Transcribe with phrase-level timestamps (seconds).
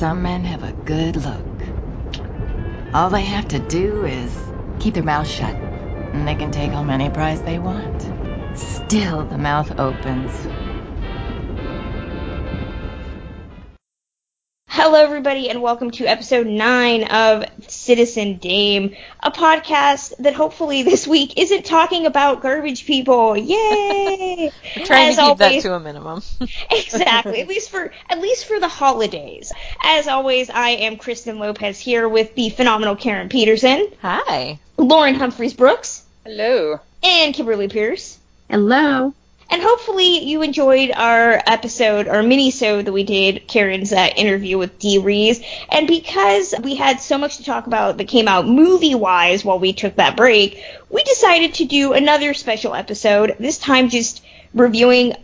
[0.00, 1.44] some men have a good look.
[2.94, 4.34] All they have to do is
[4.78, 5.54] keep their mouth shut,
[6.14, 8.08] and they can take home any prize they want.
[8.56, 10.69] Still, the mouth opens.
[14.90, 21.06] Hello, everybody, and welcome to episode 9 of Citizen Dame, a podcast that hopefully this
[21.06, 23.36] week isn't talking about garbage people.
[23.36, 24.50] Yay!
[24.76, 26.22] We're trying As to keep that to a minimum.
[26.72, 29.52] exactly, at least for at least for the holidays.
[29.80, 34.58] As always, I am Kristen Lopez here with the phenomenal Karen Peterson, Hi.
[34.76, 36.80] Lauren Humphreys Brooks, Hello.
[37.04, 38.18] and Kimberly Pierce.
[38.50, 39.14] Hello.
[39.50, 44.78] And hopefully you enjoyed our episode, our mini-sode that we did, Karen's uh, interview with
[44.78, 45.40] Dee Rees.
[45.68, 49.72] And because we had so much to talk about that came out movie-wise while we
[49.72, 54.22] took that break, we decided to do another special episode, this time just
[54.54, 55.14] reviewing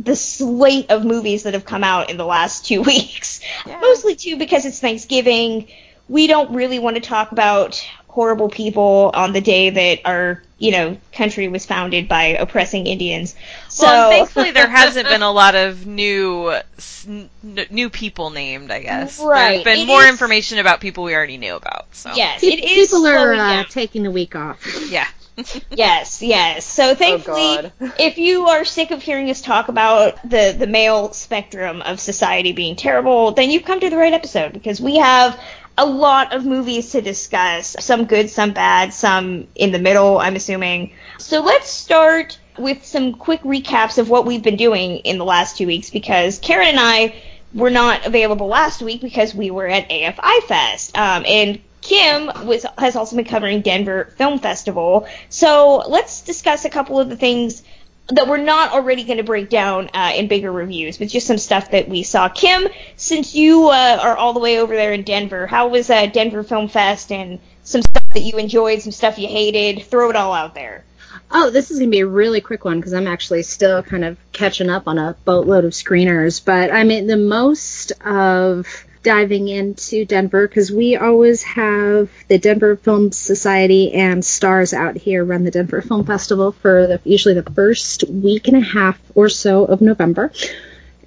[0.00, 3.40] the slate of movies that have come out in the last two weeks.
[3.66, 3.80] Yeah.
[3.80, 5.68] Mostly too because it's Thanksgiving.
[6.08, 10.70] We don't really want to talk about horrible people on the day that our, you
[10.70, 13.34] know, country was founded by oppressing Indians.
[13.74, 17.28] So well, thankfully there hasn't been a lot of new s- n-
[17.70, 18.70] new people named.
[18.70, 19.64] I guess Right.
[19.64, 21.86] There's been It more is- information about people we already knew about.
[21.92, 24.58] So yes, Pe- it is People are uh, taking the week off.
[24.90, 25.06] yeah.
[25.72, 26.64] Yes, yes.
[26.64, 27.92] So thankfully, God.
[27.98, 32.52] if you are sick of hearing us talk about the the male spectrum of society
[32.52, 35.36] being terrible, then you've come to the right episode because we have
[35.76, 37.74] a lot of movies to discuss.
[37.80, 40.92] Some good, some bad, some in the middle, I'm assuming.
[41.18, 45.56] So let's start with some quick recaps of what we've been doing in the last
[45.56, 47.14] two weeks because Karen and I
[47.52, 50.96] were not available last week because we were at AFI Fest.
[50.98, 55.06] Um, and Kim was has also been covering Denver Film Festival.
[55.28, 57.62] So let's discuss a couple of the things
[58.08, 61.38] that we're not already going to break down uh, in bigger reviews, but just some
[61.38, 62.28] stuff that we saw.
[62.28, 66.06] Kim, since you uh, are all the way over there in Denver, how was uh,
[66.06, 69.84] Denver Film Fest and some stuff that you enjoyed, some stuff you hated?
[69.84, 70.84] Throw it all out there.
[71.30, 74.04] Oh, this is going to be a really quick one because I'm actually still kind
[74.04, 76.44] of catching up on a boatload of screeners.
[76.44, 78.66] But I mean, the most of
[79.04, 85.24] diving into Denver because we always have the Denver Film Society and Stars out here
[85.24, 89.28] run the Denver Film Festival for the usually the first week and a half or
[89.28, 90.32] so of November.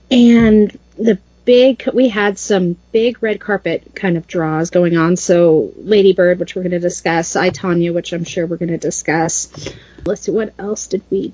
[0.09, 5.15] And the big, we had some big red carpet kind of draws going on.
[5.15, 8.69] So Lady Bird, which we're going to discuss, I Tanya, which I'm sure we're going
[8.69, 9.47] to discuss.
[10.05, 11.33] Let's see, what else did we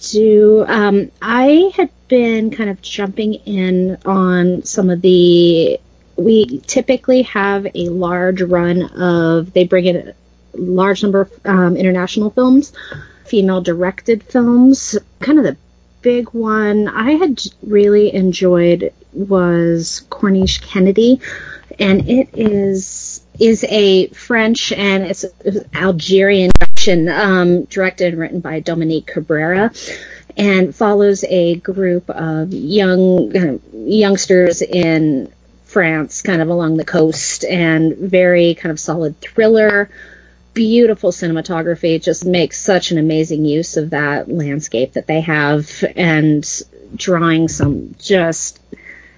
[0.00, 0.66] do?
[0.68, 5.80] Um, I had been kind of jumping in on some of the.
[6.16, 9.54] We typically have a large run of.
[9.54, 10.14] They bring in a
[10.52, 12.74] large number of um, international films,
[13.24, 14.98] female directed films.
[15.20, 15.56] Kind of the
[16.04, 21.20] big one I had really enjoyed was Corniche Kennedy,
[21.78, 25.24] and it is is a French and it's
[25.74, 29.72] Algerian production, um, directed and written by Dominique Cabrera,
[30.36, 35.32] and follows a group of young uh, youngsters in
[35.64, 39.88] France, kind of along the coast, and very kind of solid thriller
[40.54, 41.96] beautiful cinematography.
[41.96, 46.48] It just makes such an amazing use of that landscape that they have and
[46.96, 48.60] drawing some just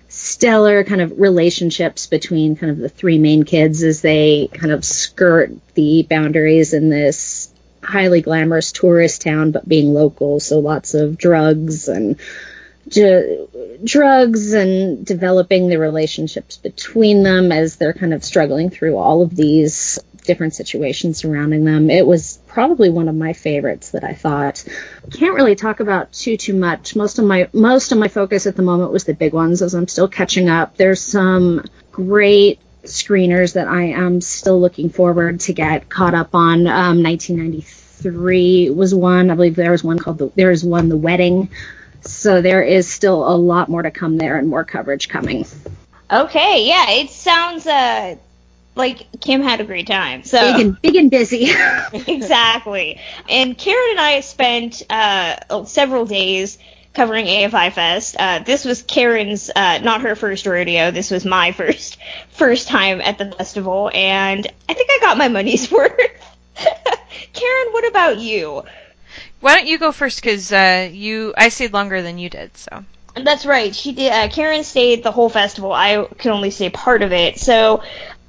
[0.08, 4.84] stellar kind of relationships between kind of the three main kids as they kind of
[4.84, 7.50] skirt the boundaries in this
[7.82, 12.16] highly glamorous tourist town but being local so lots of drugs and
[12.88, 13.48] ju-
[13.84, 19.36] drugs and developing the relationships between them as they're kind of struggling through all of
[19.36, 21.90] these different situations surrounding them.
[21.90, 24.64] It was probably one of my favorites that I thought.
[25.12, 26.94] Can't really talk about too too much.
[26.96, 29.74] Most of my most of my focus at the moment was the big ones as
[29.74, 30.76] I'm still catching up.
[30.76, 36.66] There's some great screeners that I am still looking forward to get caught up on.
[36.66, 39.30] Um, 1993 was one.
[39.30, 41.50] I believe there was one called the, there is one The Wedding.
[42.02, 45.44] So there is still a lot more to come there and more coverage coming.
[46.10, 48.16] Okay, yeah, it sounds uh
[48.76, 50.22] like Kim had a great time.
[50.22, 51.50] So Big and big and busy.
[51.92, 53.00] exactly.
[53.28, 56.58] And Karen and I spent uh, several days
[56.92, 58.16] covering AFI Fest.
[58.18, 60.90] Uh, this was Karen's, uh, not her first rodeo.
[60.90, 61.98] This was my first
[62.30, 65.92] first time at the festival, and I think I got my money's worth.
[67.32, 68.62] Karen, what about you?
[69.40, 70.20] Why don't you go first?
[70.20, 72.56] Because uh, you, I stayed longer than you did.
[72.56, 72.84] So
[73.14, 73.74] That's right.
[73.76, 74.10] She did.
[74.10, 75.72] Uh, Karen stayed the whole festival.
[75.72, 77.38] I could only stay part of it.
[77.38, 77.82] So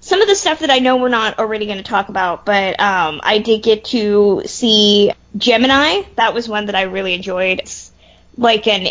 [0.08, 2.80] some of the stuff that I know we're not already going to talk about, but
[2.80, 6.04] um, I did get to see Gemini.
[6.16, 7.60] That was one that I really enjoyed.
[7.60, 7.92] It's
[8.38, 8.88] like an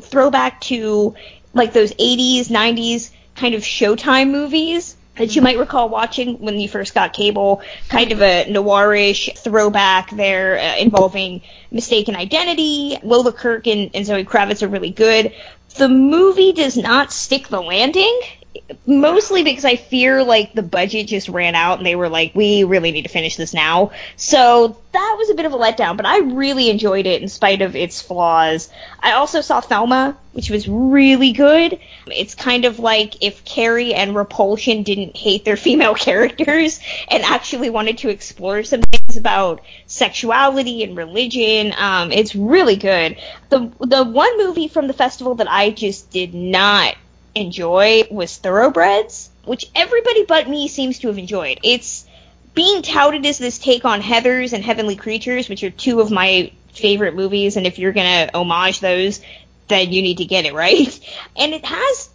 [0.00, 1.14] throwback to
[1.54, 6.68] like those 80s, 90s kind of Showtime movies that you might recall watching when you
[6.68, 12.98] first got cable, kind of a noirish throwback there uh, involving mistaken identity.
[13.04, 15.32] Lola Kirke and, and Zoe Kravitz are really good.
[15.76, 18.20] The movie does not stick the landing
[18.86, 22.64] mostly because I fear like the budget just ran out and they were like, we
[22.64, 23.92] really need to finish this now.
[24.16, 27.62] So that was a bit of a letdown, but I really enjoyed it in spite
[27.62, 28.68] of its flaws.
[29.00, 31.78] I also saw Thelma, which was really good.
[32.06, 37.70] It's kind of like if Carrie and Repulsion didn't hate their female characters and actually
[37.70, 41.74] wanted to explore some things about sexuality and religion.
[41.76, 43.18] Um, it's really good.
[43.48, 46.96] The the one movie from the festival that I just did not
[47.36, 51.60] enjoy was Thoroughbreds, which everybody but me seems to have enjoyed.
[51.62, 52.06] It's
[52.54, 56.50] being touted as this take on Heathers and Heavenly Creatures, which are two of my
[56.72, 59.20] favorite movies, and if you're gonna homage those,
[59.68, 60.98] then you need to get it right.
[61.36, 62.08] And it has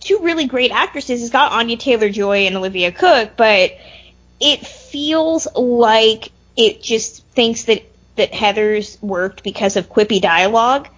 [0.00, 1.22] two really great actresses.
[1.22, 3.72] It's got Anya Taylor Joy and Olivia Cooke, but
[4.40, 7.82] it feels like it just thinks that
[8.16, 10.88] that Heathers worked because of quippy dialogue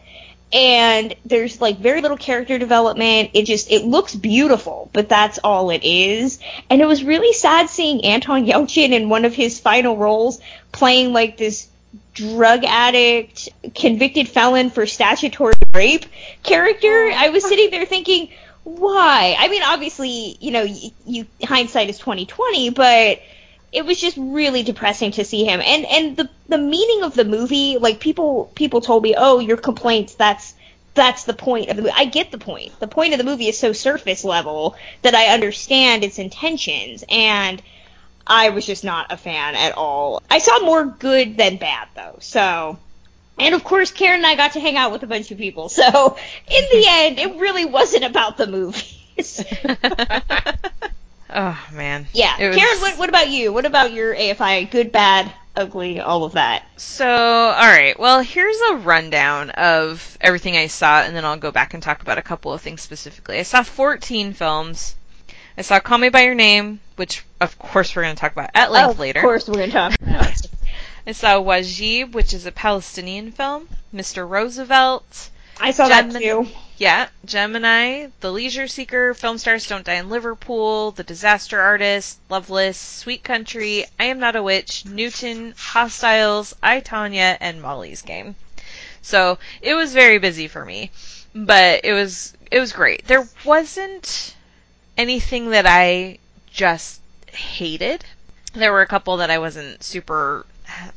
[0.52, 3.31] and there's like very little character development.
[3.34, 6.38] It just it looks beautiful, but that's all it is.
[6.70, 10.40] And it was really sad seeing Anton Yelchin in one of his final roles
[10.72, 11.69] playing like this
[12.14, 16.06] drug addict, convicted felon for statutory rape
[16.43, 16.88] character.
[16.88, 17.14] Oh.
[17.14, 18.31] I was sitting there thinking,
[18.64, 19.37] why?
[19.38, 23.20] I mean, obviously, you know, you, you hindsight is 2020, but
[23.72, 25.60] it was just really depressing to see him.
[25.60, 29.56] And and the the meaning of the movie, like people people told me, "Oh, your
[29.56, 30.54] complaints, that's
[30.94, 32.78] that's the point of the movie." I get the point.
[32.80, 37.62] The point of the movie is so surface level that I understand its intentions and
[38.26, 40.22] I was just not a fan at all.
[40.30, 42.16] I saw more good than bad though.
[42.20, 42.78] So
[43.38, 45.68] and of course, Karen and I got to hang out with a bunch of people.
[45.68, 46.16] So
[46.48, 49.44] in the end, it really wasn't about the movies.
[51.28, 52.06] Oh man.
[52.12, 53.52] Yeah, was- Karen, what, what about you?
[53.52, 54.70] What about your AFI?
[54.70, 56.64] Good, bad, ugly, all of that.
[56.76, 57.99] So, all right.
[57.99, 62.02] Well, here's a rundown of everything I saw, and then I'll go back and talk
[62.02, 63.38] about a couple of things specifically.
[63.38, 64.94] I saw 14 films.
[65.58, 68.50] I saw Call Me by Your Name, which of course we're going to talk about
[68.55, 69.20] at length of later.
[69.20, 70.31] Of course, we're going to talk about.
[70.31, 70.50] it.
[71.08, 73.69] I saw Wajib, which is a Palestinian film.
[73.94, 74.28] Mr.
[74.28, 75.31] Roosevelt.
[75.60, 76.48] I saw that Gemini- too.
[76.78, 82.76] Yeah, Gemini, The Leisure Seeker, Film Stars Don't Die in Liverpool, The Disaster Artist, Loveless,
[82.76, 88.36] Sweet Country, I Am Not a Witch, Newton, Hostiles, I, Tanya, and Molly's Game.
[89.00, 90.90] So it was very busy for me,
[91.34, 93.06] but it was it was great.
[93.06, 94.34] There wasn't
[94.98, 96.18] anything that I
[96.52, 97.00] just
[97.32, 98.04] hated.
[98.52, 100.44] There were a couple that I wasn't super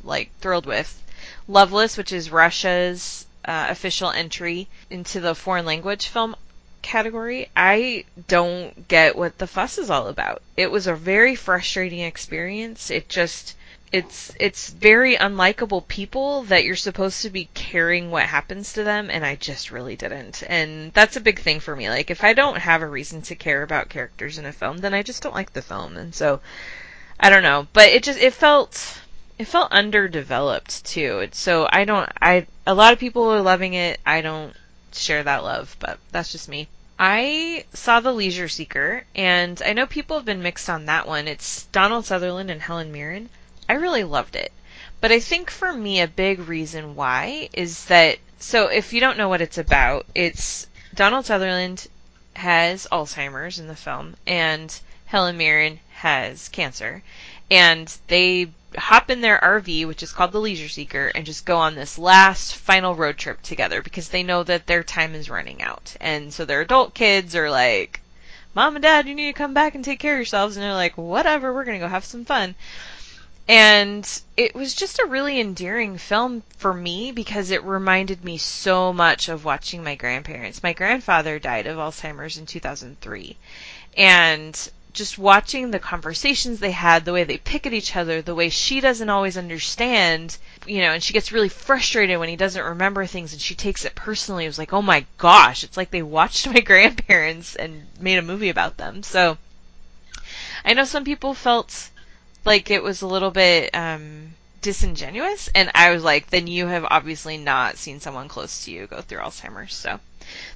[0.03, 1.01] like thrilled with.
[1.47, 6.35] Loveless, which is Russia's uh, official entry into the foreign language film
[6.81, 10.41] category, I don't get what the fuss is all about.
[10.55, 12.89] It was a very frustrating experience.
[12.89, 13.55] It just
[13.91, 19.09] it's it's very unlikable people that you're supposed to be caring what happens to them
[19.09, 20.43] and I just really didn't.
[20.47, 21.89] And that's a big thing for me.
[21.89, 24.93] Like if I don't have a reason to care about characters in a film, then
[24.93, 25.97] I just don't like the film.
[25.97, 26.39] And so
[27.19, 28.99] I don't know, but it just it felt
[29.39, 31.29] it felt underdeveloped too.
[31.31, 33.99] So I don't I a lot of people are loving it.
[34.05, 34.53] I don't
[34.91, 36.67] share that love, but that's just me.
[36.99, 41.29] I saw The Leisure Seeker and I know people have been mixed on that one.
[41.29, 43.29] It's Donald Sutherland and Helen Mirren.
[43.69, 44.51] I really loved it.
[44.99, 49.17] But I think for me a big reason why is that so if you don't
[49.17, 51.87] know what it's about, it's Donald Sutherland
[52.35, 57.03] has Alzheimer's in the film and Helen Mirren has cancer
[57.49, 61.57] and they hop in their RV, which is called the Leisure Seeker, and just go
[61.57, 65.61] on this last final road trip together because they know that their time is running
[65.61, 65.95] out.
[65.99, 68.01] And so their adult kids are like,
[68.53, 70.55] Mom and Dad, you need to come back and take care of yourselves.
[70.55, 72.55] And they're like, whatever, we're going to go have some fun.
[73.47, 74.07] And
[74.37, 79.27] it was just a really endearing film for me because it reminded me so much
[79.27, 80.61] of watching my grandparents.
[80.61, 83.37] My grandfather died of Alzheimer's in 2003.
[83.97, 88.35] And just watching the conversations they had, the way they pick at each other, the
[88.35, 92.63] way she doesn't always understand, you know, and she gets really frustrated when he doesn't
[92.63, 94.45] remember things and she takes it personally.
[94.45, 98.23] It was like, oh my gosh, it's like they watched my grandparents and made a
[98.23, 99.03] movie about them.
[99.03, 99.37] So
[100.65, 101.89] I know some people felt
[102.45, 106.85] like it was a little bit um, disingenuous, and I was like, then you have
[106.89, 109.73] obviously not seen someone close to you go through Alzheimer's.
[109.73, 109.99] So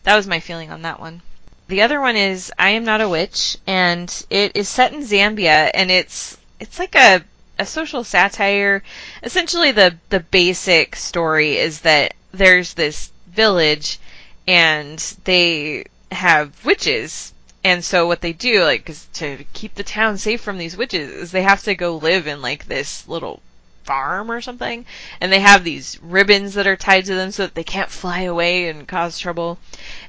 [0.04, 1.22] that was my feeling on that one.
[1.70, 5.72] The other one is I Am Not a Witch, and it is set in Zambia,
[5.74, 7.24] and it's it's like a
[7.58, 8.84] a social satire.
[9.24, 13.98] Essentially, the the basic story is that there's this village,
[14.46, 17.32] and they have witches
[17.64, 21.32] And so what they do, like, to keep the town safe from these witches, is
[21.32, 23.42] they have to go live in like this little
[23.84, 24.86] farm or something,
[25.22, 28.22] and they have these ribbons that are tied to them so that they can't fly
[28.22, 29.58] away and cause trouble.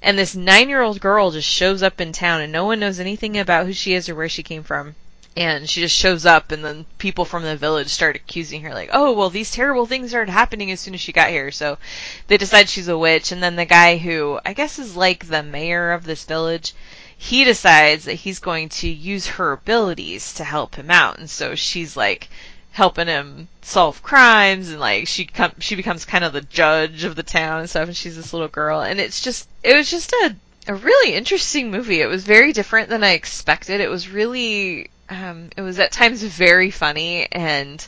[0.03, 3.67] And this nine-year-old girl just shows up in town, and no one knows anything about
[3.67, 4.95] who she is or where she came from.
[5.37, 8.91] And she just shows up, and then people from the village start accusing her, like,
[8.93, 11.51] oh, well, these terrible things started happening as soon as she got here.
[11.51, 11.79] So
[12.29, 15.43] they decide she's a witch, and then the guy who I guess is like the
[15.43, 16.73] mayor of this village,
[17.17, 21.19] he decides that he's going to use her abilities to help him out.
[21.19, 22.29] And so she's like
[22.75, 27.15] helping him solve crimes and like she come she becomes kind of the judge of
[27.15, 30.13] the town and stuff and she's this little girl and it's just it was just
[30.13, 32.01] a a really interesting movie.
[32.01, 33.81] It was very different than I expected.
[33.81, 37.87] It was really um it was at times very funny and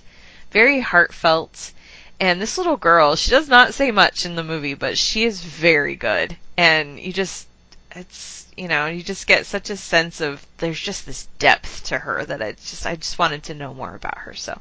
[0.51, 1.73] very heartfelt.
[2.19, 5.41] And this little girl, she does not say much in the movie, but she is
[5.43, 6.37] very good.
[6.57, 7.47] And you just
[7.93, 11.99] it's you know, you just get such a sense of there's just this depth to
[11.99, 14.35] her that I just I just wanted to know more about her.
[14.35, 14.59] So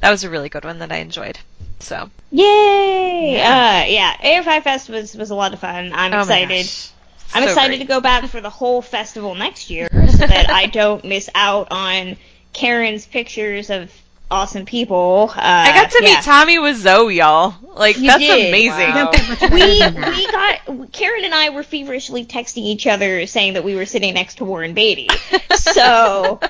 [0.00, 1.38] that was a really good one that I enjoyed.
[1.80, 3.34] So Yay!
[3.36, 4.16] Yeah, uh, yeah.
[4.16, 5.92] AFI Fest was was a lot of fun.
[5.92, 6.66] I'm oh excited.
[7.34, 7.78] I'm So excited great.
[7.80, 11.68] to go back for the whole festival next year so that I don't miss out
[11.70, 12.16] on
[12.52, 13.90] Karen's pictures of
[14.34, 15.30] awesome people.
[15.34, 16.16] Uh, I got to yeah.
[16.16, 17.54] meet Tommy Wiseau, y'all.
[17.74, 18.48] Like You that's did.
[18.48, 18.88] amazing.
[18.88, 22.86] You don't get much better we we got Karen and I were feverishly texting each
[22.86, 25.08] other saying that we were sitting next to Warren Beatty.
[25.56, 26.40] So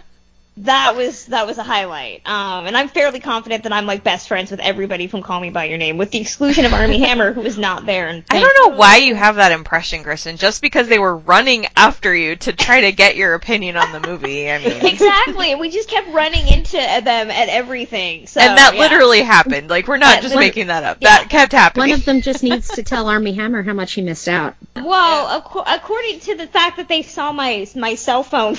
[0.58, 2.22] that was that was a highlight.
[2.26, 5.50] Um, and I'm fairly confident that I'm like best friends with everybody from Call Me
[5.50, 8.06] by Your Name, with the exclusion of Armie Hammer, who was not there.
[8.06, 10.36] And I don't know why you have that impression, Kristen.
[10.36, 14.06] Just because they were running after you to try to get your opinion on the
[14.08, 14.48] movie.
[14.48, 18.28] I mean, exactly, and we just kept running into them at everything.
[18.28, 18.80] So and that yeah.
[18.80, 19.68] literally happened.
[19.68, 20.98] Like we're not That just lit- making that up.
[21.00, 21.18] yeah.
[21.18, 21.90] That kept happening.
[21.90, 24.54] One of them just needs to tell Armie Hammer how much he missed out.
[24.76, 28.56] Well, acco- according to the fact that they saw my my cell phone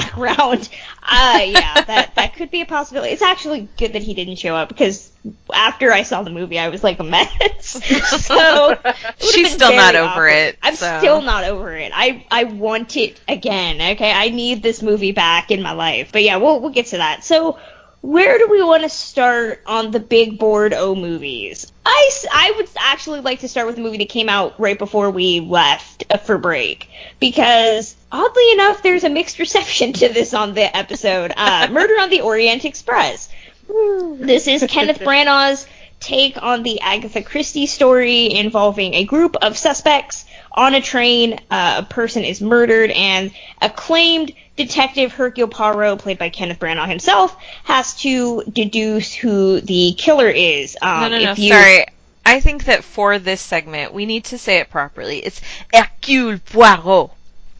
[0.00, 0.68] background,
[1.02, 3.12] uh, yeah, that that could be a possibility.
[3.12, 5.10] It's actually good that he didn't show up because
[5.52, 7.30] after I saw the movie, I was like a mess.
[8.26, 8.76] so
[9.18, 10.32] She's still not over awkward.
[10.32, 10.98] it, I'm so.
[10.98, 11.92] still not over it.
[11.94, 13.94] I I want it again.
[13.96, 16.10] Okay, I need this movie back in my life.
[16.12, 17.24] But yeah, we'll we'll get to that.
[17.24, 17.58] So.
[18.04, 21.72] Where do we want to start on the big board O movies?
[21.86, 25.10] I, I would actually like to start with a movie that came out right before
[25.10, 30.52] we left uh, for break because oddly enough, there's a mixed reception to this on
[30.52, 31.32] the episode.
[31.34, 33.30] Uh, Murder on the Orient Express.
[33.66, 35.66] This is Kenneth Branagh's
[35.98, 41.38] take on the Agatha Christie story involving a group of suspects on a train.
[41.50, 43.30] Uh, a person is murdered, and
[43.60, 50.28] acclaimed detective Hercule Poirot, played by Kenneth Branagh himself, has to deduce who the killer
[50.28, 50.76] is.
[50.80, 51.34] Um, no, no, no.
[51.34, 51.86] you- Sorry.
[52.26, 55.18] I think that for this segment, we need to say it properly.
[55.18, 55.40] It's
[55.74, 57.10] Hercule Poirot.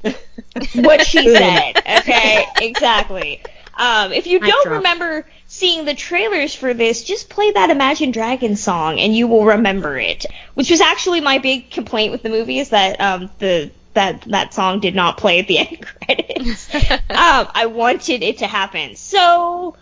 [0.75, 1.73] what she said.
[1.99, 3.43] Okay, exactly.
[3.76, 4.76] Um, if you Mic don't drop.
[4.78, 9.45] remember seeing the trailers for this, just play that Imagine Dragons song and you will
[9.45, 10.26] remember it.
[10.54, 14.52] Which was actually my big complaint with the movie is that um, the that that
[14.52, 16.75] song did not play at the end credits.
[16.93, 18.97] um, I wanted it to happen.
[18.97, 19.76] So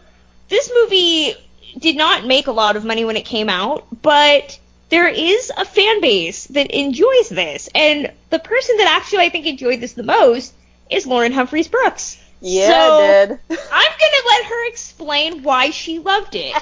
[0.49, 1.35] this movie
[1.79, 4.59] did not make a lot of money when it came out, but
[4.91, 9.47] there is a fan base that enjoys this, and the person that actually I think
[9.47, 10.53] enjoyed this the most
[10.91, 12.19] is Lauren Humphreys Brooks.
[12.43, 13.31] Yeah, So, I did.
[13.51, 16.55] I'm gonna let her explain why she loved it.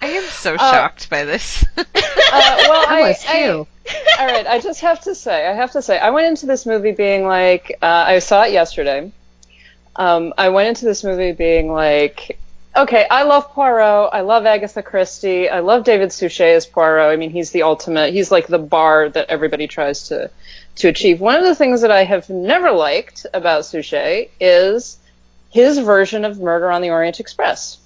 [0.00, 1.64] I am so shocked by this.
[2.36, 3.66] Uh, well, I I, was too.
[3.88, 6.46] I- all right, I just have to say, I have to say, I went into
[6.46, 9.12] this movie being like, uh, I saw it yesterday.
[9.94, 12.38] Um, I went into this movie being like,
[12.76, 17.12] okay, I love Poirot, I love Agatha Christie, I love David Suchet as Poirot.
[17.12, 20.30] I mean, he's the ultimate, he's like the bar that everybody tries to
[20.76, 21.20] to achieve.
[21.20, 24.98] One of the things that I have never liked about Suchet is
[25.50, 27.78] his version of Murder on the Orient Express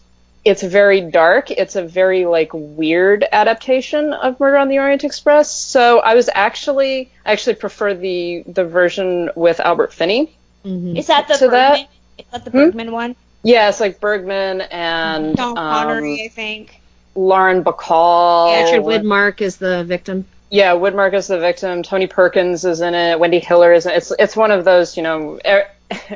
[0.49, 1.51] it's very dark.
[1.51, 5.51] It's a very like weird adaptation of Murder on the Orient Express.
[5.51, 10.35] So I was actually I actually prefer the the version with Albert Finney.
[10.65, 10.97] Mhm.
[10.97, 11.87] Is that the Bergman?
[12.17, 12.57] Is that the Hmm?
[12.57, 13.17] Bergman one?
[13.43, 16.81] Yeah, it's like Bergman and Don um, Connery, I think.
[17.15, 18.65] Lauren Bacall.
[18.65, 20.25] Richard Widmark is the victim.
[20.51, 21.83] Yeah, Widmark is the victim.
[21.83, 23.19] Tony Perkins is in it.
[23.21, 23.97] Wendy Hiller is in it.
[23.99, 25.39] It's it's one of those you know.
[25.47, 25.69] er-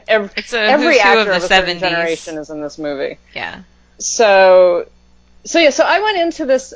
[0.06, 1.80] Every, It's a every actor of the of a 70s.
[1.80, 3.16] generation is in this movie.
[3.34, 3.62] yeah.
[3.98, 4.86] so
[5.44, 6.74] so yeah so i went into this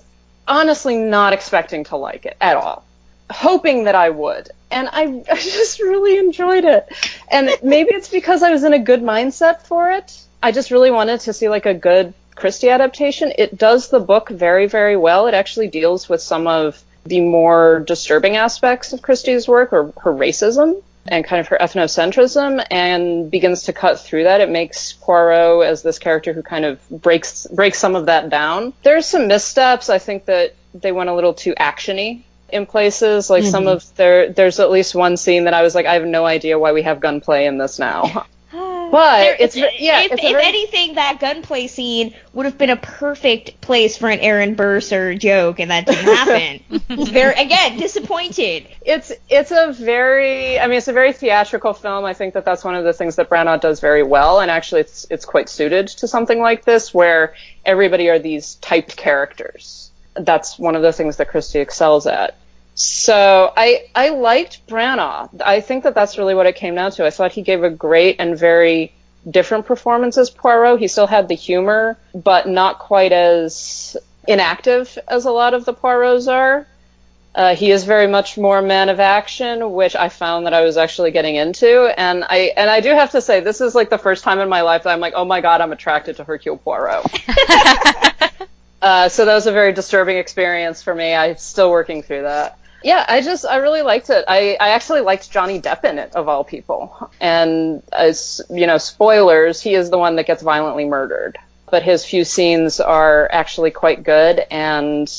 [0.48, 2.84] honestly not expecting to like it at all
[3.30, 6.88] hoping that i would and i, I just really enjoyed it
[7.30, 10.90] and maybe it's because i was in a good mindset for it i just really
[10.90, 15.26] wanted to see like a good christie adaptation it does the book very very well
[15.26, 20.12] it actually deals with some of the more disturbing aspects of christie's work or her
[20.12, 24.40] racism and kind of her ethnocentrism and begins to cut through that.
[24.40, 28.72] It makes Poirot as this character who kind of breaks breaks some of that down.
[28.82, 29.88] There's some missteps.
[29.88, 33.30] I think that they went a little too actiony in places.
[33.30, 33.50] Like mm-hmm.
[33.50, 36.26] some of there there's at least one scene that I was like, I have no
[36.26, 38.26] idea why we have gunplay in this now.
[38.96, 40.00] But there, it's yeah.
[40.00, 40.42] If, it's if very...
[40.42, 45.60] anything, that gunplay scene would have been a perfect place for an Aaron Burr joke,
[45.60, 47.06] and that didn't happen.
[47.12, 48.66] very again disappointed.
[48.80, 52.06] It's it's a very I mean it's a very theatrical film.
[52.06, 54.80] I think that that's one of the things that Branagh does very well, and actually
[54.80, 57.34] it's it's quite suited to something like this where
[57.66, 59.90] everybody are these typed characters.
[60.14, 62.34] That's one of the things that Christie excels at.
[62.76, 65.40] So I I liked Branagh.
[65.42, 67.06] I think that that's really what it came down to.
[67.06, 68.92] I thought he gave a great and very
[69.28, 70.78] different performance as Poirot.
[70.78, 73.96] He still had the humor, but not quite as
[74.28, 76.66] inactive as a lot of the Poirots are.
[77.34, 80.76] Uh, he is very much more man of action, which I found that I was
[80.76, 83.98] actually getting into, and I and I do have to say this is like the
[83.98, 86.58] first time in my life that I'm like, oh my god, I'm attracted to Hercule
[86.58, 87.06] Poirot.
[88.82, 91.14] uh, so that was a very disturbing experience for me.
[91.14, 94.24] I'm still working through that yeah, I just I really liked it.
[94.28, 97.10] I, I actually liked Johnny Depp in it of all people.
[97.20, 101.38] And as you know, spoilers, he is the one that gets violently murdered.
[101.70, 105.12] But his few scenes are actually quite good and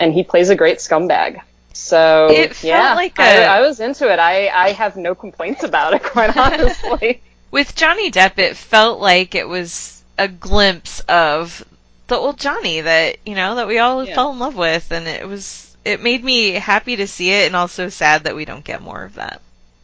[0.00, 1.40] and he plays a great scumbag.
[1.72, 3.22] So yeah, It felt like a...
[3.22, 4.18] I, I was into it.
[4.18, 7.22] I, I have no complaints about it, quite honestly.
[7.50, 11.64] With Johnny Depp, it felt like it was a glimpse of
[12.08, 14.14] the old Johnny that you know that we all yeah.
[14.14, 17.56] fell in love with, and it was it made me happy to see it and
[17.56, 19.40] also sad that we don't get more of that.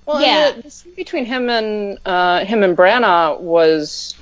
[0.07, 4.14] Well, yeah, the, the, scene between him and uh, him and Branagh was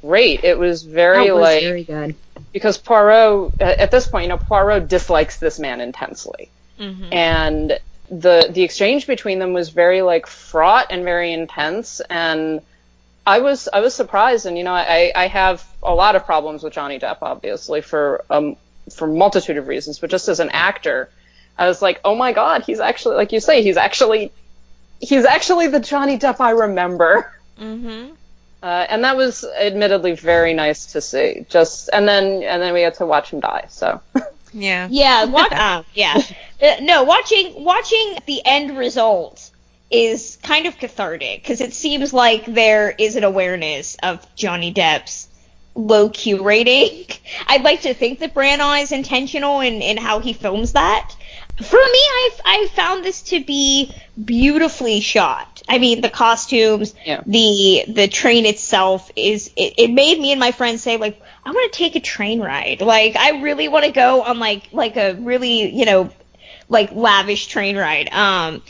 [0.00, 0.44] great.
[0.44, 2.14] It was very was like very good
[2.52, 7.12] because Poirot at this point, you know, Poirot dislikes this man intensely, mm-hmm.
[7.12, 7.78] and
[8.10, 12.60] the the exchange between them was very like fraught and very intense and.
[13.28, 16.62] I was I was surprised, and you know I, I have a lot of problems
[16.62, 18.56] with Johnny Depp, obviously for um
[18.94, 21.10] for multitude of reasons, but just as an actor,
[21.58, 24.32] I was like, oh my god, he's actually like you say, he's actually
[25.00, 27.32] he's actually the Johnny Depp I remember.
[27.58, 28.14] Mm-hmm.
[28.62, 31.46] Uh, and that was admittedly very nice to see.
[31.48, 33.66] Just and then and then we had to watch him die.
[33.68, 34.00] So.
[34.14, 34.22] Yeah.
[34.90, 35.24] Yeah.
[35.26, 35.52] What?
[35.52, 36.22] uh, yeah.
[36.62, 39.50] Uh, no, watching watching the end result
[39.90, 45.28] is kind of cathartic because it seems like there is an awareness of Johnny Depp's
[45.76, 47.06] low Q rating.
[47.46, 51.14] I'd like to think that Branagh is intentional in, in how he films that.
[51.62, 55.62] For me, I I found this to be beautifully shot.
[55.68, 57.22] I mean, the costumes, yeah.
[57.24, 61.50] the the train itself is it, it made me and my friends say like, I
[61.50, 62.80] want to take a train ride.
[62.80, 66.10] Like, I really want to go on like like a really you know
[66.68, 68.08] like lavish train ride.
[68.12, 68.62] Um,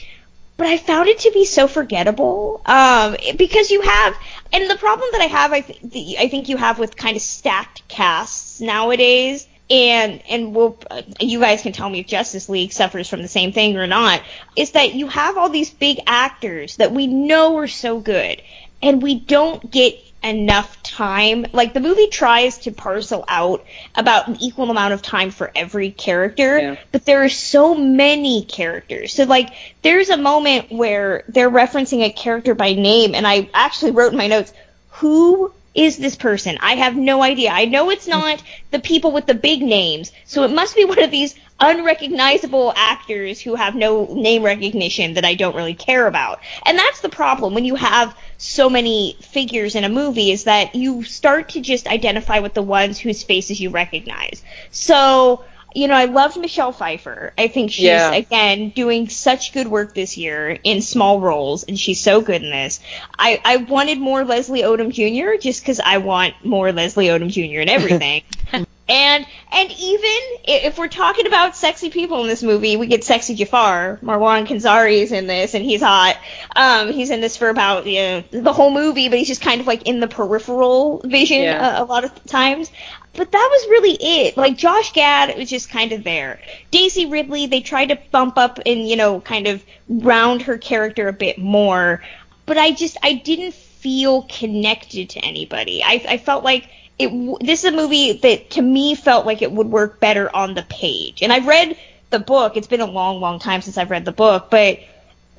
[0.56, 4.16] but I found it to be so forgettable um, because you have,
[4.52, 7.22] and the problem that I have, I, th- I think you have with kind of
[7.22, 12.72] stacked casts nowadays, and and we'll, uh, you guys can tell me if Justice League
[12.72, 14.22] suffers from the same thing or not,
[14.54, 18.40] is that you have all these big actors that we know are so good,
[18.80, 21.46] and we don't get enough time.
[21.52, 25.90] Like the movie tries to parcel out about an equal amount of time for every
[25.90, 26.76] character, yeah.
[26.92, 29.12] but there are so many characters.
[29.12, 29.50] So like
[29.82, 34.18] there's a moment where they're referencing a character by name and I actually wrote in
[34.18, 34.52] my notes,
[34.90, 36.58] who is this person?
[36.60, 37.50] I have no idea.
[37.50, 41.02] I know it's not the people with the big names, so it must be one
[41.02, 46.40] of these unrecognizable actors who have no name recognition that I don't really care about.
[46.64, 50.74] And that's the problem when you have so many figures in a movie is that
[50.74, 54.42] you start to just identify with the ones whose faces you recognize.
[54.70, 55.44] So,
[55.76, 57.34] you know, I loved Michelle Pfeiffer.
[57.36, 58.10] I think she's yeah.
[58.12, 62.50] again doing such good work this year in small roles, and she's so good in
[62.50, 62.80] this.
[63.18, 65.38] I I wanted more Leslie Odom Jr.
[65.38, 67.60] just because I want more Leslie Odom Jr.
[67.60, 68.22] in everything.
[68.88, 70.10] And and even
[70.44, 73.98] if we're talking about sexy people in this movie, we get sexy Jafar.
[74.00, 76.16] Marwan Kenzari is in this, and he's hot.
[76.54, 79.60] Um, he's in this for about you know the whole movie, but he's just kind
[79.60, 81.80] of like in the peripheral vision yeah.
[81.80, 82.70] a, a lot of times.
[83.16, 84.36] But that was really it.
[84.36, 86.40] Like Josh Gad was just kind of there.
[86.70, 91.08] Daisy Ridley, they tried to bump up and you know kind of round her character
[91.08, 92.02] a bit more,
[92.44, 95.82] but I just I didn't feel connected to anybody.
[95.82, 99.52] I I felt like it this is a movie that to me felt like it
[99.52, 101.22] would work better on the page.
[101.22, 101.76] And I've read
[102.10, 102.56] the book.
[102.56, 104.78] It's been a long, long time since I've read the book, but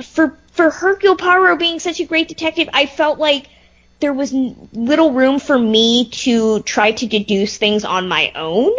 [0.01, 3.47] for for Hercule Poirot being such a great detective, I felt like
[3.99, 8.71] there was little room for me to try to deduce things on my own.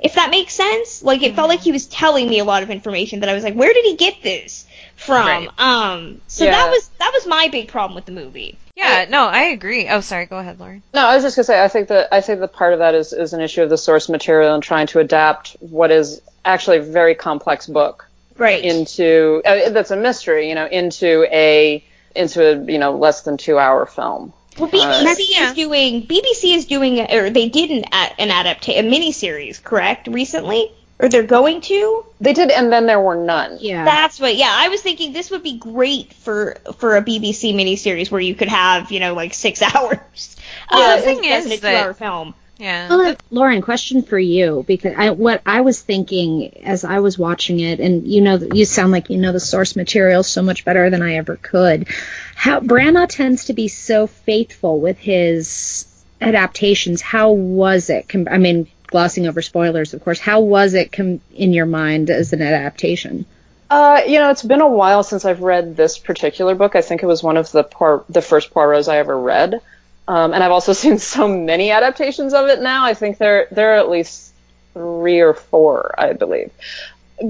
[0.00, 1.02] If that makes sense.
[1.02, 3.42] Like it felt like he was telling me a lot of information that I was
[3.44, 4.66] like, where did he get this?
[4.96, 5.26] from.
[5.26, 5.48] Right.
[5.58, 6.52] Um, so Yeah.
[6.52, 8.56] that was that was my big problem with the movie.
[8.76, 9.88] Yeah, no, I agree.
[9.88, 10.26] Oh, sorry.
[10.26, 10.82] Go ahead, Lauren.
[10.94, 12.94] No, I was just gonna say I think that I think that part of that
[12.94, 16.78] is, is an issue of the source material and trying to adapt what is actually
[16.78, 18.06] a very complex book
[18.38, 18.64] Right.
[18.64, 23.36] into uh, that's a mystery, you know, into a into a you know less than
[23.36, 24.32] two hour film.
[24.58, 25.48] Well, BBC Uh, yeah.
[25.50, 27.84] is doing BBC is doing or they did an
[28.18, 30.06] an adaptation a miniseries, correct?
[30.08, 32.04] Recently, or they're going to.
[32.20, 33.58] They did, and then there were none.
[33.60, 33.84] Yeah.
[33.84, 34.36] That's what.
[34.36, 38.34] Yeah, I was thinking this would be great for for a BBC miniseries where you
[38.34, 40.36] could have you know like six hours.
[40.70, 42.34] Well, uh, the thing is a two-hour film.
[42.56, 42.88] Yeah.
[42.88, 47.58] Well, Lauren, question for you because I, what I was thinking as I was watching
[47.58, 50.88] it, and you know, you sound like you know the source material so much better
[50.88, 51.88] than I ever could.
[52.34, 55.86] How Branagh tends to be so faithful with his
[56.20, 57.00] adaptations.
[57.00, 58.08] How was it?
[58.08, 60.18] Com- I mean, glossing over spoilers, of course.
[60.18, 63.26] How was it com- in your mind as an adaptation?
[63.70, 66.76] Uh, you know, it's been a while since I've read this particular book.
[66.76, 67.64] I think it was one of the
[68.08, 69.60] the first Poirot's I ever read.
[70.06, 72.84] Um, and I've also seen so many adaptations of it now.
[72.84, 74.32] I think there there are at least
[74.74, 76.52] three or four, I believe.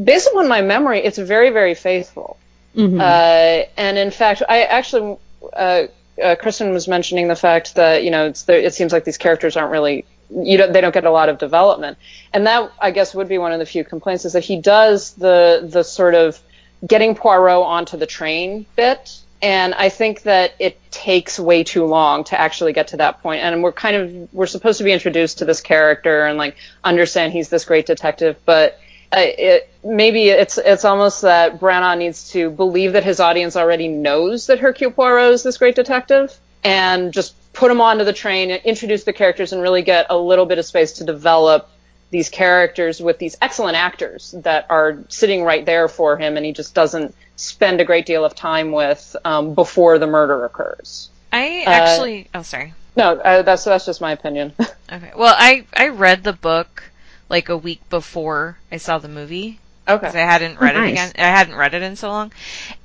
[0.03, 2.37] Based upon my memory, it's very very faithful.
[2.77, 3.01] Mhm.
[3.01, 5.17] Uh, and in fact, I actually,
[5.53, 5.83] uh,
[6.23, 9.57] uh, Kristen was mentioning the fact that you know there, it seems like these characters
[9.57, 11.99] aren't really you don't they don't get a lot of development,
[12.33, 15.13] and that I guess would be one of the few complaints is that he does
[15.13, 16.41] the the sort of
[16.87, 19.21] getting Poirot onto the train bit.
[19.43, 23.43] And I think that it takes way too long to actually get to that point.
[23.43, 27.35] And we're kind of we're supposed to be introduced to this character and like understand
[27.35, 28.79] he's this great detective, but
[29.13, 34.47] it, maybe it's it's almost that Branagh needs to believe that his audience already knows
[34.47, 38.63] that Hercule Poirot is this great detective, and just put him onto the train, and
[38.65, 41.71] introduce the characters, and really get a little bit of space to develop
[42.11, 46.53] these characters with these excellent actors that are sitting right there for him, and he
[46.53, 51.11] just doesn't spend a great deal of time with um, before the murder occurs.
[51.33, 52.29] I uh, actually.
[52.35, 52.75] oh, sorry.
[52.97, 54.53] No, uh, that's that's just my opinion.
[54.93, 55.13] Okay.
[55.17, 56.85] Well, I I read the book
[57.29, 61.13] like a week before I saw the movie because I hadn't read Oh, it again.
[61.19, 62.33] I hadn't read it in so long,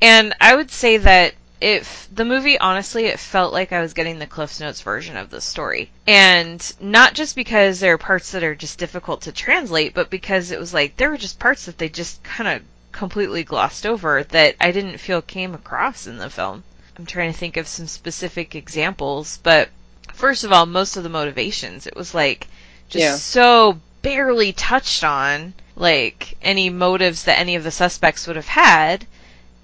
[0.01, 4.17] and I would say that if the movie honestly it felt like I was getting
[4.19, 8.43] the Cliff's Notes version of the story, and not just because there are parts that
[8.43, 11.77] are just difficult to translate, but because it was like there were just parts that
[11.77, 16.29] they just kind of completely glossed over that I didn't feel came across in the
[16.29, 16.63] film.
[16.97, 19.69] I'm trying to think of some specific examples, but
[20.13, 22.47] first of all, most of the motivations, it was like
[22.89, 23.15] just Yeah.
[23.15, 29.05] so barely touched on like any motives that any of the suspects would have had.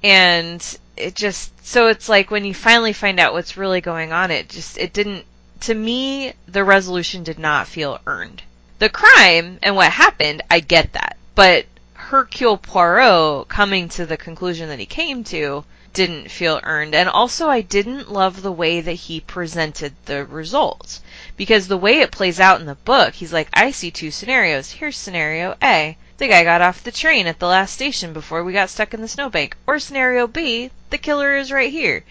[0.02, 4.32] And it just so it's like when you finally find out what's really going on
[4.32, 5.26] it just it didn't
[5.60, 8.43] to me the resolution did not feel earned.
[8.80, 11.17] The crime and what happened i get that.
[11.34, 16.95] But hercule poirot coming to the conclusion that he came to didn't feel earned.
[16.95, 21.02] And also i didn't love the way that he presented the results
[21.38, 24.71] because the way it plays out in the book he's like i see two scenarios
[24.71, 28.54] here's scenario a the guy got off the train at the last station before we
[28.54, 32.04] got stuck in the snowbank or scenario b the killer is right here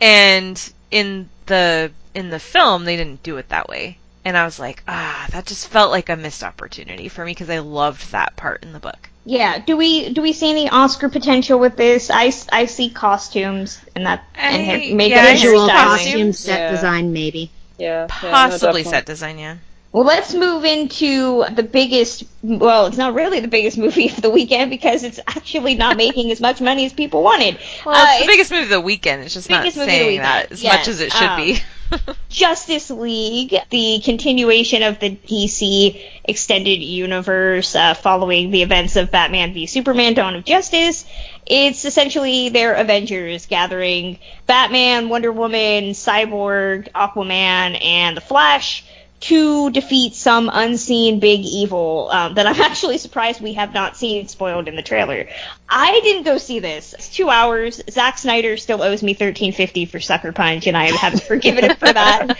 [0.00, 4.58] and in the in the film they didn't do it that way and i was
[4.58, 8.36] like ah that just felt like a missed opportunity for me because i loved that
[8.36, 9.58] part in the book Yeah.
[9.58, 12.10] Do we do we see any Oscar potential with this?
[12.14, 15.66] I, I see costumes and that and I- hair- makeup yeah, I and see Visual
[15.68, 16.04] costumes.
[16.06, 16.70] costume set Yeah.
[16.70, 17.50] design, maybe.
[17.78, 18.08] Yeah.
[18.22, 19.56] yeah, no, possibly set design yeah
[19.92, 22.24] Well, let's move into the biggest.
[22.42, 26.30] Well, it's not really the biggest movie of the weekend because it's actually not making
[26.30, 27.58] as much money as people wanted.
[27.84, 29.98] well Uh, it's the biggest movie of the weekend it's just not biggest movie of
[29.98, 30.72] the saying that as yes.
[30.78, 31.58] much as it should Um, be
[32.28, 39.54] Justice League, the continuation of the DC extended universe uh, following the events of Batman
[39.54, 41.04] v Superman Dawn of Justice.
[41.46, 48.84] It's essentially their Avengers gathering Batman, Wonder Woman, Cyborg, Aquaman, and The Flash
[49.18, 54.28] to defeat some unseen big evil um, that I'm actually surprised we have not seen
[54.28, 55.28] spoiled in the trailer.
[55.68, 56.92] I didn't go see this.
[56.92, 57.80] It's two hours.
[57.90, 61.76] Zack Snyder still owes me thirteen fifty for Sucker Punch, and I haven't forgiven him
[61.76, 62.38] for that.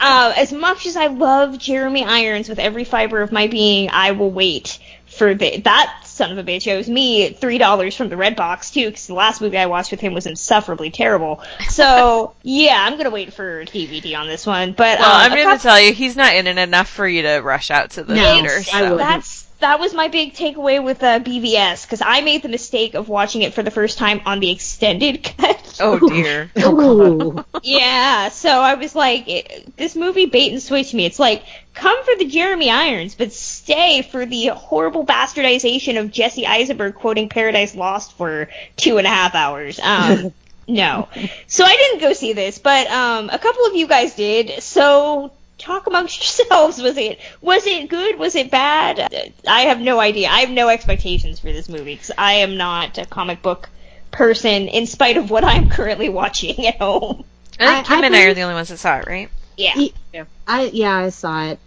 [0.00, 4.12] Uh, as much as I love Jeremy Irons with every fiber of my being, I
[4.12, 4.78] will wait
[5.18, 8.70] for the, that son of a bitch owes me three dollars from the red box
[8.70, 11.42] too, because the last movie I watched with him was insufferably terrible.
[11.68, 14.72] So yeah, I'm gonna wait for DVD on this one.
[14.72, 17.06] But well um, i'm going couple- to tell you he's not in it enough for
[17.06, 18.82] you to rush out to the No, theater It's- I so.
[18.92, 18.98] wouldn't.
[18.98, 23.08] That's that was my big takeaway with uh, BVS because I made the mistake of
[23.08, 25.78] watching it for the first time on the extended cut.
[25.80, 26.50] Oh dear.
[26.58, 27.44] Ooh.
[27.62, 31.06] yeah, so I was like, it, this movie bait and switch me.
[31.06, 31.44] It's like,
[31.74, 37.28] come for the Jeremy Irons, but stay for the horrible bastardization of Jesse Eisenberg quoting
[37.28, 39.80] Paradise Lost for two and a half hours.
[39.80, 40.32] Um,
[40.68, 41.08] no.
[41.48, 44.62] So I didn't go see this, but um, a couple of you guys did.
[44.62, 45.32] So
[45.68, 46.80] talk amongst yourselves.
[46.82, 48.18] Was it was it good?
[48.18, 49.32] Was it bad?
[49.46, 50.28] I have no idea.
[50.28, 53.68] I have no expectations for this movie because I am not a comic book
[54.10, 57.24] person, in spite of what I'm currently watching at home.
[57.60, 59.28] I think Kim I and I are the only ones that saw it, right?
[59.56, 59.72] Yeah.
[59.76, 61.58] Y- I yeah, I saw it.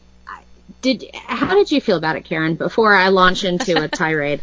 [0.81, 2.55] Did how did you feel about it, Karen?
[2.55, 4.41] Before I launch into a tirade.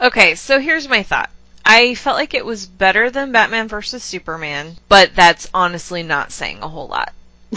[0.00, 1.30] Okay, so here's my thought.
[1.64, 6.58] I felt like it was better than Batman vs Superman, but that's honestly not saying
[6.62, 7.12] a whole lot.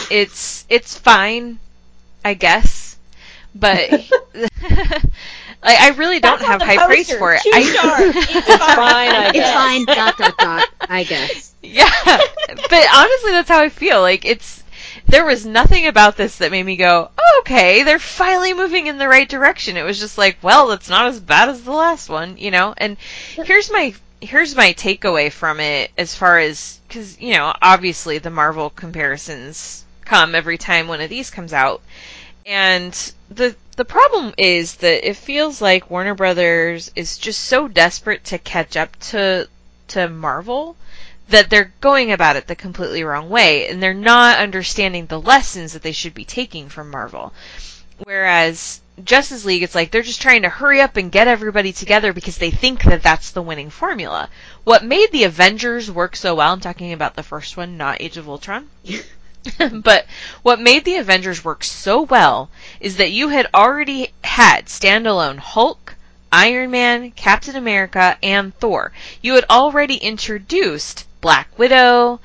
[0.10, 1.60] It's it's fine,
[2.26, 2.98] I guess,
[3.56, 3.92] but
[4.34, 4.50] like
[5.64, 7.44] I really don't That's have the high praise for it.
[7.52, 8.16] I, stars.
[8.30, 9.52] It's It's fine, I It's guess.
[9.52, 9.88] fine.
[9.88, 10.66] Dot dot dot.
[10.90, 11.50] I guess.
[11.66, 11.90] Yeah,
[12.48, 14.02] but honestly, that's how I feel.
[14.02, 14.64] Like it's
[15.08, 18.98] there was nothing about this that made me go, oh, okay, they're finally moving in
[18.98, 19.78] the right direction.
[19.78, 22.74] It was just like, well, it's not as bad as the last one, you know.
[22.78, 22.98] And
[23.44, 28.30] here's my here's my takeaway from it as far as because you know obviously the
[28.30, 31.82] Marvel comparisons come every time one of these comes out,
[32.46, 38.24] and the the problem is that it feels like Warner Brothers is just so desperate
[38.26, 39.48] to catch up to
[39.90, 40.76] to Marvel
[41.30, 45.74] that they're going about it the completely wrong way and they're not understanding the lessons
[45.74, 47.34] that they should be taking from Marvel.
[48.04, 52.14] Whereas Justice League, it's like they're just trying to hurry up and get everybody together
[52.14, 54.30] because they think that that's the winning formula.
[54.64, 58.18] What made the Avengers work so well, I'm talking about the first one, not Age
[58.18, 58.70] of Ultron.
[59.74, 60.06] but
[60.42, 65.96] what made the Avengers work so well is that you had already had standalone Hulk,
[66.32, 68.92] Iron Man, Captain America, and Thor.
[69.22, 72.20] You had already introduced Black Widow,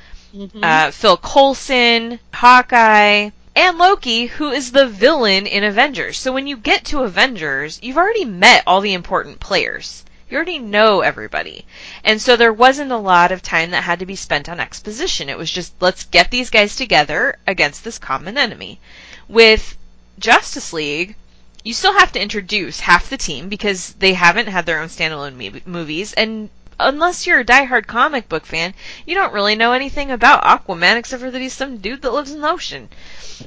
[0.63, 6.19] uh, Phil Coulson, Hawkeye, and Loki, who is the villain in Avengers.
[6.19, 10.05] So when you get to Avengers, you've already met all the important players.
[10.31, 11.65] You already know everybody.
[12.05, 15.29] And so there wasn't a lot of time that had to be spent on exposition.
[15.29, 18.79] It was just, let's get these guys together against this common enemy.
[19.27, 19.77] With
[20.19, 21.17] Justice League,
[21.65, 25.35] you still have to introduce half the team because they haven't had their own standalone
[25.35, 28.75] me- movies, and unless you're a diehard comic book fan,
[29.07, 32.31] you don't really know anything about Aquaman except for that he's some dude that lives
[32.31, 32.89] in the ocean,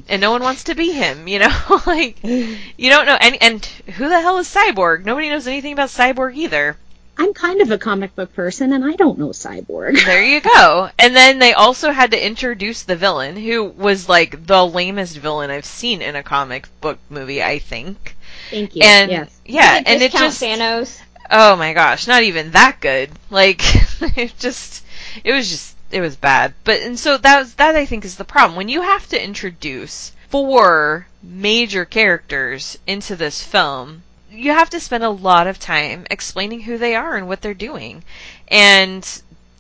[0.08, 1.28] and no one wants to be him.
[1.28, 3.40] You know, like you don't know any.
[3.42, 5.06] And who the hell is Cyborg?
[5.06, 6.78] Nobody knows anything about Cyborg either.
[7.18, 10.04] I'm kind of a comic book person, and I don't know Cyborg.
[10.06, 10.90] There you go.
[10.98, 15.52] And then they also had to introduce the villain, who was like the lamest villain
[15.52, 17.44] I've seen in a comic book movie.
[17.44, 18.16] I think.
[18.50, 18.82] Thank you.
[18.84, 19.42] And yes.
[19.46, 21.00] yeah, and it just Thanos.
[21.34, 23.12] Oh my gosh, not even that good.
[23.30, 23.62] Like
[24.18, 24.84] it just
[25.24, 26.54] it was just it was bad.
[26.66, 28.58] But and so that was that I think is the problem.
[28.58, 35.06] When you have to introduce four major characters into this film, you have to spend
[35.06, 38.04] a lot of time explaining who they are and what they're doing.
[38.50, 39.08] And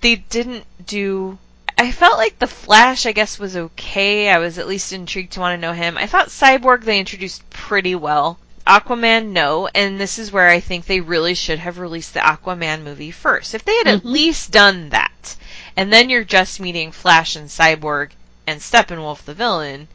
[0.01, 1.38] they didn't do
[1.77, 4.29] I felt like the Flash, I guess, was okay.
[4.29, 5.97] I was at least intrigued to want to know him.
[5.97, 8.38] I thought Cyborg they introduced pretty well.
[8.65, 12.84] Aquaman, no, and this is where I think they really should have released the Aquaman
[12.84, 13.56] movie first.
[13.56, 14.12] If they had at Mhm.
[14.12, 15.36] least done that,
[15.76, 18.10] and then you're just meeting Flash and Cyborg
[18.45, 19.88] and Steppenwolf the villain,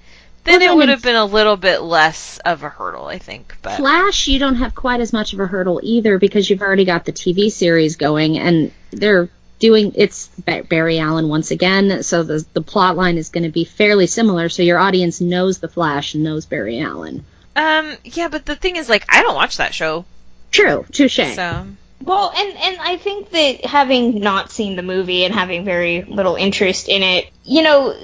[0.45, 3.57] then Well, it would have been a little bit less of a hurdle, I think.
[3.63, 6.85] But Flash, you don't have quite as much of a hurdle either because you've already
[6.85, 10.29] got the TV series going, and they're doing it's
[10.69, 14.49] Barry Allen once again, so the the plot line is going to be fairly similar.
[14.49, 17.25] So your audience knows the Flash and knows Barry Allen.
[17.57, 20.05] Um, yeah, but the thing is, like, I don't watch that show,
[20.51, 21.17] True, touche.
[21.35, 21.67] so
[22.03, 26.37] Well, and and I think that having not seen the movie and having very little
[26.37, 27.95] interest in it, you know,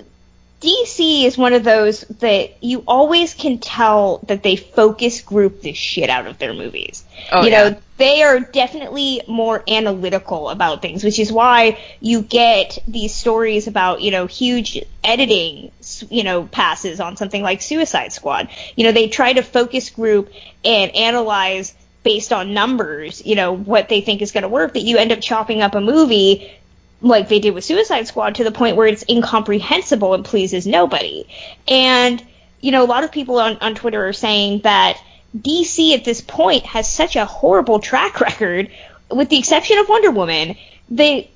[0.62, 5.72] DC is one of those that you always can tell that they focus group the
[5.72, 7.04] shit out of their movies.
[7.32, 12.22] oh you yeah, know, they are definitely more analytical about things, which is why you
[12.22, 15.72] get these stories about, you know, huge editing,
[16.08, 18.48] you know, passes on something like Suicide Squad.
[18.76, 20.32] You know, they try to focus group
[20.64, 24.82] and analyze based on numbers, you know, what they think is going to work, that
[24.82, 26.52] you end up chopping up a movie
[27.02, 31.26] like they did with Suicide Squad to the point where it's incomprehensible and pleases nobody.
[31.68, 32.24] And,
[32.60, 35.02] you know, a lot of people on, on Twitter are saying that
[35.36, 38.70] DC at this point has such a horrible track record,
[39.10, 40.56] with the exception of Wonder Woman,
[40.88, 41.30] they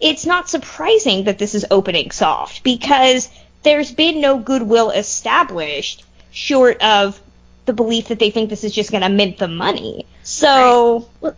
[0.00, 3.28] it's not surprising that this is opening soft because
[3.62, 7.20] there's been no goodwill established short of
[7.66, 10.06] the belief that they think this is just going to mint the money.
[10.22, 11.36] So, Well,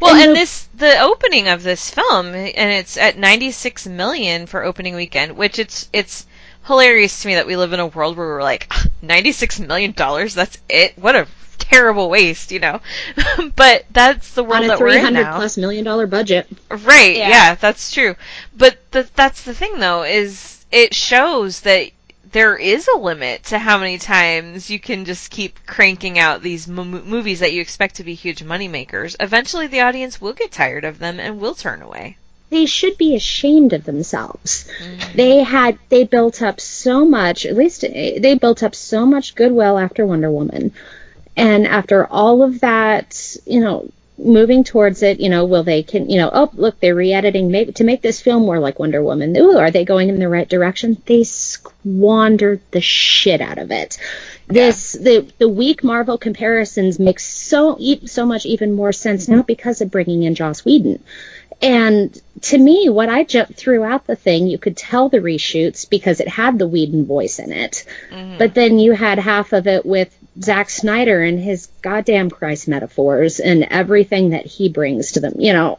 [0.00, 4.64] Well, And and, this the opening of this film, and it's at 96 million for
[4.64, 6.26] opening weekend, which it's it's
[6.66, 9.92] hilarious to me that we live in a world where we're like ah, 96 million
[9.92, 10.34] dollars.
[10.34, 10.98] That's it.
[10.98, 11.26] What a
[11.58, 12.80] terrible waste, you know.
[13.56, 15.36] but that's the world on a that we're three in hundred now.
[15.36, 16.48] plus million dollar budget.
[16.70, 17.16] Right.
[17.16, 17.28] Yeah.
[17.28, 17.54] Yeah.
[17.56, 18.16] that's true.
[18.56, 21.90] But the, that's the thing, though, is it shows that
[22.32, 26.68] there is a limit to how many times you can just keep cranking out these
[26.68, 29.16] mo- movies that you expect to be huge moneymakers.
[29.20, 32.16] Eventually, the audience will get tired of them and will turn away.
[32.50, 34.70] They should be ashamed of themselves.
[35.14, 37.44] They had they built up so much.
[37.44, 40.72] At least eh, they built up so much goodwill after Wonder Woman,
[41.36, 46.10] and after all of that, you know, moving towards it, you know, will they can
[46.10, 49.36] you know, oh look, they're re-editing maybe to make this film more like Wonder Woman.
[49.36, 51.00] Ooh, are they going in the right direction?
[51.06, 53.98] They squandered the shit out of it.
[54.46, 59.80] This the the weak Marvel comparisons make so so much even more sense now because
[59.80, 61.02] of bringing in Joss Whedon.
[61.60, 65.88] And to me, what I ju- threw out the thing, you could tell the reshoots
[65.88, 67.84] because it had the Whedon voice in it.
[68.10, 68.38] Mm-hmm.
[68.38, 73.40] But then you had half of it with Zack Snyder and his goddamn Christ metaphors
[73.40, 75.78] and everything that he brings to them, you know.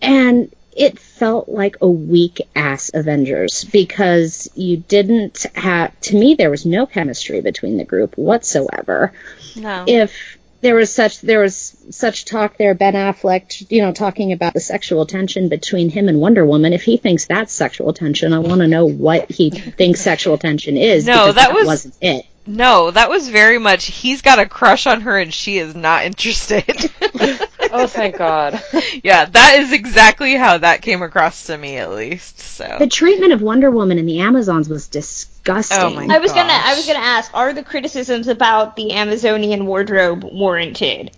[0.00, 6.50] And it felt like a weak ass Avengers because you didn't have, to me, there
[6.50, 9.12] was no chemistry between the group whatsoever
[9.54, 9.84] No.
[9.86, 14.54] if there was such there was such talk there ben affleck you know talking about
[14.54, 18.38] the sexual tension between him and wonder woman if he thinks that's sexual tension i
[18.38, 21.94] want to know what he thinks sexual tension is No, because that that was- wasn't
[22.00, 25.74] it No, that was very much he's got a crush on her and she is
[25.74, 26.90] not interested.
[27.74, 28.62] Oh, thank God.
[29.02, 32.38] yeah, that is exactly how that came across to me at least.
[32.38, 36.32] So the treatment of wonder woman in the amazons was disgusting Oh my I was
[36.32, 41.12] gonna I was gonna ask, are the criticisms about the Amazonian wardrobe warranted?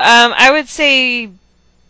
[0.00, 1.30] um I would say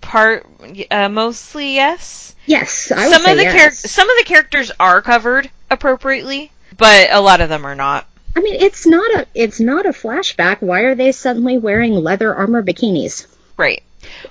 [0.00, 0.44] part
[0.90, 2.34] uh, mostly yes.
[2.46, 3.54] yes i would some of the yes.
[3.54, 8.06] charac- some of the characters are covered appropriately, but a lot of them are not.
[8.36, 12.34] I mean it's not a it's not a flashback why are they suddenly wearing leather
[12.34, 13.82] armor bikinis Right.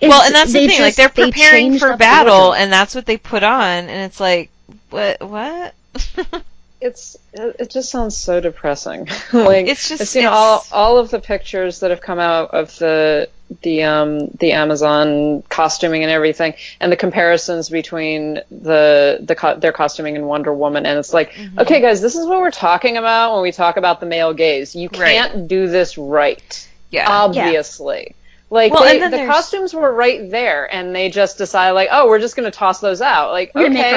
[0.02, 0.82] It's- well, and that's the they thing.
[0.82, 3.90] like they're preparing changed for up the battle, and that's what they put on, and
[3.90, 4.50] it's like,
[4.90, 5.22] what?
[5.22, 5.74] What?
[6.82, 9.08] It's it just sounds so depressing.
[9.34, 12.52] like It's just- I've seen it's- all all of the pictures that have come out
[12.52, 13.30] of the
[13.62, 19.74] the um the Amazon costuming and everything, and the comparisons between the the co- their
[19.74, 21.60] costuming and Wonder Woman, and it's like, Mm-hmm.
[21.60, 24.74] okay, guys, this is what we're talking about when we talk about the male gaze.
[24.76, 27.06] You can't do this right, yeah.
[27.10, 28.16] obviously.
[28.50, 32.08] Like Well, they, the there's- costumes were right there, and they just decided like, oh,
[32.08, 33.32] we're just gonna toss those out.
[33.32, 33.92] Like, we're okay,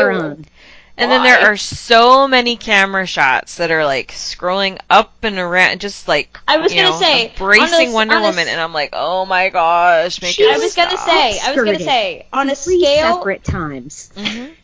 [0.97, 5.13] make our And then there are so many camera shots that are like scrolling up
[5.23, 8.49] and around, just like I was gonna know, say, embracing a- Wonder on a- Woman,
[8.49, 11.79] and I'm like, oh my gosh, make it I was gonna say, I was gonna
[11.81, 14.11] say, on a three scale, separate times.
[14.17, 14.55] Mhm.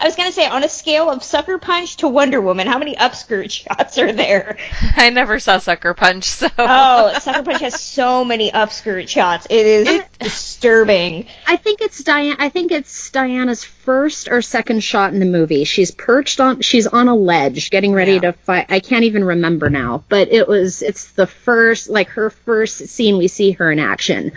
[0.00, 2.96] I was gonna say, on a scale of Sucker Punch to Wonder Woman, how many
[2.96, 4.56] upskirt shots are there?
[4.96, 9.46] I never saw Sucker Punch, so Oh, Sucker Punch has so many upskirt shots.
[9.50, 11.26] It is disturbing.
[11.46, 12.36] I think it's Diana.
[12.38, 15.64] I think it's Diana's first or second shot in the movie.
[15.64, 16.62] She's perched on.
[16.62, 18.20] She's on a ledge, getting ready Yeah.
[18.20, 18.66] to fight.
[18.70, 20.80] I can't even remember now, but it was.
[20.82, 24.32] It's the first, like her first scene we see her in action.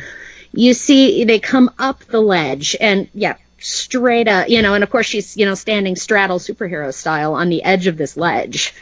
[0.51, 4.73] You see, they come up the ledge, and yeah, straight up, you know.
[4.73, 8.17] And of course, she's you know standing straddle superhero style on the edge of this
[8.17, 8.73] ledge.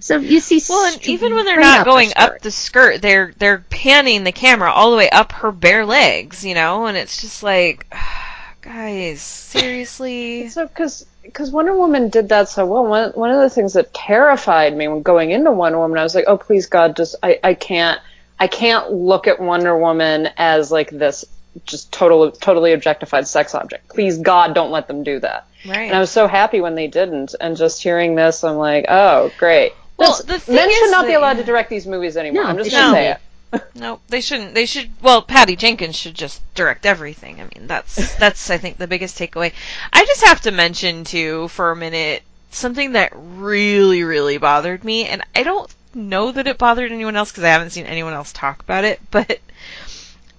[0.00, 0.58] So you see.
[0.58, 0.72] Mm-hmm.
[0.72, 4.24] Well, and even when they're not up her going up the skirt, they're they're panning
[4.24, 7.86] the camera all the way up her bare legs, you know, and it's just like,
[8.60, 10.48] guys, seriously.
[10.48, 13.94] So, because because Wonder Woman did that so well, one one of the things that
[13.94, 17.38] terrified me when going into Wonder Woman, I was like, oh please God, just I
[17.42, 18.00] I can't
[18.38, 21.24] I can't look at Wonder Woman as like this
[21.64, 23.88] just total totally objectified sex object.
[23.88, 25.46] Please God, don't let them do that.
[25.66, 25.84] Right.
[25.86, 29.30] And I was so happy when they didn't, and just hearing this, I'm like, oh
[29.38, 29.72] great.
[29.96, 32.44] Well, This- the thing men should is not be allowed to direct these movies anymore.
[32.44, 33.18] No, I'm just they gonna say it.
[33.76, 34.54] No, they shouldn't.
[34.54, 34.90] They should.
[35.00, 37.40] Well, Patty Jenkins should just direct everything.
[37.40, 39.52] I mean, that's that's I think the biggest takeaway.
[39.92, 45.06] I just have to mention too for a minute something that really really bothered me,
[45.06, 48.32] and I don't know that it bothered anyone else because I haven't seen anyone else
[48.32, 49.38] talk about it, but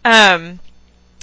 [0.04, 0.60] um.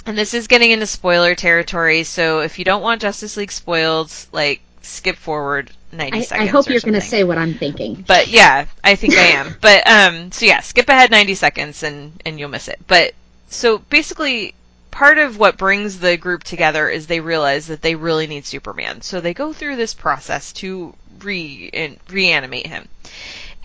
[0.05, 4.11] And this is getting into spoiler territory, so if you don't want Justice League spoiled,
[4.31, 6.49] like skip forward ninety I, seconds.
[6.49, 8.03] I hope you're going to say what I'm thinking.
[8.05, 9.55] But yeah, I think I am.
[9.61, 12.79] But um so yeah, skip ahead 90 seconds and and you'll miss it.
[12.87, 13.13] But
[13.47, 14.53] so basically
[14.91, 19.01] part of what brings the group together is they realize that they really need Superman.
[19.01, 22.87] So they go through this process to re in, reanimate him.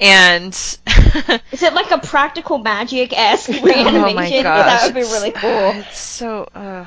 [0.00, 0.52] And
[1.52, 3.94] Is it like a practical magic esque reanimation?
[4.04, 4.66] Oh my 'Cause gosh.
[4.66, 5.70] That would be really cool.
[5.80, 6.48] It's so.
[6.54, 6.86] Uh,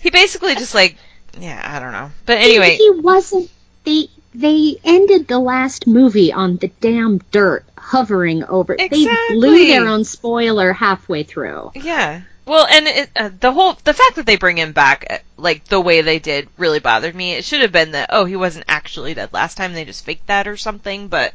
[0.00, 0.96] he basically just like.
[1.38, 2.10] Yeah, I don't know.
[2.26, 2.76] But anyway.
[2.76, 3.50] he wasn't.
[3.84, 8.74] They they ended the last movie on the damn dirt hovering over.
[8.74, 9.04] Exactly.
[9.06, 11.72] They blew their own spoiler halfway through.
[11.74, 12.22] Yeah.
[12.44, 15.64] Well, and it, uh, the whole the fact that they bring him back uh, like
[15.66, 17.34] the way they did really bothered me.
[17.34, 20.26] It should have been that oh he wasn't actually dead last time they just faked
[20.26, 21.06] that or something.
[21.06, 21.34] But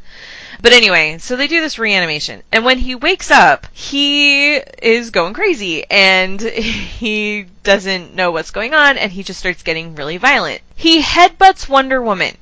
[0.61, 5.33] but anyway, so they do this reanimation, and when he wakes up, he is going
[5.33, 10.61] crazy, and he doesn't know what's going on, and he just starts getting really violent.
[10.75, 12.35] He headbutts Wonder Woman.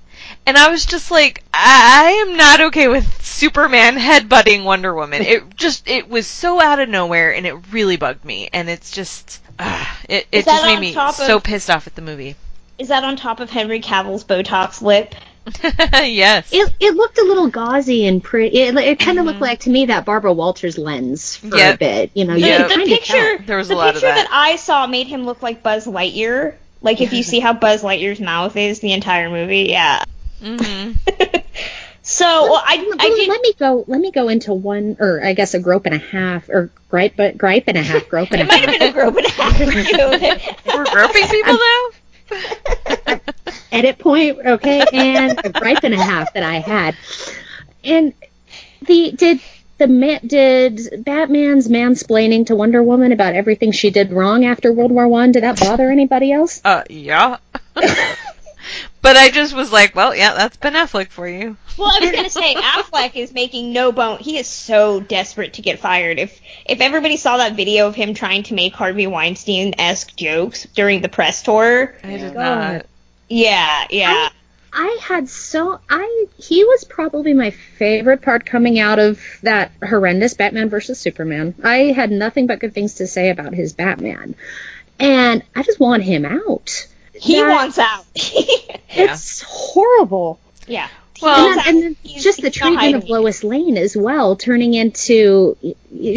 [0.47, 5.21] And I was just like, I I am not okay with Superman headbutting Wonder Woman.
[5.23, 8.49] It just, it was so out of nowhere, and it really bugged me.
[8.53, 11.69] And it's just, uh, it, it Is that just made me top so of- pissed
[11.69, 12.35] off at the movie.
[12.77, 15.15] Is that on top of Henry Cavill's Botox lip?
[15.93, 16.49] yes.
[16.51, 18.57] It it looked a little gauzy and pretty.
[18.59, 21.75] It, it kind of looked like to me that Barbara Walters lens for Yep.
[21.75, 22.11] a bit.
[22.15, 22.67] You know, The, you Yeah.
[22.67, 24.27] could the picture, There was a the lot of picture that.
[24.31, 26.55] I saw made him look like Buzz Lightyear.
[26.81, 30.03] Like if you see how Buzz Lightyear's mouth is the entire movie, yeah.
[30.41, 30.91] Hmm
[32.07, 33.29] So well, I, Well, I did.
[33.29, 33.83] let me go.
[33.87, 37.15] Let me go into one, or I guess a grope and a half, or gripe,
[37.17, 38.79] but gripe and a half, grope and a It might have half.
[38.79, 40.75] been a grope and a half for you.
[40.77, 43.19] We're groping people now?
[43.71, 46.95] Edit point, okay, and a gripe and a half that I had.
[47.83, 48.13] And
[48.85, 49.39] the did
[49.79, 54.91] the ma- did Batman's mansplaining to Wonder Woman about everything she did wrong after World
[54.91, 55.31] War One?
[55.31, 56.61] Did that bother anybody else?
[56.63, 57.37] Uh, yeah.
[59.05, 61.55] but I just was like, well, yeah, that's Ben Affleck for you.
[61.77, 64.17] Well, I was gonna say Affleck is making no bone.
[64.17, 66.17] He is so desperate to get fired.
[66.17, 70.65] If if everybody saw that video of him trying to make Harvey Weinstein esque jokes
[70.73, 72.73] during the press tour, I did God.
[72.73, 72.85] not.
[73.29, 74.29] yeah, yeah.
[74.73, 80.33] I had so I he was probably my favorite part coming out of that horrendous
[80.33, 81.53] Batman versus Superman.
[81.63, 84.33] I had nothing but good things to say about his Batman.
[84.99, 86.87] And I just want him out.
[87.19, 88.05] He That- wants out.
[88.97, 90.39] It's horrible.
[90.67, 90.87] yeah.
[91.21, 93.09] Well- and, then- and then He's- just the he's not treatment of.
[93.09, 95.57] Lois Lane as well, turning into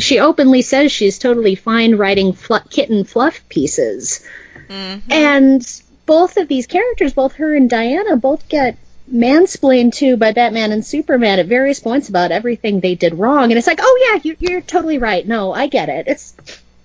[0.01, 4.21] she openly says she's totally fine writing fl- kitten fluff pieces,
[4.69, 5.03] Mhm.
[5.11, 8.77] and both of these characters, both her and Diana, both get
[9.13, 13.59] mansplained to by Batman and Superman at various points about everything they did wrong, and
[13.59, 15.27] it's like, oh yeah, you, you're totally right.
[15.27, 16.07] No, I get it.
[16.09, 16.35] It's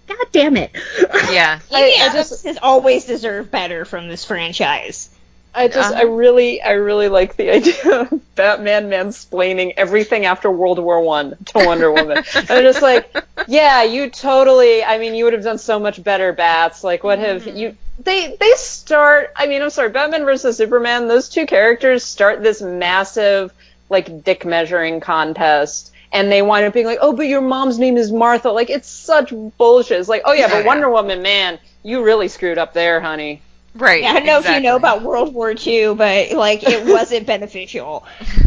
[0.08, 0.72] God damn it.
[1.32, 1.60] Yeah.
[1.72, 5.10] I- Amy I just- has always deserved better from this franchise.
[5.56, 6.00] I just, Uh-huh.
[6.02, 11.38] I really, I really like the idea of Batman mansplaining everything after World War One
[11.46, 12.18] to Wonder Woman.
[12.36, 13.16] I'm just like,
[13.48, 14.84] yeah, you totally.
[14.84, 16.84] I mean, you would have done so much better, Bats.
[16.84, 17.78] Like, what have you?
[18.00, 19.32] They, they start.
[19.36, 21.08] I mean, I'm sorry, Batman versus Superman.
[21.08, 23.54] Those two characters start this massive,
[23.90, 25.92] like, dick measuring contest.
[26.14, 28.52] And they wind up being like, oh, but your mom's name is Martha.
[28.52, 30.00] Like, it's such bullshit.
[30.00, 30.66] It's like, oh yeah, Yeah, but yeah.
[30.66, 33.42] Wonder Woman, man, you really screwed up there, honey.
[33.76, 34.04] Right.
[34.04, 37.26] Yeah, I don't know if you know about World War II, but like it wasn't
[37.26, 38.06] beneficial.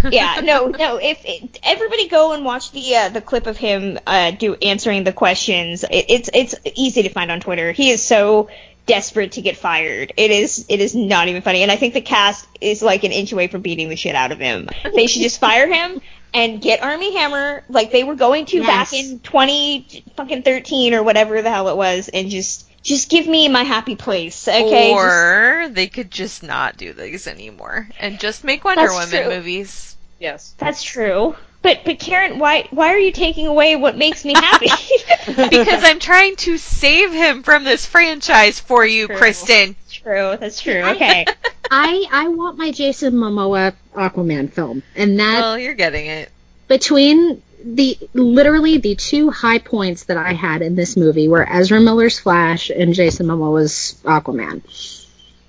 [0.09, 0.99] Yeah, no, no.
[0.99, 5.03] If it, everybody go and watch the uh, the clip of him uh, do answering
[5.03, 7.73] the questions, it, it's it's easy to find on Twitter.
[7.73, 8.49] He is so
[8.87, 10.13] desperate to get fired.
[10.17, 13.11] It is it is not even funny, and I think the cast is like an
[13.11, 14.69] inch away from beating the shit out of him.
[14.95, 16.01] They should just fire him.
[16.37, 21.03] And get Armie Hammer like they were going to back in twenty fucking thirteen or
[21.03, 24.93] whatever the hell it was, and just just give me my happy place, okay?
[24.93, 29.25] Just- Or they could just not do these anymore and just make Wonder That's Woman
[29.27, 29.35] true.
[29.37, 29.97] movies.
[30.21, 30.55] Yes.
[30.59, 31.35] That's true.
[31.63, 34.69] But but Karen, why why are you taking away what makes me happy?
[35.27, 39.17] Because I'm trying to save him from this franchise for you, True.
[39.17, 39.75] Kristen.
[40.07, 40.37] True.
[40.39, 40.83] That's true.
[40.83, 41.27] Okay.
[41.71, 46.31] I I want my Jason Momoa Aquaman film, and that Well, you're getting it.
[46.69, 51.81] between the literally the two high points that I had in this movie were Ezra
[51.81, 54.63] Miller's Flash and Jason Momoa's Aquaman.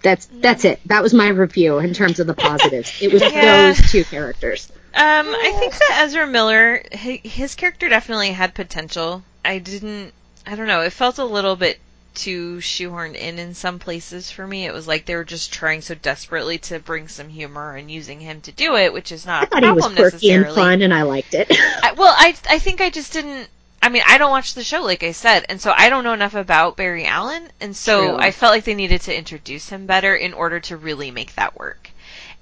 [0.02, 0.80] That's that's it.
[0.88, 2.92] That was my review in terms of the positives.
[3.02, 3.74] It was Yeah.
[3.74, 4.72] those two characters.
[4.96, 9.22] Um, I think that Ezra Miller, his character definitely had potential.
[9.46, 10.12] I didn't,
[10.48, 11.78] I don't know, it felt a little bit
[12.18, 14.66] too shoehorned in in some places for me.
[14.66, 18.20] It was like they were just trying so desperately to bring some humor and using
[18.20, 20.46] him to do it, which is not I a thought he was problem quirky and
[20.48, 21.48] fun, and I liked it.
[21.84, 23.50] I, well, I I think I just didn't.
[23.82, 26.14] I mean, I don't watch the show, like I said, and so I don't know
[26.14, 28.18] enough about Barry Allen, and so True.
[28.18, 31.56] I felt like they needed to introduce him better in order to really make that
[31.56, 31.92] work.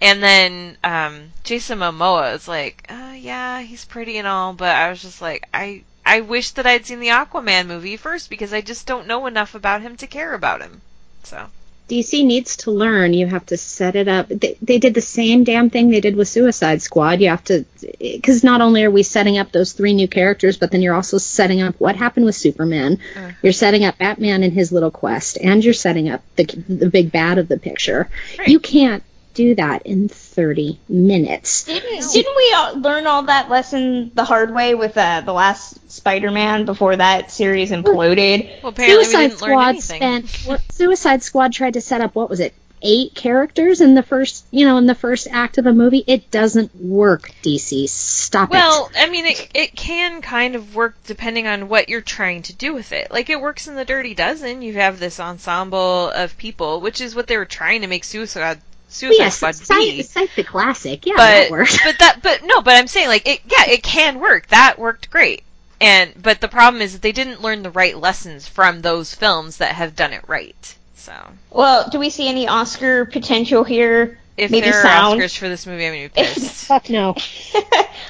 [0.01, 4.89] And then um, Jason Momoa is like, uh, yeah, he's pretty and all, but I
[4.89, 8.61] was just like, I I wish that I'd seen the Aquaman movie first because I
[8.61, 10.81] just don't know enough about him to care about him.
[11.23, 11.47] So
[11.89, 13.13] DC needs to learn.
[13.13, 14.27] You have to set it up.
[14.27, 17.21] They, they did the same damn thing they did with Suicide Squad.
[17.21, 17.65] You have to,
[17.99, 21.19] because not only are we setting up those three new characters, but then you're also
[21.19, 22.99] setting up what happened with Superman.
[23.15, 23.31] Uh.
[23.43, 27.11] You're setting up Batman and his little quest, and you're setting up the the big
[27.11, 28.09] bad of the picture.
[28.39, 28.47] Right.
[28.47, 29.03] You can't
[29.35, 31.65] do that in 30 minutes.
[31.65, 35.91] Didn't, didn't we all learn all that lesson the hard way with uh, the last
[35.91, 38.63] Spider-Man before that series imploded?
[38.63, 40.27] Well, apparently Suicide we didn't learn Squad anything.
[40.27, 42.53] spent what, Suicide Squad tried to set up what was it?
[42.81, 46.03] Eight characters in the first, you know, in the first act of a movie.
[46.05, 47.31] It doesn't work.
[47.41, 48.93] DC, stop Well, it.
[48.93, 52.53] Well, I mean, it it can kind of work depending on what you're trying to
[52.53, 53.11] do with it.
[53.11, 54.61] Like it works in the Dirty Dozen.
[54.61, 58.59] You have this ensemble of people, which is what they were trying to make Suicide
[58.95, 60.01] Suicide yes, Squad cite, be.
[60.03, 61.05] cite the classic.
[61.05, 61.77] Yeah, that but works.
[61.83, 64.47] but that but no, but I'm saying like it yeah, it can work.
[64.47, 65.43] That worked great.
[65.81, 69.57] And but the problem is that they didn't learn the right lessons from those films
[69.57, 70.75] that have done it right.
[70.95, 71.13] So
[71.51, 74.17] Well, do we see any Oscar potential here?
[74.37, 75.21] if Maybe there are sound.
[75.21, 76.65] Oscars for this movie, I'm gonna be pissed.
[76.67, 77.15] Fuck no.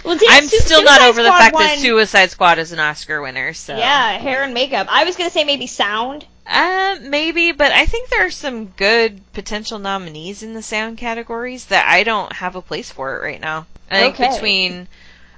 [0.04, 2.72] well, didn't I'm Su- still not Suicide over the fact won- that Suicide Squad is
[2.72, 3.54] an Oscar winner.
[3.54, 4.88] So Yeah, hair and makeup.
[4.90, 6.26] I was gonna say maybe sound.
[6.48, 11.66] Uh, maybe, but I think there are some good potential nominees in the sound categories
[11.66, 13.66] that I don't have a place for it right now.
[13.90, 14.30] I think Okay.
[14.30, 14.88] between,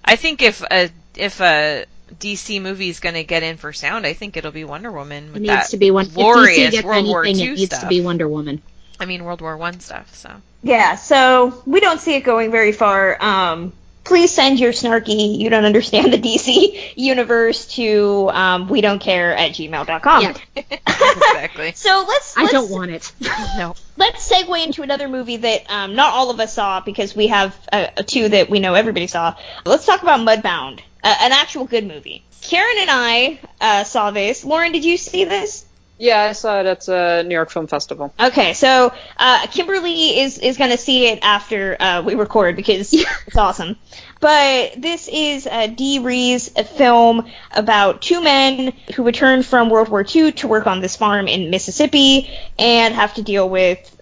[0.03, 1.85] I think if a if a
[2.19, 5.31] DC movie is going to get in for sound, I think it'll be Wonder Woman
[5.33, 6.05] It needs that to be one.
[6.05, 7.81] If DC glorious gets World War anything, II it needs stuff.
[7.81, 8.61] to be Wonder Woman.
[8.99, 10.13] I mean World War One stuff.
[10.15, 10.29] So
[10.63, 13.21] Yeah, so we don't see it going very far.
[13.23, 13.73] Um,
[14.07, 19.35] please send your snarky, you don't understand the DC universe to um, we don't care
[19.35, 20.21] at gmail.com.
[20.21, 20.37] Yeah.
[20.87, 21.73] exactly.
[21.73, 23.11] So let's, I let's don't want it.
[23.57, 23.75] no.
[23.97, 27.55] let's segue into another movie that um, not all of us saw because we have
[27.71, 29.35] uh, two that we know everybody saw.
[29.65, 32.23] Let's talk about Mudbound, uh, an actual good movie.
[32.41, 34.45] Karen and I uh, saw this.
[34.45, 35.65] Lauren, did you see this?
[35.99, 38.13] Yeah, I saw it at uh, New York Film Festival.
[38.19, 42.93] Okay, so uh, Kimberly is is going to see it after uh, we record because
[42.93, 43.77] it's awesome.
[44.19, 50.05] But this is uh, Dee Rees's film about two men who return from World War
[50.07, 53.93] II to work on this farm in Mississippi and have to deal with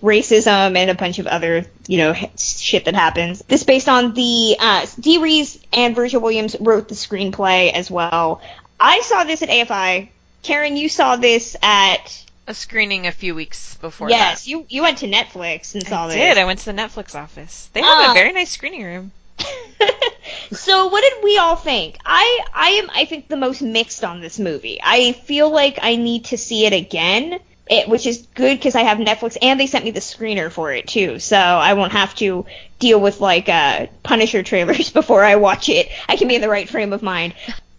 [0.00, 3.42] racism and a bunch of other, you know, shit that happens.
[3.46, 7.90] This is based on the uh, Dee Rees and Virgil Williams wrote the screenplay as
[7.90, 8.40] well.
[8.78, 10.08] I saw this at AFI.
[10.46, 14.50] Karen, you saw this at A screening a few weeks before Yes, that.
[14.50, 16.16] you you went to Netflix and saw I this.
[16.16, 16.38] did.
[16.38, 17.68] I went to the Netflix office.
[17.72, 18.10] They have Ah.
[18.12, 19.12] a very nice screening room.
[20.52, 21.98] so what did we all think?
[22.04, 24.78] I I am I think the most mixed on this movie.
[24.82, 27.40] I feel like I need to see it again.
[27.68, 30.72] It, which is good because I have Netflix and they sent me the screener for
[30.72, 32.46] it too, so I won't have to
[32.78, 35.88] deal with like uh, Punisher trailers before I watch it.
[36.08, 37.34] I can be in the right frame of mind.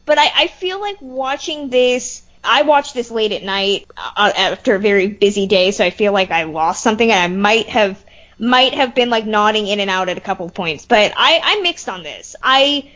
[0.05, 2.21] But I, I feel like watching this.
[2.47, 6.13] I watched this late at night uh, after a very busy day, so I feel
[6.13, 8.03] like I lost something, I might have
[8.39, 10.85] might have been like nodding in and out at a couple of points.
[10.85, 12.35] But I, I'm mixed on this.
[12.41, 12.89] I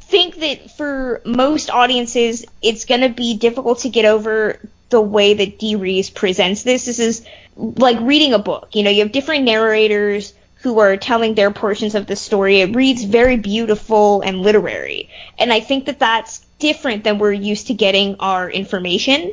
[0.00, 5.34] think that for most audiences, it's going to be difficult to get over the way
[5.34, 6.86] that Dee Rees presents this.
[6.86, 7.24] This is
[7.56, 8.70] like reading a book.
[8.72, 12.60] You know, you have different narrators who are telling their portions of the story.
[12.60, 15.08] It reads very beautiful and literary.
[15.38, 19.32] And I think that that's different than we're used to getting our information.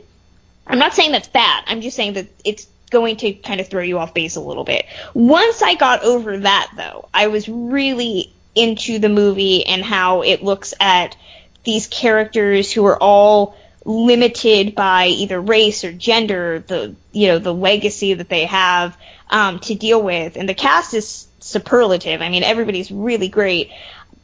[0.66, 1.64] I'm not saying that's bad.
[1.68, 4.64] I'm just saying that it's going to kind of throw you off base a little
[4.64, 4.86] bit.
[5.14, 10.44] Once I got over that, though, I was really into the movie and how it
[10.44, 11.16] looks at
[11.64, 13.56] these characters who are all
[13.86, 18.98] limited by either race or gender, the you know the legacy that they have
[19.30, 22.22] um, to deal with, and the cast is superlative.
[22.22, 23.72] I mean, everybody's really great.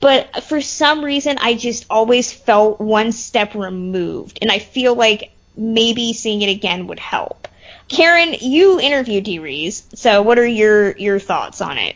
[0.04, 5.32] But for some reason, I just always felt one step removed, and I feel like
[5.56, 7.48] maybe seeing it again would help.
[7.88, 11.96] Karen, you interviewed Dee Rees, so what are your your thoughts on it?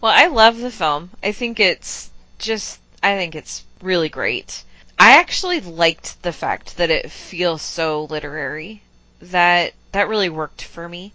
[0.00, 1.10] Well, I love the film.
[1.20, 4.62] I think it's just, I think it's really great.
[4.96, 8.82] I actually liked the fact that it feels so literary.
[9.20, 11.12] That that really worked for me.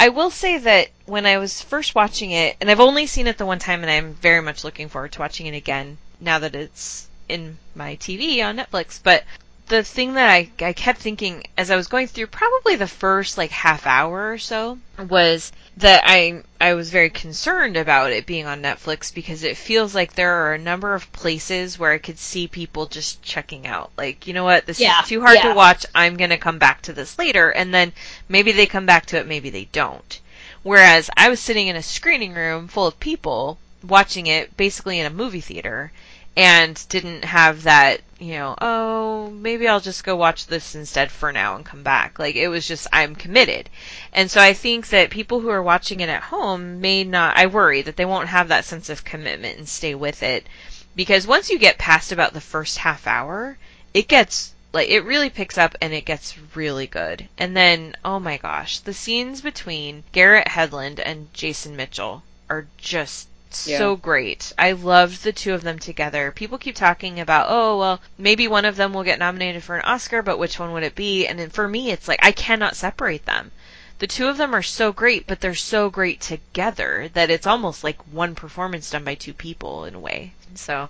[0.00, 3.36] I will say that when I was first watching it, and I've only seen it
[3.36, 6.54] the one time, and I'm very much looking forward to watching it again now that
[6.54, 9.00] it's in my TV on Netflix.
[9.02, 9.24] But
[9.68, 13.38] the thing that I, I kept thinking as I was going through probably the first
[13.38, 18.46] like half hour or so was that I I was very concerned about it being
[18.46, 22.18] on Netflix because it feels like there are a number of places where I could
[22.18, 23.90] see people just checking out.
[23.96, 25.48] Like, you know what, this Yeah, is too hard yeah.
[25.48, 25.86] to watch.
[25.94, 27.92] I'm going to come back to this later and then
[28.28, 30.20] maybe they come back to it, maybe they don't.
[30.62, 35.06] Whereas I was sitting in a screening room full of people watching it basically in
[35.06, 35.92] a movie theater
[36.38, 41.32] and didn't have that, you know, oh, maybe I'll just go watch this instead for
[41.32, 42.20] now and come back.
[42.20, 43.68] Like it was just I'm committed.
[44.12, 47.46] And so I think that people who are watching it at home may not I
[47.46, 50.46] worry that they won't have that sense of commitment and stay with it
[50.94, 53.58] because once you get past about the first half hour,
[53.92, 57.28] it gets like it really picks up and it gets really good.
[57.36, 63.26] And then, oh my gosh, the scenes between Garrett Hedlund and Jason Mitchell are just
[63.64, 63.78] Yeah.
[63.78, 64.52] so great.
[64.58, 66.32] I loved the two of them together.
[66.32, 69.84] People keep talking about, oh, well, maybe one of them will get nominated for an
[69.84, 71.26] Oscar, but which one would it be?
[71.26, 73.50] And then for me, it's like, I cannot separate them.
[73.98, 77.82] The two of them are so great, but they're so great together that it's almost
[77.82, 80.34] like one performance done by two people in a way.
[80.54, 80.88] So,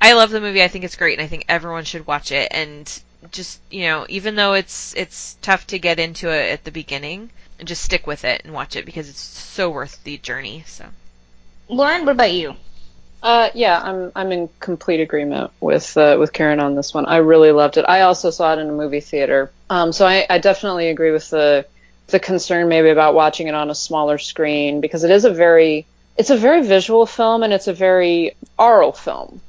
[0.00, 0.62] I love the movie.
[0.62, 2.48] I think it's great, and I think everyone should watch it.
[2.50, 2.90] And
[3.30, 7.30] just you know, even though it's it's tough to get into it at the beginning,
[7.64, 10.64] just stick with it and watch it because it's so worth the journey.
[10.66, 10.86] So.
[11.68, 12.54] Lauren, what about you?
[13.22, 17.06] Uh, yeah, I'm I'm in complete agreement with uh, with Karen on this one.
[17.06, 17.84] I really loved it.
[17.88, 21.28] I also saw it in a movie theater, um, so I, I definitely agree with
[21.30, 21.66] the
[22.08, 25.86] the concern maybe about watching it on a smaller screen because it is a very
[26.16, 29.40] it's a very visual film and it's a very oral film.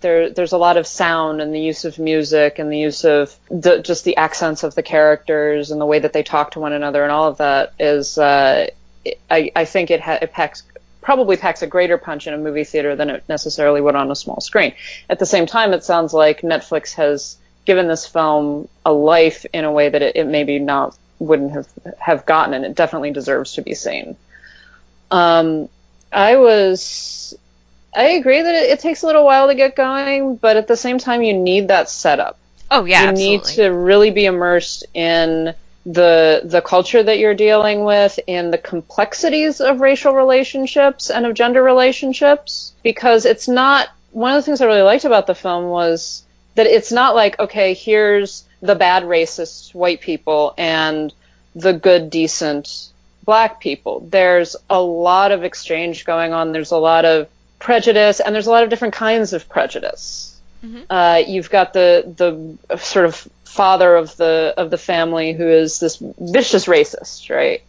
[0.00, 3.34] There there's a lot of sound and the use of music and the use of
[3.50, 6.72] the, just the accents of the characters and the way that they talk to one
[6.72, 8.68] another and all of that is uh,
[9.28, 10.62] I I think it ha- it packs
[11.04, 14.16] probably packs a greater punch in a movie theater than it necessarily would on a
[14.16, 14.74] small screen.
[15.08, 19.64] At the same time, it sounds like Netflix has given this film a life in
[19.64, 23.52] a way that it, it maybe not wouldn't have have gotten, and it definitely deserves
[23.54, 24.16] to be seen.
[25.10, 25.68] Um,
[26.10, 27.36] I was,
[27.94, 30.76] I agree that it, it takes a little while to get going, but at the
[30.76, 32.38] same time, you need that setup
[32.70, 33.36] Oh yeah, you absolutely.
[33.36, 35.54] need to really be immersed in
[35.86, 41.34] the the culture that you're dealing with and the complexities of racial relationships and of
[41.34, 45.66] gender relationships because it's not one of the things I really liked about the film
[45.66, 46.24] was
[46.54, 51.12] that it's not like okay here's the bad racist white people and
[51.54, 52.88] the good decent
[53.24, 54.00] black people.
[54.10, 56.52] There's a lot of exchange going on.
[56.52, 57.28] There's a lot of
[57.58, 60.33] prejudice and there's a lot of different kinds of prejudice
[60.90, 65.80] uh, you've got the the sort of father of the of the family who is
[65.80, 67.62] this vicious racist, right?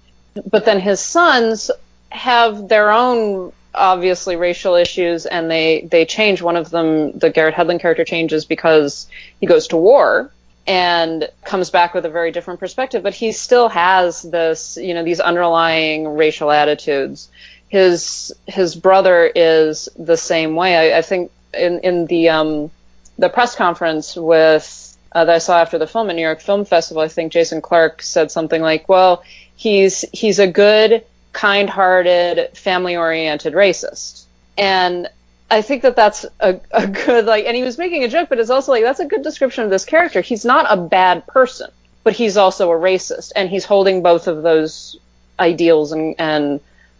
[0.49, 1.71] But then his sons
[2.09, 6.41] have their own obviously racial issues, and they they change.
[6.41, 9.07] One of them, the Garrett Hedlund character, changes because
[9.39, 10.31] he goes to war
[10.67, 13.03] and comes back with a very different perspective.
[13.03, 17.29] But he still has this, you know, these underlying racial attitudes.
[17.67, 20.93] His his brother is the same way.
[20.93, 22.71] I, I think in in the um,
[23.17, 26.65] the press conference with uh, that I saw after the film at New York Film
[26.65, 29.23] Festival, I think Jason Clarke said something like, "Well,
[29.55, 34.25] he's he's a good, kind-hearted, family-oriented racist,"
[34.57, 35.07] and
[35.49, 38.39] I think that that's a, a good like, and he was making a joke, but
[38.39, 40.21] it's also like that's a good description of this character.
[40.21, 41.71] He's not a bad person,
[42.03, 44.97] but he's also a racist, and he's holding both of those
[45.39, 46.59] ideals and, and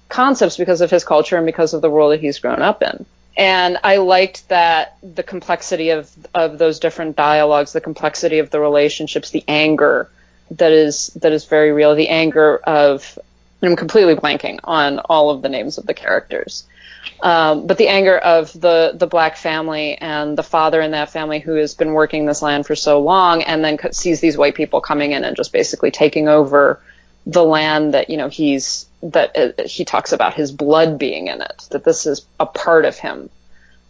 [0.09, 3.05] concepts because of his culture and because of the world that he's grown up in
[3.37, 8.59] and I liked that the complexity of of those different dialogues, the complexity of the
[8.59, 10.09] relationships, the anger
[10.51, 13.17] that is that is very real, the anger of
[13.61, 16.65] I'm completely blanking on all of the names of the characters.
[17.21, 21.39] Um, but the anger of the the black family and the father in that family
[21.39, 24.81] who has been working this land for so long and then sees these white people
[24.81, 26.79] coming in and just basically taking over
[27.25, 31.41] the land that you know he's that uh, he talks about his blood being in
[31.41, 33.29] it that this is a part of him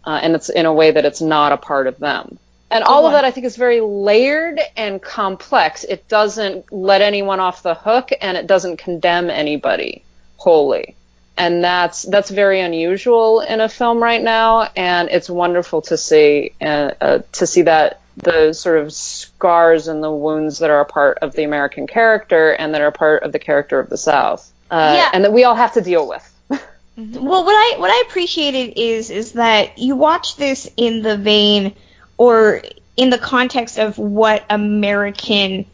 [0.06, 2.38] uh, and it's in a way that it's not a part of them.
[2.70, 5.84] And all of that i think is very layered and complex.
[5.84, 10.04] It doesn't let anyone off the hook and it doesn't condemn anybody
[10.36, 10.96] wholly.
[11.36, 16.52] And that's that's very unusual in a film right now and it's wonderful to see
[16.60, 20.84] uh, uh, to see that the sort of scars and the wounds that are a
[20.86, 23.98] part of the American character and that are a part of the character of the
[23.98, 25.10] South, uh, Yeah.
[25.12, 26.32] and that we all have to deal with.
[26.98, 31.74] Well, what I what I appreciated is is that you watch this in the vein
[32.16, 32.62] or
[32.96, 35.66] in the context of what American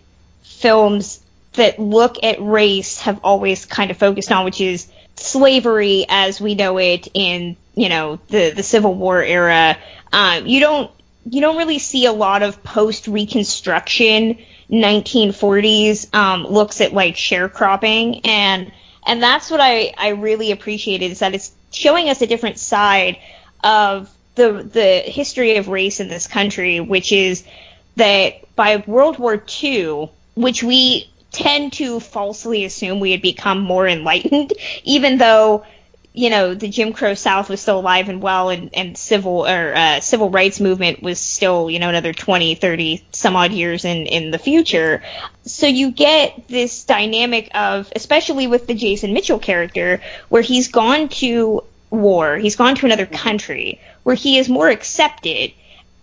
[0.43, 1.21] films
[1.53, 6.57] that look at race have always kind of focused on, which is slavery as we
[6.57, 9.79] know it in you know the the Civil War era.
[10.13, 10.91] Um, you don't
[11.29, 14.39] you don't really see a lot of post Reconstruction
[14.71, 18.21] 1940s um, looks at like sharecropping.
[18.25, 18.73] And
[19.07, 23.19] and that's what I, I really appreciated is that it's showing us a different side
[23.63, 27.45] of the the history of race in this country, which is
[27.97, 33.87] that by World War II, which we tend to falsely assume we had become more
[33.87, 34.53] enlightened,
[34.85, 35.65] even though
[36.15, 39.75] you know the Jim Crow South was still alive and well, and, and civil or
[39.75, 44.07] uh, civil rights movement was still you know another 20, 30 some odd years in
[44.07, 45.03] in the future.
[45.45, 51.09] So you get this dynamic of, especially with the Jason Mitchell character, where he's gone
[51.09, 55.53] to war, he's gone to another country where he is more accepted,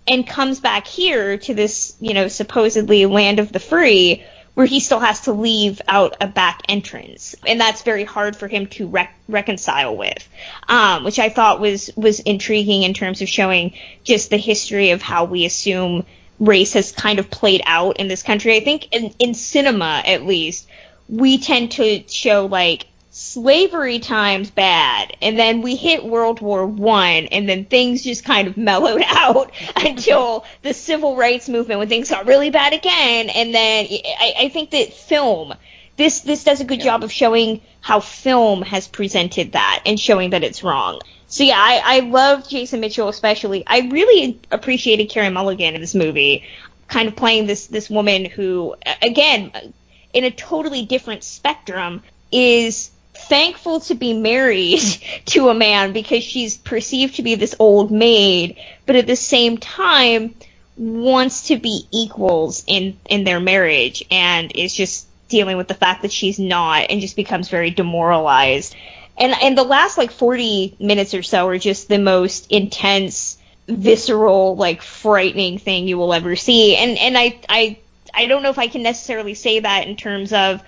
[0.07, 4.23] and comes back here to this you know supposedly land of the free
[4.53, 8.47] where he still has to leave out a back entrance, and that's very hard for
[8.47, 10.27] him to rec- reconcile with,
[10.67, 13.73] um, which I thought was was intriguing in terms of showing
[14.03, 16.05] just the history of how we assume
[16.39, 18.55] race has kind of played out in this country.
[18.55, 20.67] I think in, in cinema, at least,
[21.07, 27.25] we tend to show like slavery times bad and then we hit world war one
[27.25, 32.09] and then things just kind of mellowed out until the civil rights movement when things
[32.09, 33.29] got really bad again.
[33.29, 35.53] And then i, I think that film
[35.97, 36.85] this this does a good yeah.
[36.85, 41.01] job of showing how film has presented that and showing that it's wrong.
[41.27, 43.63] So yeah i i love jason mitchell especially.
[43.65, 46.45] I really appreciated carey mulligan in this movie
[46.87, 49.73] kind of playing this this woman who again
[50.13, 52.91] in a totally different spectrum is
[53.29, 54.81] thankful to be married
[55.25, 59.57] to a man because she's perceived to be this old maid, but at the same
[59.57, 60.35] time
[60.75, 66.01] wants to be equals in in their marriage and is just dealing with the fact
[66.01, 68.75] that she's not and just becomes very demoralized.
[69.17, 74.55] And and the last like 40 minutes or so are just the most intense visceral
[74.55, 76.75] like frightening thing you will ever see.
[76.75, 77.77] And and I I
[78.13, 80.61] I don't know if I can necessarily say that in terms of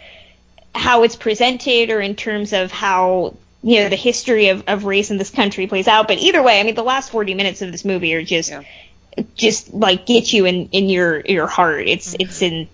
[0.74, 5.12] how it's presented or in terms of how you know the history of, of race
[5.12, 6.08] in this country plays out.
[6.08, 8.64] But either way, I mean the last 40 minutes of this movie are just yeah.
[9.36, 11.88] just like get you in in your your heart.
[11.88, 12.22] It's mm-hmm.
[12.22, 12.68] it's in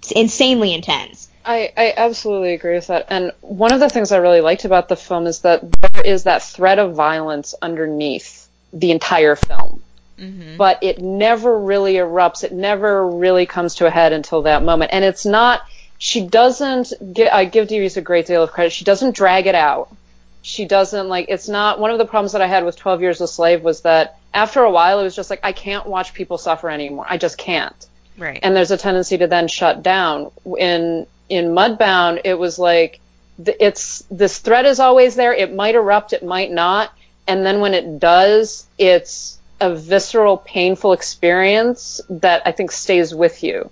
[0.00, 1.28] it's insanely intense.
[1.44, 3.06] I, I absolutely agree with that.
[3.08, 6.24] And one of the things I really liked about the film is that there is
[6.24, 9.82] that threat of violence underneath the entire film.
[10.18, 10.58] Mm-hmm.
[10.58, 12.44] But it never really erupts.
[12.44, 14.92] It never really comes to a head until that moment.
[14.92, 15.62] And it's not
[16.00, 18.72] she doesn't get, I give Dee a great deal of credit.
[18.72, 19.94] She doesn't drag it out.
[20.40, 23.20] She doesn't like, it's not, one of the problems that I had with 12 Years
[23.20, 26.38] a Slave was that after a while it was just like, I can't watch people
[26.38, 27.04] suffer anymore.
[27.06, 27.86] I just can't.
[28.16, 28.40] Right.
[28.42, 30.30] And there's a tendency to then shut down.
[30.58, 32.98] In, in Mudbound, it was like,
[33.38, 35.34] it's, this threat is always there.
[35.34, 36.90] It might erupt, it might not.
[37.28, 43.44] And then when it does, it's a visceral, painful experience that I think stays with
[43.44, 43.70] you.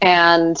[0.00, 0.56] And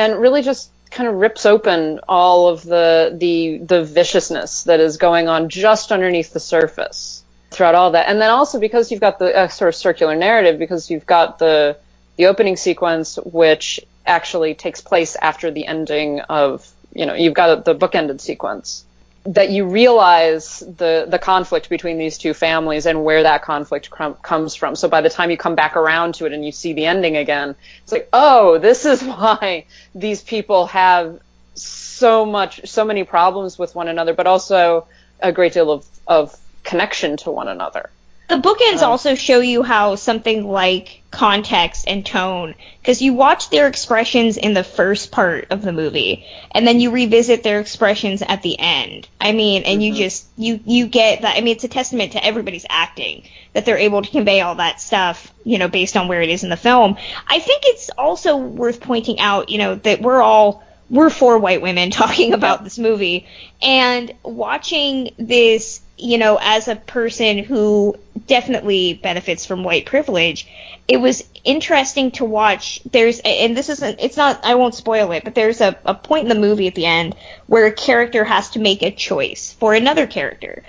[0.00, 4.96] and really just kind of rips open all of the the the viciousness that is
[4.96, 8.08] going on just underneath the surface throughout all that.
[8.08, 11.38] And then also because you've got the uh, sort of circular narrative, because you've got
[11.38, 11.76] the
[12.16, 17.64] the opening sequence, which actually takes place after the ending of you know you've got
[17.64, 18.84] the bookended sequence
[19.24, 23.90] that you realize the the conflict between these two families and where that conflict
[24.22, 24.76] comes from.
[24.76, 27.16] So by the time you come back around to it and you see the ending
[27.16, 31.20] again, it's like, oh, this is why these people have
[31.54, 34.86] so much, so many problems with one another, but also
[35.20, 37.90] a great deal of of connection to one another.
[38.30, 43.50] The bookends um, also show you how something like context and tone, because you watch
[43.50, 48.22] their expressions in the first part of the movie, and then you revisit their expressions
[48.22, 49.08] at the end.
[49.20, 49.94] I mean, and mm-hmm.
[49.94, 51.36] you just you you get that.
[51.36, 54.80] I mean, it's a testament to everybody's acting that they're able to convey all that
[54.80, 56.98] stuff, you know, based on where it is in the film.
[57.26, 61.62] I think it's also worth pointing out, you know, that we're all we're four white
[61.62, 63.26] women talking about this movie,
[63.60, 67.96] and watching this you know, as a person who
[68.26, 70.46] definitely benefits from white privilege,
[70.88, 72.80] it was interesting to watch.
[72.90, 76.24] There's, and this isn't, it's not, I won't spoil it, but there's a, a point
[76.24, 79.74] in the movie at the end where a character has to make a choice for
[79.74, 80.62] another character.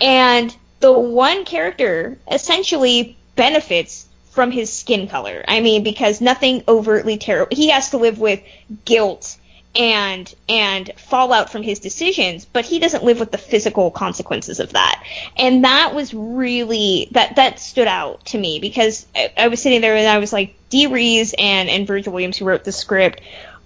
[0.00, 5.44] And the one character essentially benefits from his skin color.
[5.48, 8.40] I mean, because nothing overtly terrible, he has to live with
[8.84, 9.37] guilt
[9.74, 14.72] and and fallout from his decisions, but he doesn't live with the physical consequences of
[14.72, 15.02] that.
[15.36, 19.80] And that was really that that stood out to me because I, I was sitting
[19.80, 23.20] there and I was like, Dee Rees and and Virgil Williams, who wrote the script,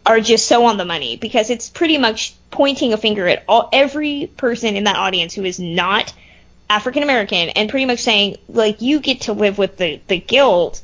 [0.05, 3.69] are just so on the money because it's pretty much pointing a finger at all
[3.73, 6.13] every person in that audience who is not
[6.69, 10.83] African American and pretty much saying like you get to live with the the guilt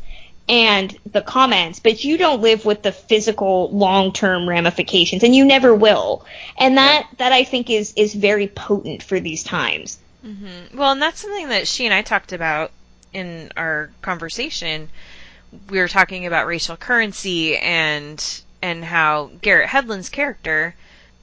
[0.49, 5.75] and the comments, but you don't live with the physical long-term ramifications, and you never
[5.75, 6.25] will.
[6.57, 9.99] And that that I think is is very potent for these times.
[10.25, 10.77] Mm-hmm.
[10.77, 12.71] Well, and that's something that she and I talked about
[13.13, 14.89] in our conversation.
[15.71, 20.75] We were talking about racial currency and and how Garrett Hedlund's character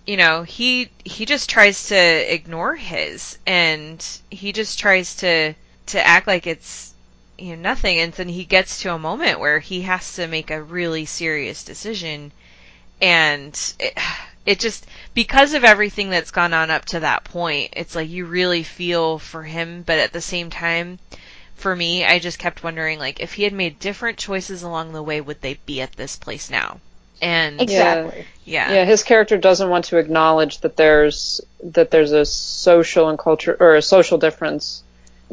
[0.05, 5.53] you know, he he just tries to ignore his and he just tries to
[5.87, 6.93] to act like it's
[7.37, 7.99] you know nothing.
[7.99, 11.63] And then he gets to a moment where he has to make a really serious
[11.63, 12.31] decision.
[13.01, 13.97] And it,
[14.45, 18.25] it just because of everything that's gone on up to that point it's like you
[18.25, 19.83] really feel for him.
[19.85, 20.99] But at the same time
[21.55, 25.01] for me i just kept wondering like if he had made different choices along the
[25.01, 26.79] way would they be at this place now?
[27.21, 28.25] And Exactly.
[28.43, 28.71] yeah.
[28.73, 33.55] Yeah, his character doesn't want to acknowledge that there's that there's a social and culture
[33.59, 34.83] or a social difference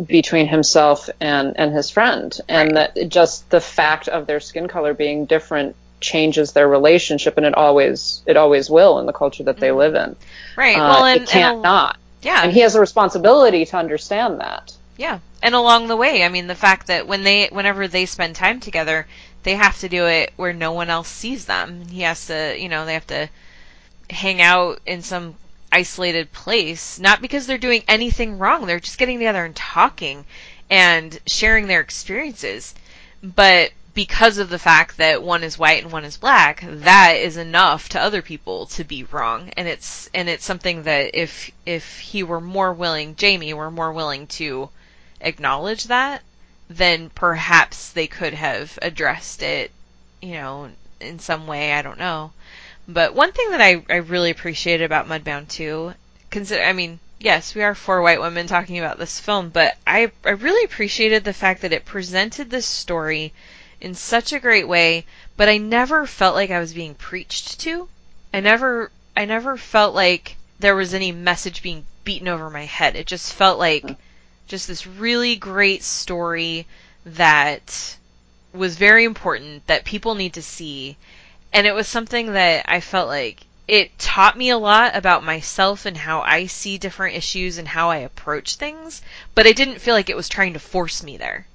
[0.06, 4.94] between himself and and his friend, and that just the fact of their skin color
[4.94, 9.58] being different changes their relationship, and it always it always will in the culture that
[9.58, 10.16] they live in.
[10.56, 13.76] right Uh, well and it can't and not, yeah and he has a responsibility to
[13.76, 14.76] understand that.
[14.96, 15.18] Yeah.
[15.42, 18.60] And along the way, I mean, the fact that when they, whenever they spend time
[18.60, 19.06] together,
[19.42, 21.88] they have to do it where no one else sees them.
[21.88, 23.28] He has to, you know, they have to
[24.08, 25.34] hang out in some
[25.72, 28.66] isolated place, not because they're doing anything wrong.
[28.66, 30.24] They're just getting together and talking
[30.70, 32.74] and sharing their experiences.
[33.22, 37.36] But because of the fact that one is white and one is black, that is
[37.36, 39.50] enough to other people to be wrong.
[39.56, 43.92] And it's, and it's something that if, if he were more willing, Jamie were more
[43.92, 44.70] willing to
[45.20, 46.22] acknowledge that,
[46.68, 49.70] then perhaps they could have addressed it,
[50.20, 50.70] you know,
[51.00, 51.72] in some way.
[51.72, 52.32] I don't know.
[52.88, 55.94] But one thing that I, I really appreciated about Mudbound 2,
[56.30, 60.10] consider, I mean, yes, we are four white women talking about this film, but I,
[60.24, 63.32] I really appreciated the fact that it presented this story
[63.80, 65.06] in such a great way,
[65.36, 67.88] but I never felt like I was being preached to.
[68.34, 72.96] I never, I never felt like there was any message being beaten over my head.
[72.96, 73.96] It just felt like
[74.48, 76.66] just this really great story
[77.04, 77.96] that
[78.52, 80.96] was very important that people need to see.
[81.52, 85.86] And it was something that I felt like it taught me a lot about myself
[85.86, 89.02] and how I see different issues and how I approach things,
[89.34, 91.46] but I didn't feel like it was trying to force me there.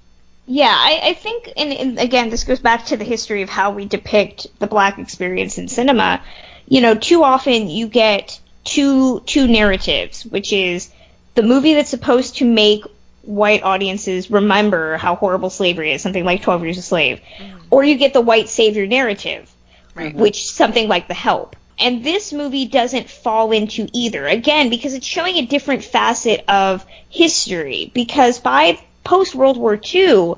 [0.46, 3.72] Yeah, I, I think, and, and again, this goes back to the history of how
[3.72, 6.22] we depict the black experience in cinema.
[6.70, 10.90] You know, too often you get two two narratives, which is
[11.36, 12.84] the movie that's supposed to make
[13.24, 17.54] white audiences remember how horrible slavery is, something like Twelve Years a Slave, mm.
[17.70, 19.54] or you get the white savior narrative,
[19.98, 20.16] Right.
[20.16, 21.56] which something like The Help.
[21.80, 24.26] And this movie doesn't fall into either.
[24.26, 27.92] Again, because it's showing a different facet of history.
[27.94, 30.34] Because by post World War II,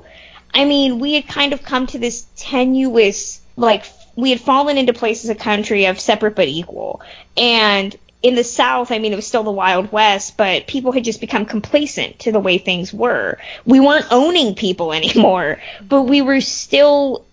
[0.52, 3.84] I mean, we had kind of come to this tenuous, like,
[4.16, 7.00] we had fallen into place as a country of separate but equal.
[7.36, 11.04] And in the South, I mean, it was still the Wild West, but people had
[11.04, 13.38] just become complacent to the way things were.
[13.64, 17.24] We weren't owning people anymore, but we were still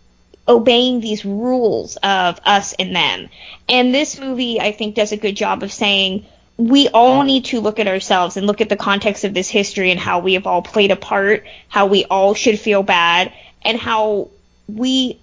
[0.48, 3.30] obeying these rules of us and them.
[3.68, 6.26] And this movie, I think, does a good job of saying
[6.58, 9.91] we all need to look at ourselves and look at the context of this history
[9.91, 13.32] and how we have all played a part, how we all should feel bad,
[13.62, 14.30] and how
[14.68, 15.20] we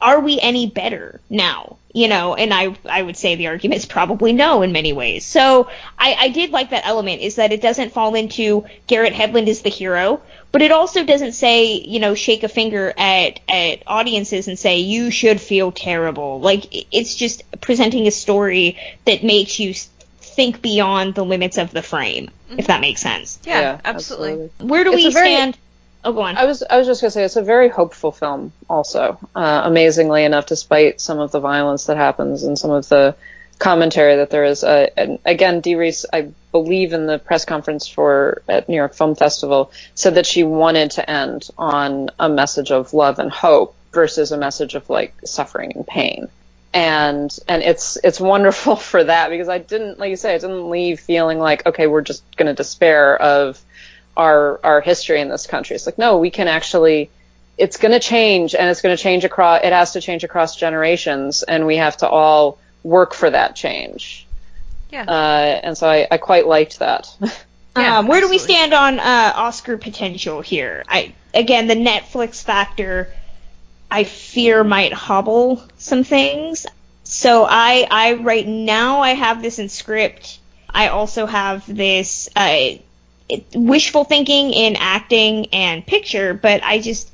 [0.00, 1.76] are we any better now?
[1.92, 5.24] You know, and I I would say the argument is probably no in many ways.
[5.24, 5.68] So
[5.98, 9.62] I, I did like that element is that it doesn't fall into Garrett Hedlund is
[9.62, 10.20] the hero,
[10.56, 14.78] but it also doesn't say, you know, shake a finger at at audiences and say
[14.78, 16.40] you should feel terrible.
[16.40, 19.74] Like it's just presenting a story that makes you
[20.18, 23.38] think beyond the limits of the frame, if that makes sense.
[23.44, 24.48] Yeah, absolutely.
[24.66, 25.58] Where do It's we very- stand?
[26.02, 26.38] Oh, go on.
[26.38, 28.52] I was I was just gonna say it's a very hopeful film.
[28.70, 33.14] Also, uh, amazingly enough, despite some of the violence that happens and some of the
[33.58, 34.64] commentary that there is.
[34.64, 36.28] Uh, and again, Dee Rees, I
[36.62, 40.90] believe in the press conference for at New York Film Festival, said that she wanted
[40.92, 45.72] to end on a message of love and hope versus a message of like suffering
[45.74, 46.28] and pain.
[46.72, 50.70] And and it's it's wonderful for that because I didn't like you say I didn't
[50.70, 53.60] leave feeling like okay we're just gonna despair of
[54.16, 55.76] our our history in this country.
[55.76, 57.10] It's like no, we can actually.
[57.58, 59.62] It's going to change, and it's going to change across.
[59.64, 64.25] It has to change across generations, and we have to all work for that change.
[64.96, 65.04] Yeah.
[65.06, 67.14] Uh, and so I, I quite liked that.
[67.78, 70.82] Yeah, um, where do we stand on uh, Oscar potential here?
[70.88, 73.12] I again the Netflix factor.
[73.90, 76.64] I fear might hobble some things.
[77.04, 80.38] So I I right now I have this in script.
[80.70, 82.76] I also have this uh,
[83.54, 87.10] wishful thinking in acting and picture, but I just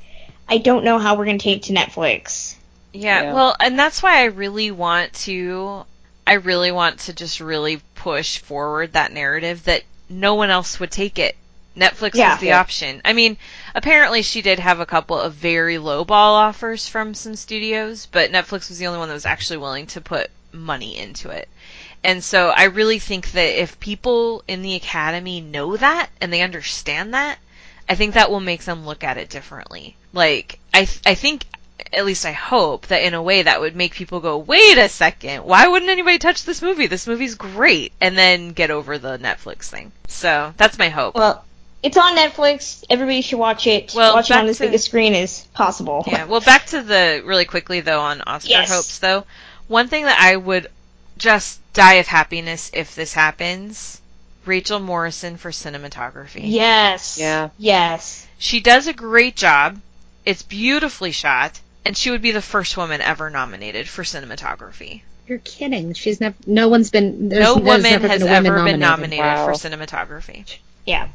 [0.49, 2.55] I don't know how we're gonna take it to Netflix.
[2.93, 3.35] Yeah, Yeah.
[3.35, 5.87] well, and that's why I really want to
[6.27, 10.91] I really want to just really push forward that narrative that no one else would
[10.91, 11.37] take it.
[11.77, 12.35] Netflix Yeah.
[12.35, 12.61] is the Yeah.
[12.61, 13.01] option.
[13.05, 13.39] I mean,
[13.75, 18.31] apparently she did have a couple of very low ball offers from some studios, but
[18.31, 21.49] Netflix was the only one that was actually willing to put money into it.
[22.05, 26.43] And so I really think that if people in the academy know that and they
[26.43, 27.39] understand that,
[27.89, 29.97] I think that will make them look at it differently.
[30.12, 31.45] Like I th- I think
[31.93, 34.89] at least I hope that in a way that would make people go, "Wait a
[34.89, 35.45] second.
[35.45, 36.87] Why wouldn't anybody touch this movie?
[36.87, 39.93] This movie's great." And then get over the Netflix thing.
[40.09, 41.14] So, that's my hope.
[41.14, 41.45] Well,
[41.83, 42.85] it's on Netflix.
[42.91, 43.93] Everybody should watch it.
[43.95, 46.05] Well, watch it back on as to- big a screen as possible.
[46.07, 48.70] Yeah, well, back to the really quickly though on Oscar Yes.
[48.70, 49.24] hopes though.
[49.68, 50.68] One thing that I would
[51.18, 54.01] just die of happiness if this happens,
[54.45, 56.41] Rachel Morrison for cinematography.
[56.45, 57.16] Yes.
[57.18, 57.49] Yeah.
[57.59, 58.26] Yes.
[58.39, 59.80] She does a great job.
[60.24, 65.03] It's beautifully shot, and she would be the first woman ever nominated for cinematography.
[65.26, 65.93] You're kidding.
[65.95, 66.35] She's never.
[66.47, 67.28] No one's been.
[67.28, 68.80] No woman has been a woman ever been nominated.
[68.80, 69.47] nominated Wow.
[69.47, 70.59] for cinematography.
[70.87, 71.09] Yeah.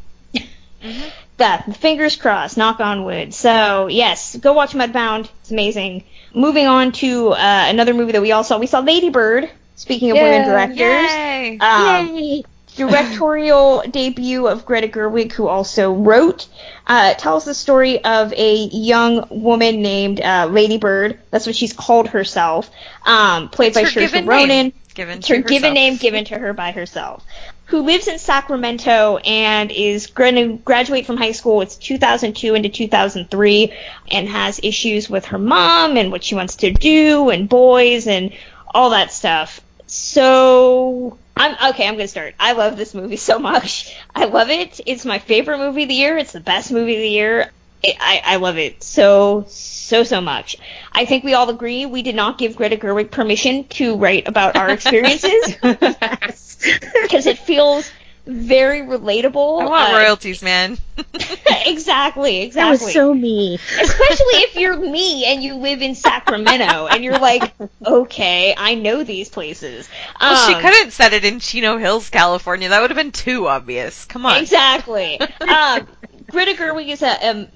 [1.38, 3.34] That fingers crossed, knock on wood.
[3.34, 5.30] So yes, go watch Mudbound.
[5.42, 6.04] It's amazing.
[6.34, 8.58] Moving on to uh, another movie that we all saw.
[8.60, 9.50] We saw Lady Bird.
[9.76, 11.58] Speaking of women directors, Yay!
[11.60, 12.44] um, Yay!
[12.78, 16.48] Directorial debut of Greta Gerwig, who also wrote,
[16.86, 21.20] uh, tells the story of a young woman named uh, Lady Bird.
[21.32, 22.70] That's what she's called herself.
[23.06, 24.74] Um, played It's by Saoirse Ronan.
[24.94, 27.24] Given It's her given name given to her by herself.
[27.66, 31.62] Who lives in Sacramento and is going to graduate from high school.
[31.62, 33.74] It's 2002 into 2003
[34.10, 38.32] and has issues with her mom and what she wants to do and boys and
[38.74, 39.62] all that stuff.
[39.86, 41.88] So I'm okay.
[41.88, 42.36] I'm gonna start.
[42.40, 43.96] I love this movie so much.
[44.16, 44.80] I love it.
[44.86, 46.18] It's my favorite movie of the year.
[46.18, 47.52] It's the best movie of the year.
[47.86, 50.58] I I love it so so so much.
[50.92, 54.56] I think we all agree we did not give Greta Gerwig permission to write about
[54.56, 57.90] our experiences because it feels
[58.28, 59.62] very relatable.
[59.62, 60.78] I want Uh, royalties, man.
[60.98, 62.40] exactly, exactly.
[62.56, 63.56] That exactly was so me.
[63.82, 67.54] especially if you're me and you live in Sacramento and you're like,
[67.86, 69.88] okay, I know these places.
[70.20, 72.70] well, she Um, couldn't set it in Chino Hills, California.
[72.70, 74.06] That would have been too obvious.
[74.06, 74.38] Come on.
[74.38, 75.20] Exactly.
[75.22, 75.88] um,
[76.30, 77.48] Greta Gerwig is a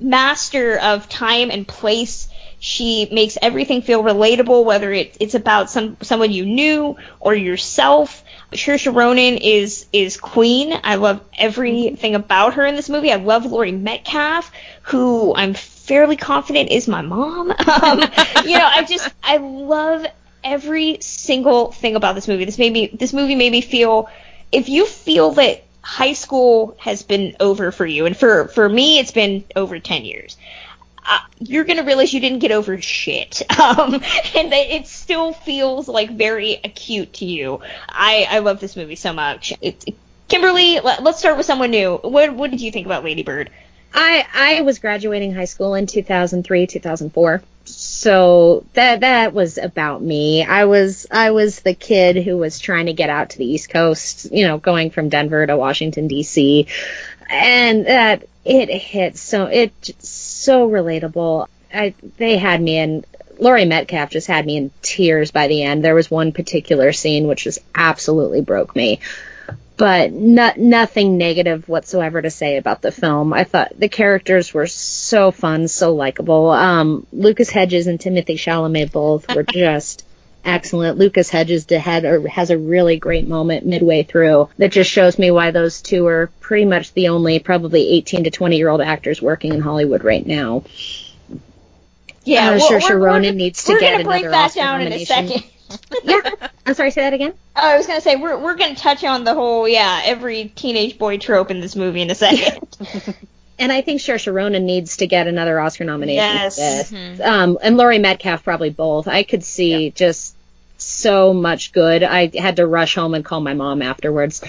[0.00, 2.28] master of time and place.
[2.60, 8.24] She makes everything feel relatable, whether it, it's about some someone you knew or yourself.
[8.52, 10.72] Saoirse Ronan is is queen.
[10.82, 13.12] I love everything about her in this movie.
[13.12, 14.50] I love Laurie Metcalf,
[14.82, 17.52] who I'm fairly confident is my mom.
[17.68, 18.00] Um,
[18.44, 20.04] you know, I just I love
[20.42, 22.44] every single thing about this movie.
[22.44, 24.08] This made me this movie made me feel
[24.50, 28.98] if you feel that high school has been over for you, and for for me
[28.98, 30.36] it's been over ten years.
[31.10, 35.88] Uh, you're gonna realize you didn't get over shit, um, and that it still feels
[35.88, 37.60] like very acute to you.
[37.88, 39.54] I I love this movie so much.
[39.62, 39.84] It,
[40.28, 41.96] Kimberly, let, let's start with someone new.
[41.96, 43.50] What what did you think about Lady Bird?
[43.94, 47.42] I I was graduating high school in 2003, 2004.
[47.64, 50.44] So that that was about me.
[50.44, 53.70] I was I was the kid who was trying to get out to the East
[53.70, 56.66] Coast, you know, going from Denver to Washington D.C.
[57.28, 61.48] And that it hit so it so relatable.
[61.72, 63.04] I they had me in
[63.38, 65.84] Laurie Metcalf just had me in tears by the end.
[65.84, 69.00] There was one particular scene which just absolutely broke me
[69.78, 73.32] but no, nothing negative whatsoever to say about the film.
[73.32, 76.50] I thought the characters were so fun, so likable.
[76.50, 80.04] Um, Lucas Hedges and Timothée Chalamet both were just
[80.48, 80.98] excellent.
[80.98, 85.30] Lucas Hedges had a, has a really great moment midway through that just shows me
[85.30, 89.20] why those two are pretty much the only probably 18 to 20 year old actors
[89.22, 90.64] working in Hollywood right now.
[92.24, 94.80] Yeah, Uh, we're- Saoirse we're- Ronan we're- needs to get break another that Oscar down
[94.80, 95.28] in a nomination.
[95.28, 95.44] second.
[96.04, 96.20] yeah,
[96.66, 96.90] I'm sorry.
[96.90, 97.34] Say that again.
[97.54, 100.96] Oh, I was gonna say we're we're gonna touch on the whole yeah every teenage
[100.98, 102.58] boy trope in this movie in a second.
[103.60, 106.14] And I think Saoirse Ronan needs to get another Oscar nomination.
[106.22, 106.54] Yes.
[106.90, 107.20] for this.
[107.20, 109.08] Um, and Laurie Metcalf probably both.
[109.08, 110.36] I could see just
[110.78, 112.02] so much good.
[112.02, 114.42] I had to rush home and call my mom afterwards.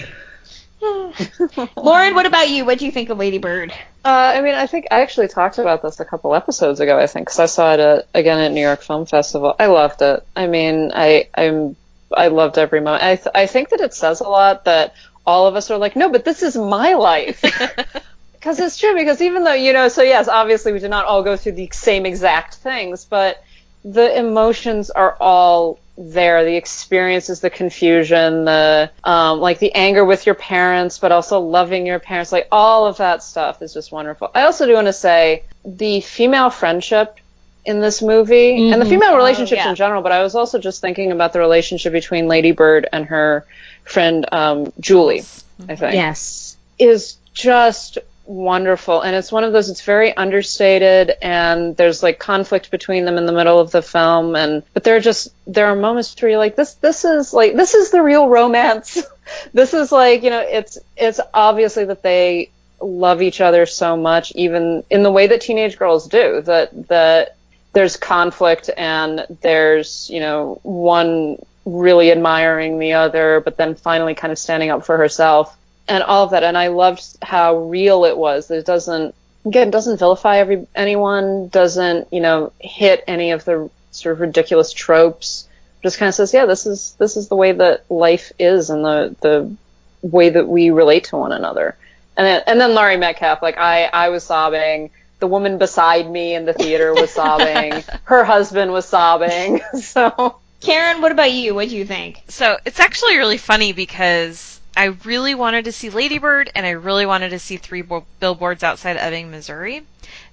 [1.76, 2.64] Lauren, what about you?
[2.64, 3.72] What do you think of Lady Bird?
[4.04, 6.98] Uh, I mean, I think I actually talked about this a couple episodes ago.
[6.98, 9.54] I think because I saw it at, again at New York Film Festival.
[9.58, 10.24] I loved it.
[10.34, 11.76] I mean, I I'm
[12.16, 13.02] I loved every moment.
[13.02, 14.94] I th- I think that it says a lot that
[15.26, 17.42] all of us are like, no, but this is my life.
[18.32, 18.94] Because it's true.
[18.94, 21.68] Because even though you know, so yes, obviously we did not all go through the
[21.74, 23.44] same exact things, but
[23.84, 26.44] the emotions are all there.
[26.44, 31.86] The experiences, the confusion, the um, like the anger with your parents, but also loving
[31.86, 32.32] your parents.
[32.32, 34.30] Like all of that stuff is just wonderful.
[34.34, 37.18] I also do want to say the female friendship
[37.66, 39.70] in this movie and the female relationships yeah.
[39.70, 40.02] in general.
[40.02, 43.46] But I was also just thinking about the relationship between Lady Bird and her
[43.84, 45.24] friend um, Julie.
[45.68, 46.56] I think Yes.
[46.78, 47.98] is just
[48.30, 49.00] wonderful.
[49.00, 53.26] And it's one of those it's very understated and there's like conflict between them in
[53.26, 56.38] the middle of the film and but there are just there are moments where you're
[56.38, 59.02] like this this is like this is the real romance.
[59.52, 62.50] This is like you know it's it's obviously that they
[62.80, 67.36] love each other so much even in the way that teenage girls do that that
[67.72, 74.32] there's conflict and there's you know one really admiring the other but then finally kind
[74.32, 75.56] of standing up for herself
[75.90, 76.44] and all of that.
[76.44, 78.46] And I loved how real it was.
[78.48, 79.14] That It doesn't
[79.44, 84.72] again doesn't vilify every anyone, doesn't you know hit any of the sort of ridiculous
[84.72, 85.48] tropes.
[85.82, 88.84] Just kind of says, yeah, this is this is the way that life is, and
[88.84, 89.54] the the
[90.02, 91.76] way that we relate to one another.
[92.16, 94.90] And then and then Laurie Metcalf, like I I was sobbing.
[95.18, 97.84] The woman beside me in the theater was sobbing.
[98.04, 99.60] Her husband was sobbing.
[99.80, 101.54] So Karen, what about you?
[101.54, 102.22] What do you think?
[102.28, 107.04] So it's actually really funny because I really wanted to see Ladybird and I really
[107.04, 109.84] wanted to see Three Bo- Billboards Outside of Ebbing, Missouri.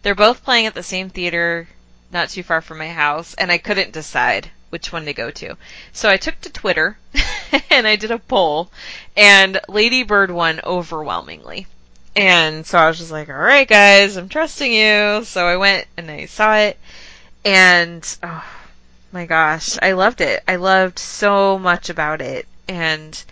[0.02, 1.68] They're both playing at the same theater
[2.12, 5.58] not too far from my house and I couldn't decide which one to go to.
[5.92, 6.98] So I took to Twitter
[7.70, 8.72] and I did a poll
[9.16, 11.68] and Ladybird won overwhelmingly.
[12.16, 15.24] And so I was just like, all right guys, I'm trusting you.
[15.26, 16.78] So I went and I saw it
[17.44, 18.46] and oh
[19.12, 20.44] my gosh, I loved it.
[20.48, 23.24] I loved so much about it and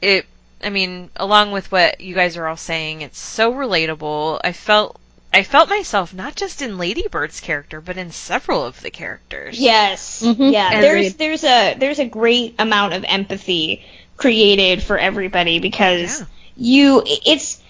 [0.00, 0.26] it
[0.62, 4.40] I mean, along with what you guys are all saying, it's so relatable.
[4.42, 4.98] I felt
[5.32, 9.58] I felt myself not just in Ladybird's character, but in several of the characters.
[9.58, 10.22] Yes.
[10.22, 10.42] Mm-hmm.
[10.42, 10.68] Yeah.
[10.80, 10.82] Agreed.
[10.82, 13.84] There's there's a there's a great amount of empathy
[14.16, 16.26] created for everybody because Yeah.
[16.56, 17.62] you it's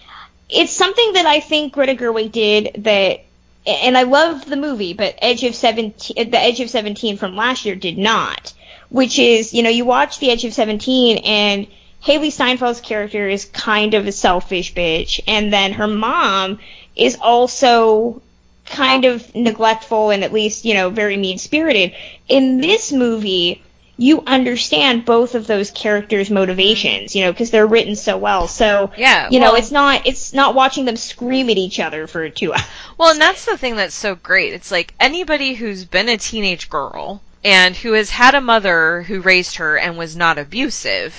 [0.48, 3.20] it's something that I think Greta Gerwig did that
[3.66, 7.66] and I love the movie, but Edge of 17 the Edge of 17 from last
[7.66, 8.54] year did not,
[8.88, 11.66] which is, you know, you watch The Edge of 17 and
[12.04, 16.58] Hailee Steinfeld's character is kind of a selfish bitch, and then her mom
[16.96, 18.22] is also
[18.66, 21.94] kind of neglectful and at least, you know, very mean spirited.
[22.28, 23.62] In this movie,
[23.96, 28.46] you understand both of those characters' motivations, you know, because they're written so well.
[28.46, 32.06] So, Yeah, you know, well- it's not it's not watching them scream at each other
[32.06, 32.62] for two hours.
[32.96, 34.52] Well, and that's the thing that's so great.
[34.52, 39.20] It's like anybody who's been a teenage girl and who has had a mother who
[39.20, 41.14] raised her and was not abusive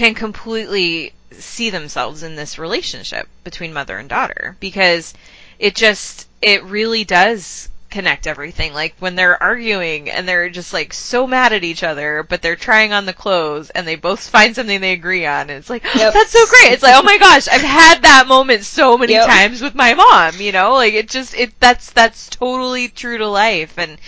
[0.00, 5.12] can completely see themselves in this relationship between mother and daughter because
[5.58, 10.94] it just it really does connect everything like when they're arguing and they're just like
[10.94, 14.54] so mad at each other but they're trying on the clothes and they both find
[14.56, 16.14] something they agree on and it's like Yep.
[16.14, 19.26] that's so great it's like oh my gosh i've had that moment so many Yep.
[19.26, 23.28] times with my mom you know like it just it that's that's totally true to
[23.28, 23.98] life and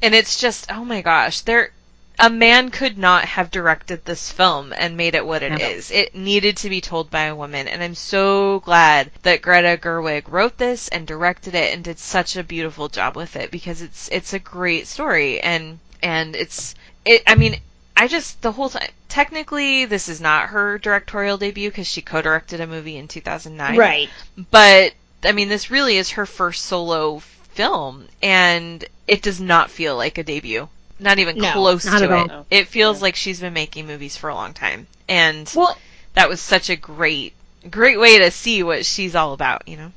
[0.00, 1.72] and it's just oh my gosh there
[2.18, 5.90] a man could not have directed this film and made it what it is.
[5.90, 5.96] No.
[5.96, 10.24] It needed to be told by a woman, and I'm so glad that Greta Gerwig
[10.28, 14.08] wrote this and directed it and did such a beautiful job with it because it's
[14.10, 17.22] it's a great story and and it's it.
[17.26, 17.60] I mean,
[17.96, 18.90] I just the whole time.
[19.08, 24.08] Technically, this is not her directorial debut because she co-directed a movie in 2009 Right.
[24.50, 24.94] but
[25.24, 30.18] I mean, this really is her first solo film, and it does not feel like
[30.18, 30.68] a debut.
[31.02, 32.46] Not even No, close not to at all.
[32.50, 32.58] it.
[32.60, 33.02] It feels Yeah.
[33.02, 35.76] like she's been making movies for a long time, and Well,
[36.14, 37.32] that was such a great,
[37.68, 39.66] great way to see what she's all about.
[39.66, 39.92] You know?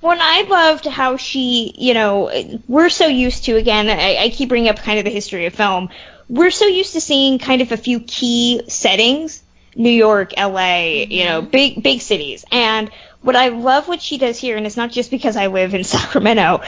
[0.00, 2.30] Well, I loved how she, you know,
[2.68, 5.54] we're so used to, again, I, I keep bringing up kind of the history of
[5.54, 5.88] film.
[6.28, 9.42] We're so used to seeing kind of a few key settings,
[9.74, 11.50] New York, LA, you know, mm-hmm.
[11.50, 12.44] big, big cities.
[12.52, 12.90] And
[13.22, 15.82] what I love what she does here, and it's not just because I live in
[15.96, 16.62] Sacramento,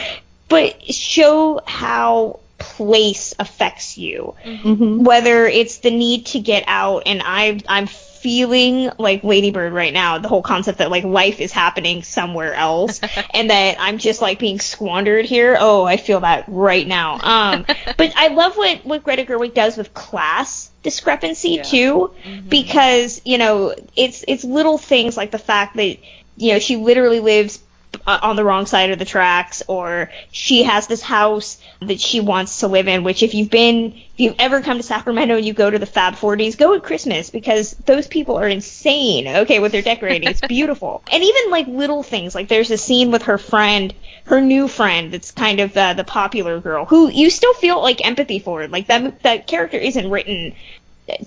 [0.48, 5.04] but show how place affects you Mm-hmm.
[5.04, 10.18] whether it's the need to get out and I I'm feeling like Ladybird right now,
[10.18, 13.00] the whole concept that like life is happening somewhere else
[13.34, 15.56] and that I'm just like being squandered here.
[15.58, 17.20] Oh, I feel that right now.
[17.22, 17.64] Um
[17.96, 21.62] but I love what what Greta Gerwig does with class discrepancy Yeah.
[21.62, 22.12] too
[22.48, 25.96] because, you know, it's it's little things like the fact that
[26.36, 27.58] you know, she literally lives
[28.06, 32.60] on the wrong side of the tracks or she has this house that she wants
[32.60, 35.52] to live in which if you've been if you've ever come to Sacramento and you
[35.52, 39.72] go to the Fab 40s go at Christmas because those people are insane okay with
[39.72, 40.28] their decorating.
[40.28, 41.02] It's beautiful.
[41.18, 43.94] And even like little things like there's a scene with her friend
[44.26, 48.06] her new friend that's kind of uh, the popular girl who you still feel like
[48.06, 48.68] empathy for.
[48.68, 50.54] Like that that character isn't written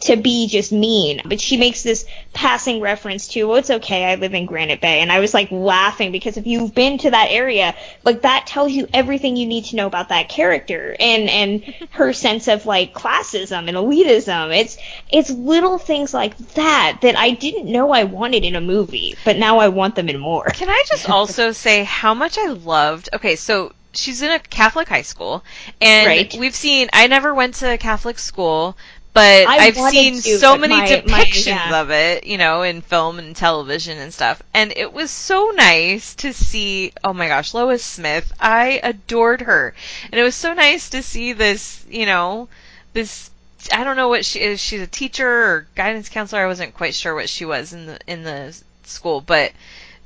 [0.01, 1.21] to be just mean.
[1.25, 4.99] But she makes this passing reference to, well, it's okay, I live in Granite Bay.
[4.99, 8.71] And I was like laughing because if you've been to that area, like that tells
[8.71, 12.93] you everything you need to know about that character and, and her sense of like
[12.93, 14.55] classism and elitism.
[14.57, 14.77] It's,
[15.11, 19.37] it's little things like that that I didn't know I wanted in a movie, but
[19.37, 20.45] now I want them in more.
[20.45, 23.09] Can I just also say how much I loved?
[23.13, 25.43] Okay, so she's in a Catholic high school,
[25.81, 26.35] and Right.
[26.39, 26.89] we've seen.
[26.93, 28.77] I never went to a Catholic school,
[29.13, 31.81] but I I've seen to, so many my- my- depictions yeah.
[31.81, 34.41] of it, you know, in film and television and stuff.
[34.53, 36.93] And it was so nice to see.
[37.03, 38.31] Oh my gosh, Lois Smith!
[38.39, 39.73] I adored her,
[40.11, 42.47] and it was so nice to see this, you know,
[42.93, 43.29] this.
[43.71, 44.59] I don't know what she is.
[44.59, 46.41] She's a teacher or guidance counselor.
[46.41, 49.51] I wasn't quite sure what she was in the in the school, but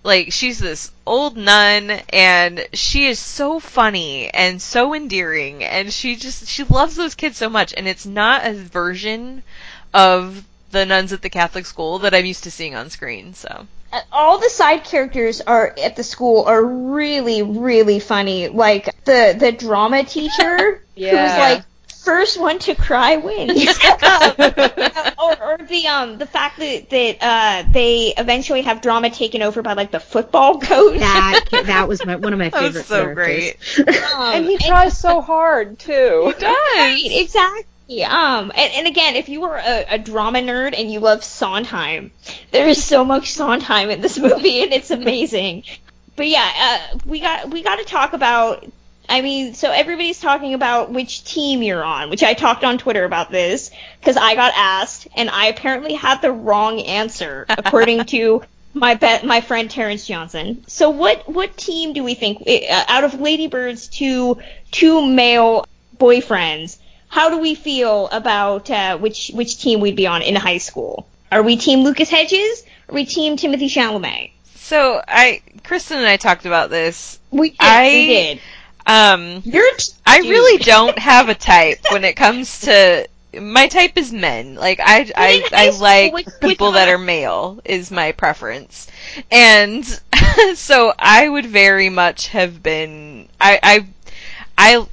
[0.06, 6.16] like she's this old nun and she is so funny and so endearing and she
[6.16, 9.42] just she loves those kids so much and it's not a version
[9.94, 13.34] of the nuns at the Catholic school that I'm used to seeing on screen.
[13.34, 18.86] So Uh, all the side characters are at the school are really really funny like
[19.06, 21.12] the the drama teacher Yeah.
[21.12, 21.64] who's like
[22.06, 23.52] first one to cry wins
[25.18, 29.62] or, or the um the fact that that uh they eventually have drama taken over
[29.62, 32.74] by like the football coach That that was my, one of my favorite.
[32.74, 33.56] that favorite was so characters.
[33.76, 34.04] great.
[34.14, 36.34] Um, and he tries so hard too.
[36.38, 38.04] He Right, exactly.
[38.04, 42.12] Um, and, and again, if you were a, a drama nerd and you love Sondheim,
[42.52, 45.64] there is so much Sondheim in this movie, and it's amazing.
[46.16, 46.50] But yeah,
[46.94, 48.66] uh, we got we got to talk about.
[49.10, 53.04] I mean, so everybody's talking about which team you're on, which I talked on Twitter
[53.04, 58.44] about this because I got asked, and I apparently had the wrong answer according to
[58.74, 60.64] my bet my friend Terrence Johnson.
[60.68, 64.40] So what what team do we think uh, out of Ladybird's two
[64.72, 65.66] two male
[65.98, 66.78] boyfriends?
[67.08, 71.08] How do we feel about uh, which which team we'd be on in high school?
[71.32, 72.64] Are we team Lucas Hedges?
[72.90, 74.32] Are we team Timothée Chalamet?
[74.56, 77.20] So I Kristen and I talked about this.
[77.32, 77.58] We did.
[77.60, 78.40] I- we did.
[78.86, 79.66] Um You're
[80.06, 83.08] I really don't have a type when it comes to
[83.40, 84.56] my type is men.
[84.56, 88.88] Like I I I like people that are male is my preference.
[89.32, 89.86] And
[90.56, 93.88] so I would very much have been I I
[94.58, 94.86] I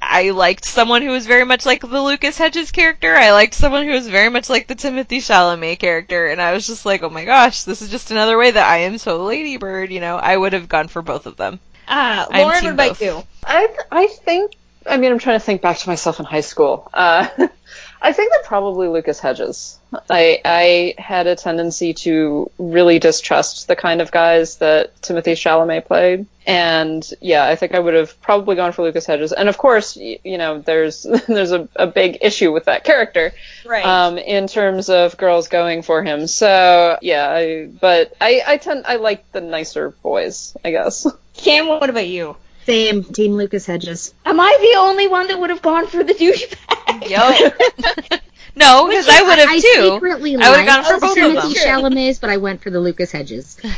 [0.00, 3.14] I liked someone who was very much like the Lucas Hedges character.
[3.14, 6.66] I liked someone who was very much like the Timothée Chalamet character, and I was
[6.66, 9.90] just like, oh my gosh, this is just another way that I am so Ladybird.
[9.90, 11.60] You know, I would have gone for both of them.
[11.88, 13.22] Uh, Lauren, team what about you?
[13.44, 14.52] I I think
[14.86, 16.88] I mean I'm trying to think back to myself in high school.
[16.92, 17.28] Uh,
[18.04, 19.78] I think that probably Lucas Hedges.
[20.10, 25.86] I I had a tendency to really distrust the kind of guys that Timothée Chalamet
[25.86, 29.32] played, and yeah, I think I would have probably gone for Lucas Hedges.
[29.32, 33.32] And of course, y- you know, there's there's a, a big issue with that character
[33.64, 33.84] Right.
[33.86, 36.26] um, in terms of girls going for him.
[36.26, 41.06] So yeah, I, but I I tend I like the nicer boys, I guess.
[41.34, 42.36] Cam, what about you?
[42.66, 44.14] Same team Lucas Hedges.
[44.24, 47.08] Am I the only one that would have gone for the douchebag?
[47.10, 48.20] Yup.
[48.56, 49.90] no, because I would have I too.
[49.94, 51.82] secretly I would've gone for both of Timothée them.
[51.82, 53.58] Chalamet's, but I went for the Lucas Hedges.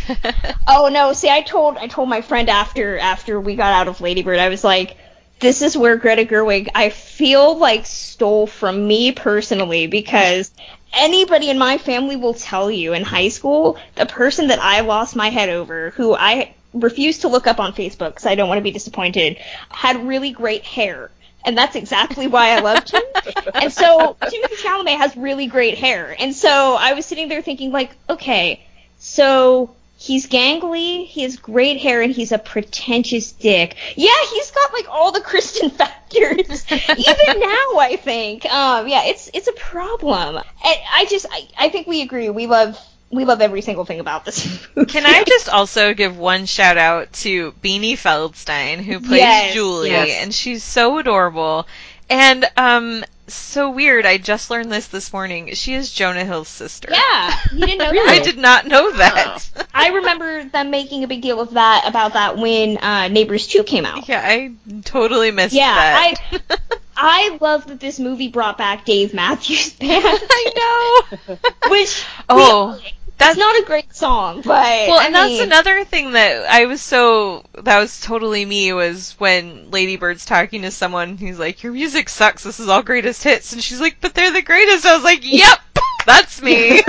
[0.69, 4.01] Oh no, see I told I told my friend after after we got out of
[4.01, 4.97] Ladybird, I was like,
[5.39, 10.51] this is where Greta Gerwig I feel like stole from me personally because
[10.93, 15.15] anybody in my family will tell you in high school, the person that I lost
[15.15, 18.59] my head over, who I refused to look up on Facebook because I don't want
[18.59, 19.39] to be disappointed,
[19.71, 21.11] had really great hair.
[21.45, 23.03] And that's exactly why I loved him.
[23.55, 26.15] and so Timothée Chalamet has really great hair.
[26.19, 28.67] And so I was sitting there thinking like, okay,
[28.99, 33.77] so he's gangly, he has great hair, and he's a pretentious dick.
[33.97, 36.65] Yeah, he's got like all the Kristen factors.
[36.73, 38.45] Even now, I think.
[38.47, 40.37] Um, yeah, it's it's a problem.
[40.37, 42.31] And I just I, I think we agree.
[42.31, 42.79] We love
[43.17, 44.91] we love every single thing about this movie.
[44.91, 49.91] Can I just also give one shout out to Beanie Feldstein, who plays Yes, Julie,
[49.91, 50.23] yes.
[50.23, 51.67] and she's so adorable.
[52.09, 54.07] And um, so weird.
[54.07, 55.55] I just learned this this morning.
[55.55, 56.89] She is Jonah Hill's sister.
[56.93, 58.09] Yeah, you didn't know Really?
[58.21, 59.67] I did not know that.
[59.75, 63.65] I remember them making a big deal of that about that when uh, Neighbors 2
[63.65, 64.09] came out.
[64.09, 64.53] yeah, I
[64.85, 66.15] totally missed Yeah, that.
[66.33, 66.41] I
[66.99, 70.03] I love that this movie brought back Dave Matthews Band.
[70.07, 71.37] I know.
[71.71, 76.13] Which Oh, that's that's not a great song, but Well, I and that's another thing
[76.13, 81.17] that I was so that was totally me was when Lady Bird's talking to someone
[81.17, 82.43] who's like, "Your music sucks.
[82.45, 85.21] This is all greatest hits," and she's like, "But they're the greatest." I was like,
[85.23, 85.59] "Yep,
[86.07, 86.83] that's me."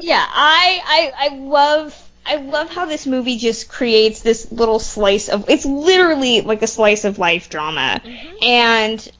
[0.00, 5.28] yeah, I, I I love I love how this movie just creates this little slice
[5.28, 8.36] of it's literally like a slice of life drama, Mm-hmm.
[8.42, 9.12] and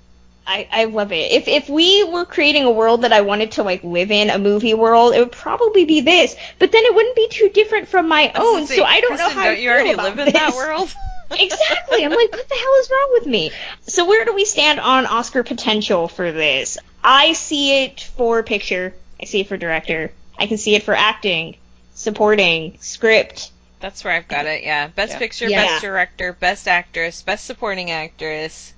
[0.46, 1.32] I, I love it.
[1.32, 4.38] If if we were creating a world that I wanted to like live in, a
[4.38, 6.36] movie world, it would probably be this.
[6.58, 8.66] But then it wouldn't be too different from my own.
[8.66, 10.94] So I don't Kristen, know how don't to you already live in that world?
[11.30, 12.04] exactly.
[12.04, 13.50] I'm like, what the hell is wrong with me?
[13.86, 16.76] So where do we stand on Oscar potential for this?
[17.02, 18.94] I see it for picture.
[19.20, 20.12] I see it for director.
[20.38, 21.56] I can see it for acting,
[21.94, 23.52] supporting, script.
[23.80, 24.64] That's where I've got it.
[24.64, 25.18] Yeah, best Yeah.
[25.18, 25.64] picture, Yeah.
[25.64, 28.73] best director, best actress, best supporting actress,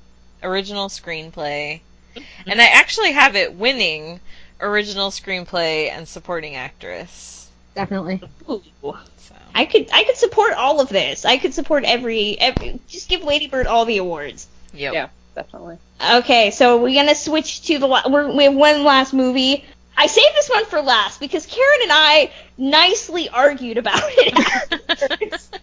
[0.46, 1.80] original screenplay,
[2.46, 4.20] and I actually have it winning
[4.60, 7.48] original screenplay and supporting actress.
[7.74, 8.22] Definitely.
[8.48, 8.62] Ooh.
[8.82, 11.24] So I could I could support all of this.
[11.24, 14.46] I could support every every just give Lady Bird all the awards.
[14.72, 14.94] yep.
[14.94, 15.78] Yeah, definitely.
[16.02, 19.64] Okay, so we're gonna switch to the la- we're, we have one last movie.
[19.96, 25.50] I saved this one for last because Karen and I nicely argued about it afterwards.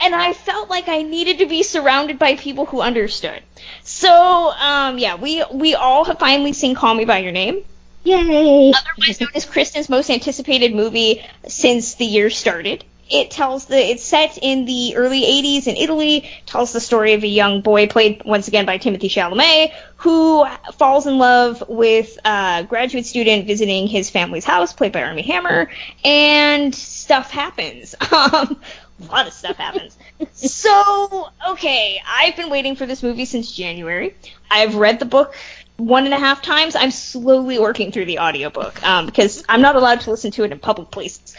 [0.00, 3.42] and I felt like I needed to be surrounded by people who understood.
[3.82, 4.12] So,
[4.50, 7.62] um, yeah, we we all have finally seen Call Me by Your Name,
[8.04, 8.72] Yay!
[8.72, 12.84] otherwise known as Kristen's most anticipated movie since the year started.
[13.10, 16.30] It tells the it's set in the early 80s in Italy.
[16.46, 20.46] Tells the story of a young boy played once again by Timothée Chalamet who
[20.78, 25.70] falls in love with a graduate student visiting his family's house, played by Armie Hammer,
[26.04, 27.94] and stuff happens.
[28.12, 28.60] Um,
[29.00, 29.96] a lot of stuff happens.
[30.32, 34.14] so, okay, I've been waiting for this movie since January.
[34.50, 35.34] I've read the book
[35.76, 36.76] one and a half times.
[36.76, 40.52] I'm slowly working through the audiobook um, because I'm not allowed to listen to it
[40.52, 41.34] in public places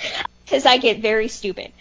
[0.45, 1.71] because I get very stupid.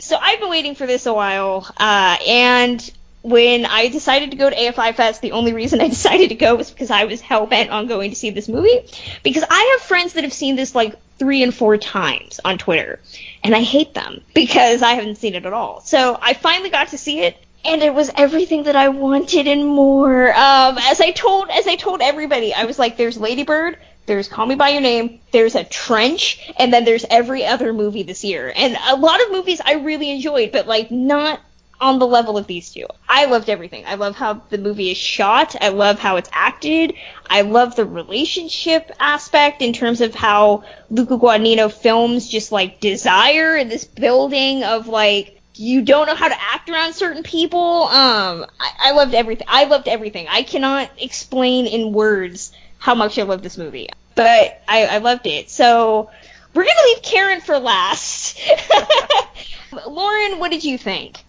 [0.00, 2.90] So I've been waiting for this a while, uh, and
[3.22, 6.54] when I decided to go to AFI Fest, the only reason I decided to go
[6.54, 8.86] was because I was hell bent on going to see this movie.
[9.22, 13.00] Because I have friends that have seen this like three and four times on Twitter,
[13.46, 15.80] and I hate them because I haven't seen it at all.
[15.80, 19.66] So I finally got to see it, and it was everything that I wanted and
[19.66, 20.28] more.
[20.30, 24.28] Um, as I told as I told everybody, I was like, "There's Lady Bird." There's
[24.28, 28.22] Call Me by Your Name, there's a Trench, and then there's every other movie this
[28.22, 28.52] year.
[28.54, 31.40] And a lot of movies I really enjoyed, but like not
[31.80, 32.86] on the level of these two.
[33.08, 33.84] I loved everything.
[33.86, 35.56] I love how the movie is shot.
[35.60, 36.94] I love how it's acted.
[37.28, 43.56] I love the relationship aspect in terms of how Luca Guadagnino films just like desire
[43.56, 47.84] and this building of like you don't know how to act around certain people.
[47.84, 49.46] Um, I, I loved everything.
[49.48, 50.26] I loved everything.
[50.28, 55.26] I cannot explain in words how much I love this movie, but I, I loved
[55.26, 55.50] it.
[55.50, 56.10] So
[56.54, 58.38] we're gonna leave Karen for last.
[59.86, 61.22] Lauren, what did you think?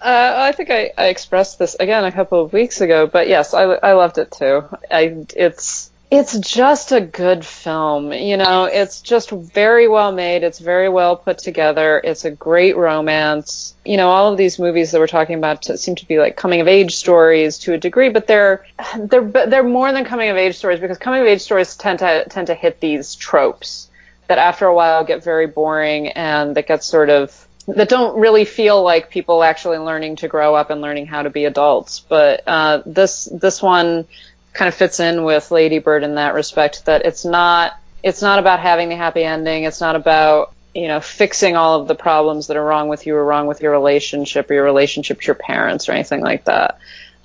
[0.00, 3.52] Uh, I think I, I expressed this again a couple of weeks ago, but yes,
[3.52, 4.64] I, I loved it too.
[4.90, 8.64] I, it's it's just a good film, you know.
[8.64, 10.42] It's just very well made.
[10.42, 12.00] It's very well put together.
[12.02, 13.74] It's a great romance.
[13.84, 16.60] You know, all of these movies that we're talking about seem to be like coming
[16.60, 18.64] of age stories to a degree, but they're
[18.96, 22.24] they're they're more than coming of age stories because coming of age stories tend to
[22.30, 23.90] tend to hit these tropes
[24.28, 28.44] that after a while get very boring and that get sort of that don't really
[28.44, 32.00] feel like people actually learning to grow up and learning how to be adults.
[32.00, 34.06] But uh, this this one
[34.54, 38.38] kind of fits in with Lady Bird in that respect that it's not it's not
[38.38, 39.64] about having the happy ending.
[39.64, 43.14] It's not about you know fixing all of the problems that are wrong with you
[43.14, 46.78] or wrong with your relationship or your relationship to your parents or anything like that.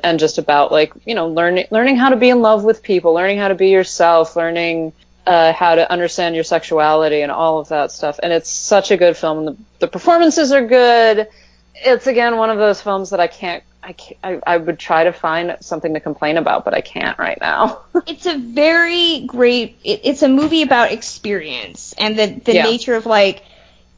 [0.03, 3.13] And just about like you know learning learning how to be in love with people,
[3.13, 4.91] learning how to be yourself, learning
[5.25, 8.19] uh, how to understand your sexuality and all of that stuff.
[8.21, 9.45] And it's such a good film.
[9.45, 11.27] The, the performances are good.
[11.75, 13.63] It's again one of those films that I can't.
[13.85, 17.17] I, can't I, I would try to find something to complain about, but I can't
[17.19, 17.81] right now.
[18.07, 22.63] it's a very great it, it's a movie about experience and the the Yeah.
[22.63, 23.43] nature of like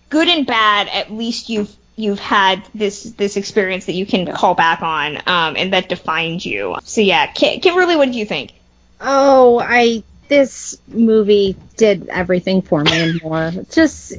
[0.10, 4.56] good and bad at least you've you've had this this experience that you can call
[4.56, 8.54] back on um, and that defines you so yeah Ki- kimberly what did you think
[9.02, 13.52] Oh, I this movie did everything for me and more.
[13.72, 14.14] Just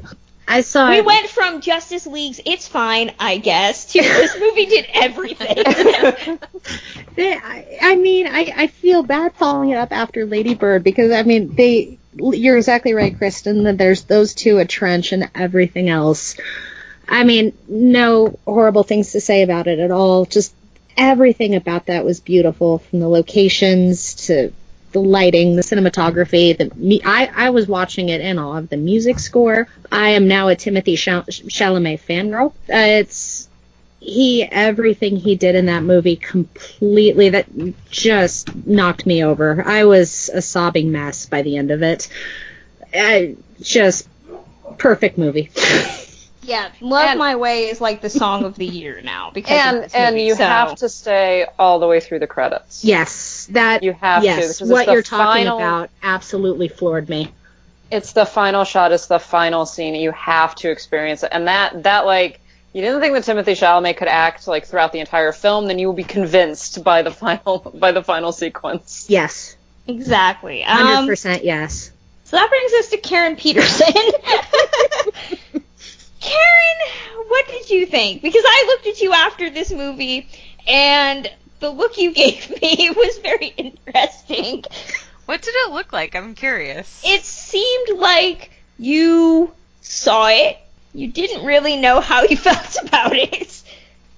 [0.48, 1.04] I saw we it.
[1.04, 6.38] went from justice league's it's fine i guess to this movie did everything
[7.18, 11.22] I, I mean, I, I feel bad following it up after Lady Bird because I
[11.22, 11.98] mean they.
[12.18, 13.64] You're exactly right, Kristen.
[13.64, 16.36] That there's those two, a trench, and everything else.
[17.08, 20.24] I mean, no horrible things to say about it at all.
[20.24, 20.54] Just
[20.96, 24.52] everything about that was beautiful, from the locations to
[24.92, 26.56] the lighting, the cinematography.
[26.56, 29.68] The me, I I was watching it in all of the music score.
[29.90, 32.50] I am now a Timothée Chal- Chalamet fangirl.
[32.68, 33.48] Uh, it's
[34.00, 37.46] he everything he did in that movie completely that
[37.90, 39.62] just knocked me over.
[39.66, 42.08] I was a sobbing mess by the end of it.
[42.94, 44.08] I, just
[44.78, 45.50] perfect movie.
[46.47, 49.66] Yeah, Love And- My Way is like the song of the year now because of
[49.74, 52.85] And this and you so- have to stay all the way through the credits.
[52.85, 57.09] Yes, that You have to, yes, because it's what you're talking final- about absolutely floored
[57.09, 57.32] me.
[57.90, 58.93] It's the final shot.
[58.93, 59.94] It's the final scene.
[59.94, 62.40] You have to experience it, and that that like
[62.73, 65.86] you didn't think that Timothée Chalamet could act like throughout the entire film, then you
[65.86, 69.06] will be convinced by the final by the final sequence.
[69.09, 69.56] Yes,
[69.86, 70.62] Exactly.
[70.62, 71.93] hundred Um, percent yes.
[72.24, 73.86] so that brings us to Karen Peterson.
[76.20, 78.22] Karen, what did you think?
[78.22, 80.28] Because I looked at you after this movie,
[80.66, 81.30] and
[81.60, 84.64] the look you gave me was very interesting.
[85.26, 86.14] What did it look like?
[86.14, 87.02] I'm curious.
[87.05, 90.59] It seemed like you saw it.
[90.94, 93.62] You didn't really know how you felt about it.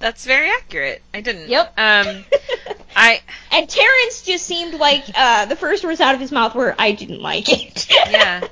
[0.00, 1.02] That's very accurate.
[1.12, 1.48] I didn't.
[1.48, 1.72] Yep.
[1.76, 2.24] Um,
[2.96, 3.20] I
[3.50, 6.92] and Terrence just seemed like uh, the first words out of his mouth were, "I
[6.92, 8.46] didn't like it." yeah.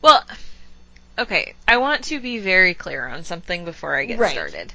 [0.00, 0.22] Well,
[1.18, 1.54] okay.
[1.66, 4.32] I want to be very clear on something before I get Right.
[4.32, 4.72] started.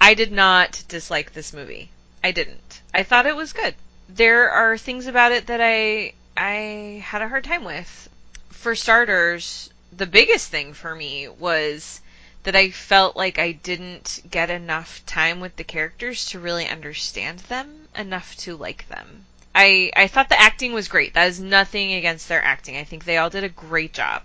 [0.00, 1.90] I did not dislike this movie.
[2.24, 2.80] I didn't.
[2.94, 3.74] I thought it was good.
[4.08, 8.08] There are things about it that I I had a hard time with.
[8.50, 12.00] For starters, the biggest thing for me was
[12.42, 17.40] that I felt like I didn't get enough time with the characters to really understand
[17.40, 19.26] them enough to like them.
[19.54, 21.14] I I thought the acting was great.
[21.14, 22.76] That is nothing against their acting.
[22.76, 24.22] I think they all did a great job.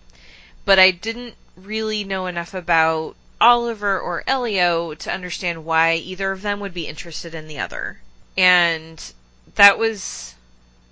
[0.63, 6.41] But I didn't really know enough about Oliver or Elio to understand why either of
[6.41, 7.99] them would be interested in the other.
[8.37, 9.01] And
[9.55, 10.35] that was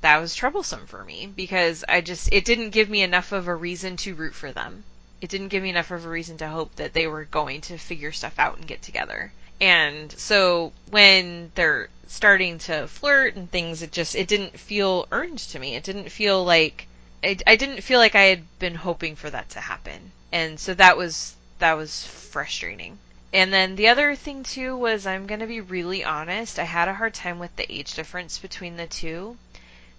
[0.02, 3.56] that was troublesome for me because I just it didn't give me enough of a
[3.56, 4.84] reason to root for them.
[5.22, 7.78] It didn't give me enough of a reason to hope that they were going to
[7.78, 9.32] figure stuff out and get together.
[9.62, 15.40] And so when they're starting to flirt and things, it just it didn't feel earned
[15.40, 15.76] to me.
[15.76, 16.88] It didn't feel like
[17.24, 20.12] I, I didn't feel like I had been hoping for that to happen.
[20.34, 22.98] And so that was that was frustrating.
[23.32, 26.88] And then the other thing too was I'm going to be really honest, I had
[26.88, 29.38] a hard time with the age difference between the two.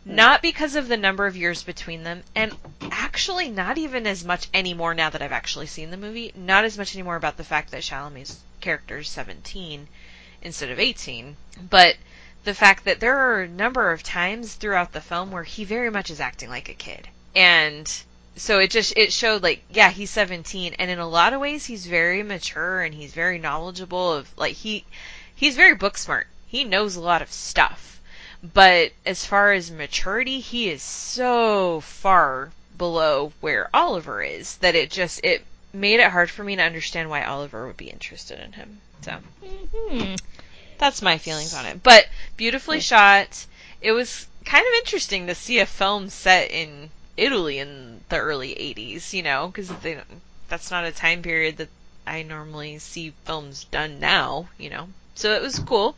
[0.02, 0.16] Hmm.
[0.16, 2.52] Not because of the number of years between them, and
[2.90, 6.32] actually not even as much anymore now that I've actually seen the movie.
[6.34, 9.86] Not as much anymore about the fact that Chalamet's character is 17
[10.42, 11.36] instead of 18,
[11.70, 11.96] but
[12.42, 15.90] the fact that there are a number of times throughout the film where he very
[15.90, 17.06] much is acting like a kid.
[17.36, 17.88] And
[18.36, 21.66] so it just it showed like yeah, he's 17 and in a lot of ways
[21.66, 24.84] he's very mature and he's very knowledgeable of like he
[25.34, 26.26] he's very book smart.
[26.46, 28.00] He knows a lot of stuff.
[28.42, 34.90] But as far as maturity, he is so far below where Oliver is that it
[34.90, 38.52] just it made it hard for me to understand why Oliver would be interested in
[38.52, 38.80] him.
[39.02, 39.20] So
[39.90, 40.16] Hmm.
[40.78, 41.82] that's my feelings on it.
[41.82, 43.46] But beautifully shot.
[43.80, 48.54] It was kind of interesting to see a film set in Italy in the early
[48.54, 49.70] 80s, you know, because
[50.48, 51.68] that's not a time period that
[52.06, 54.88] I normally see films done now, you know.
[55.14, 55.96] So it was cool.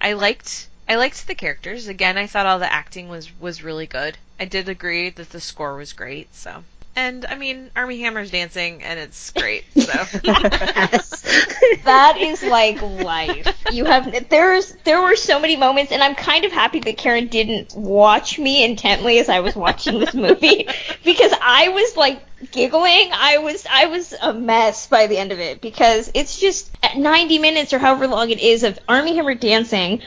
[0.00, 1.86] I liked I liked the characters.
[1.86, 4.18] Again, I thought all the acting was was really good.
[4.40, 6.64] I did agree that the score was great, so.
[6.96, 9.64] And I mean, Armie Hammer's dancing and it's great.
[9.74, 11.22] So yes.
[11.84, 13.48] that is like life.
[13.70, 17.26] You have there's there were so many moments, and I'm kind of happy that Karen
[17.28, 20.68] didn't watch me intently as I was watching this movie
[21.04, 22.22] because I was like
[22.52, 23.10] giggling.
[23.12, 26.96] I was I was a mess by the end of it because it's just at
[26.96, 30.02] 90 minutes or however long it is of Armie Hammer dancing.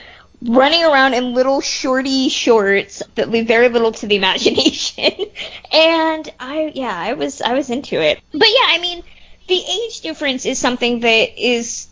[0.46, 5.12] Running around in little shorty shorts that leave very little to the imagination,
[5.72, 8.20] and I yeah I was I was into it.
[8.32, 9.04] But yeah, I mean
[9.48, 11.88] the age difference is something that is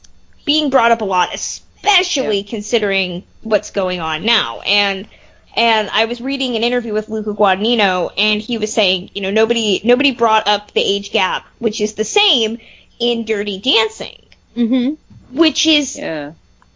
[0.46, 4.60] being brought up a lot, especially considering what's going on now.
[4.62, 5.08] And
[5.56, 9.32] and I was reading an interview with Luca Guadagnino, and he was saying, you know,
[9.32, 12.60] nobody nobody brought up the age gap, which is the same
[13.00, 14.24] in Dirty Dancing,
[14.54, 14.94] hmm
[15.32, 16.34] which is Yeah.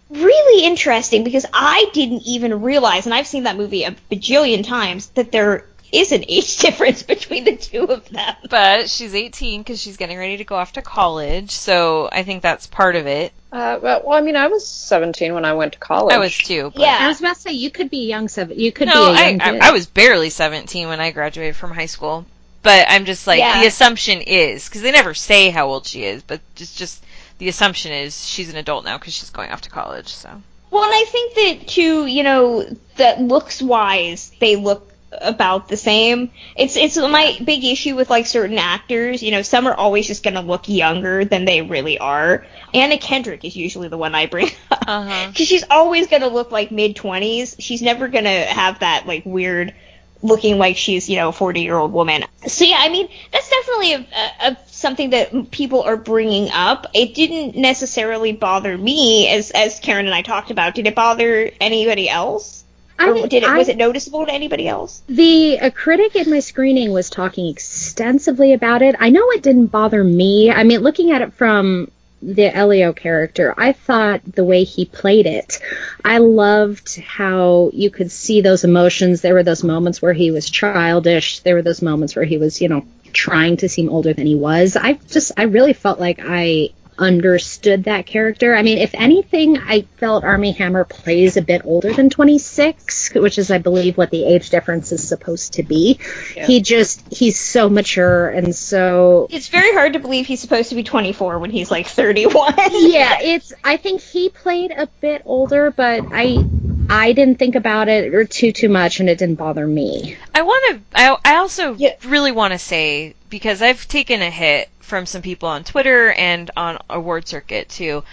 [0.10, 5.08] Really interesting because I didn't even realize, and I've seen that movie a bajillion times,
[5.10, 8.36] that there is an age difference between the two of them.
[8.50, 12.42] But she's 18 because she's getting ready to go off to college, so I think
[12.44, 13.34] that's part of it.
[13.52, 16.14] Uh, well, I mean, I was 17 when I went to college.
[16.14, 16.72] I was too.
[16.76, 16.98] But Yeah.
[17.02, 18.60] I was about to say you could be young seven.
[18.60, 19.70] You could No, be a I, young I.
[19.70, 22.26] I was barely 17 when I graduated from high school.
[22.62, 23.62] But I'm just like, Yeah.
[23.62, 27.04] the assumption is, because they never say how old she is, but just, just
[27.40, 30.30] the assumption is she's an adult now because she's going off to college, so.
[30.72, 32.66] Well, and I think that too, you know,
[32.98, 36.30] that looks wise, they look about the same.
[36.56, 39.24] It's it's my big issue with like certain actors.
[39.24, 42.46] You know, some are always just gonna look younger than they really are.
[42.76, 45.30] Anna Kendrick is usually the one I bring up Uh-huh.
[45.32, 47.56] because she's always gonna look like mid twenties.
[47.58, 49.74] She's never gonna have that like weird
[50.22, 52.24] looking like she's, you know, a 40 year old woman.
[52.48, 56.88] So yeah, I mean, that's definitely a, a, a, something that people are bringing up.
[56.94, 60.76] It didn't necessarily bother me, as as Karen and I talked about.
[60.76, 62.64] Did it bother anybody else?
[62.98, 65.02] I Or mean, did it I- was it noticeable to anybody else?
[65.08, 68.96] The a critic in my screening was talking extensively about it.
[69.00, 70.52] I know it didn't bother me.
[70.52, 71.90] I mean, looking at it from
[72.22, 75.60] the Elio character, I thought the way he played it,
[76.04, 79.22] I loved how you could see those emotions.
[79.22, 81.40] There were those moments where he was childish.
[81.40, 84.36] There were those moments where he was, you know, trying to seem older than he
[84.36, 84.76] was.
[84.76, 86.70] I just, I really felt like I
[87.00, 88.54] understood that character.
[88.54, 93.38] I mean, if anything, I felt Armie Hammer plays a bit older than 26, which
[93.38, 96.00] is, I believe, what the age difference is supposed to be.
[96.36, 96.46] Yeah.
[96.46, 99.28] He just, he's so mature and so.
[99.32, 102.54] It's very hard to believe he's supposed to be 24 when he's like 31.
[102.90, 106.44] Yeah, it's, I think he played a bit older, but I,
[106.90, 110.18] I didn't think about it or too, too much and it didn't bother me.
[110.34, 110.82] I want to.
[111.00, 111.96] I, I also Yeah.
[112.06, 116.50] really want to say because I've taken a hit from some people on Twitter and
[116.58, 118.04] on award circuit too.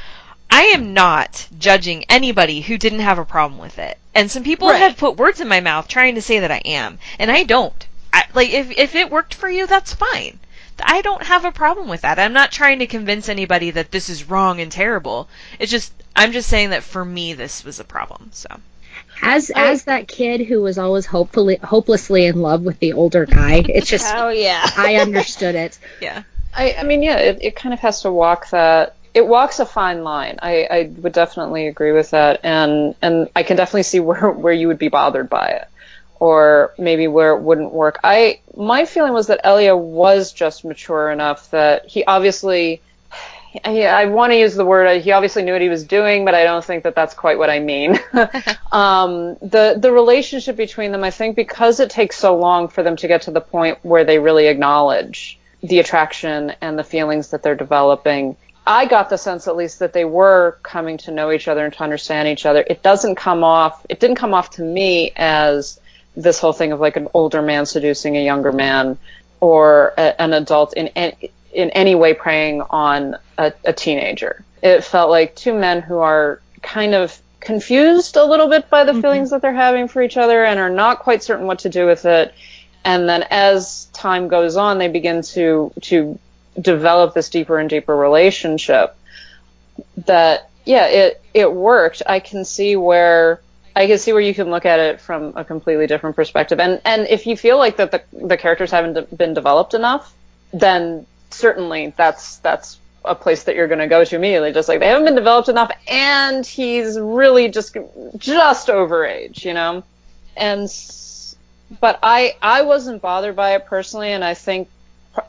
[0.51, 4.69] I am not judging anybody who didn't have a problem with it, and some people
[4.69, 4.81] Right.
[4.81, 7.87] have put words in my mouth trying to say that I am, and I don't.
[8.13, 10.39] I, like if if it worked for you, that's fine.
[10.83, 12.19] I don't have a problem with that.
[12.19, 15.29] I'm not trying to convince anybody that this is wrong and terrible.
[15.59, 18.31] It's just I'm just saying that for me this was a problem.
[18.33, 18.49] So
[19.23, 19.61] As, oh.
[19.61, 23.89] as that kid who was always hopefully, hopelessly in love with the older guy, it's
[23.91, 24.69] just, oh yeah.
[24.77, 25.79] I understood it.
[26.01, 26.23] yeah.
[26.57, 28.97] I, I mean, yeah, it, it kind of has to walk that.
[29.13, 30.39] It walks a fine line.
[30.43, 34.53] I, I would definitely agree with that, and and I can definitely see where where
[34.53, 35.69] you would be bothered by it,
[36.19, 38.01] or maybe where it wouldn't work.
[38.03, 42.81] I my feeling was that Elia was just mature enough that he obviously.
[43.65, 45.03] I, I want to use the word.
[45.03, 47.51] He obviously knew what he was doing, but I don't think that that's quite what
[47.51, 47.99] I mean.
[48.73, 52.97] um, the the relationship between them, I think, because it takes so long for them
[52.97, 57.43] to get to the point where they really acknowledge the attraction and the feelings that
[57.43, 58.37] they're developing.
[58.67, 61.73] I got the sense, at least, that they were coming to know each other and
[61.75, 62.65] to understand each other.
[62.69, 63.87] It doesn't come off.
[63.89, 65.79] It didn't come off to me as
[66.17, 68.99] this whole thing of like an older man seducing a younger man,
[69.41, 74.45] or a, an adult in any, in any way preying on a, a teenager.
[74.63, 78.93] It felt like two men who are kind of confused a little bit by the
[78.93, 79.01] mm-hmm.
[79.01, 81.87] feelings that they're having for each other and are not quite certain what to do
[81.87, 82.35] with it.
[82.85, 86.19] And then as time goes on, they begin to to
[86.61, 88.95] develop this deeper and deeper relationship.
[90.07, 92.03] That yeah, it it worked.
[92.07, 93.41] I can see where
[93.75, 96.61] I can see where you can look at it from a completely different perspective.
[96.61, 100.15] And and if you feel like that the the characters haven't de- been developed enough,
[100.53, 104.53] then certainly that's that's a place that you're going to go to immediately.
[104.53, 107.77] Just like they haven't been developed enough, and he's really just
[108.17, 109.85] just over age, you know.
[110.37, 110.69] And
[111.81, 114.69] but I I wasn't bothered by it personally, and I think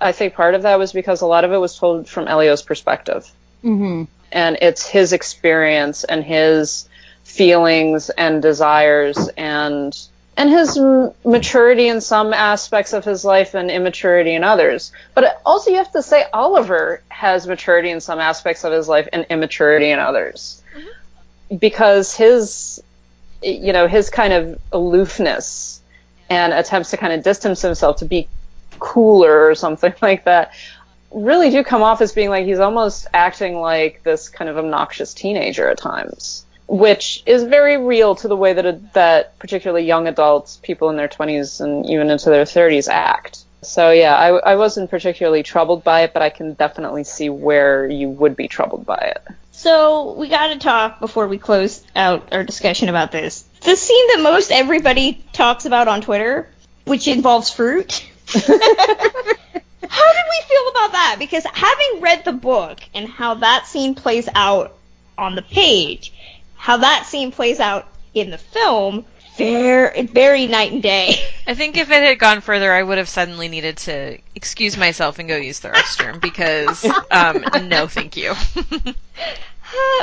[0.01, 2.61] I think part of that was because a lot of it was told from Elio's
[2.61, 3.29] perspective
[3.61, 6.87] hmm and it's his experience and his
[7.23, 9.97] feelings and desires and
[10.37, 14.91] and his m- maturity in some aspects of his life and immaturity in others.
[15.15, 19.09] But also you have to say Oliver has maturity in some aspects of his life
[19.11, 20.61] and immaturity in others.
[20.75, 21.57] Mm-hmm.
[21.57, 22.81] Because his
[23.41, 25.81] you know, his kind of aloofness
[26.29, 28.27] and attempts to kind of distance himself to be
[28.79, 30.53] cooler or something like that
[31.11, 35.13] really do come off as being like he's almost acting like this kind of obnoxious
[35.13, 40.59] teenager at times, which is very real to the way that that particularly young adults,
[40.61, 43.45] people in their 20s and even into their 30s act.
[43.61, 47.87] So yeah, I, I wasn't particularly troubled by it, but I can definitely see where
[47.87, 49.23] you would be troubled by it.
[49.51, 53.43] So we got to talk before we close out our discussion about this.
[53.61, 56.47] The scene that most everybody talks about on Twitter,
[56.85, 58.05] which involves fruit.
[58.27, 61.15] how did we feel about that?
[61.17, 64.75] Because having read the book and how that scene plays out
[65.17, 66.13] on the page,
[66.57, 69.05] how that scene plays out in the film,
[69.37, 71.15] very, very night and day.
[71.47, 75.19] I think if it had gone further, I would have suddenly needed to excuse myself
[75.19, 78.33] and go use the restroom because, um, no, thank you.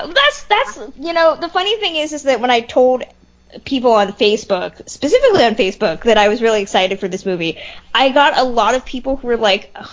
[0.07, 3.03] That's that's you know the funny thing is is that when I told
[3.65, 7.59] people on Facebook, specifically on Facebook, that I was really excited for this movie,
[7.95, 9.89] I got a lot of people who were like, Ugh,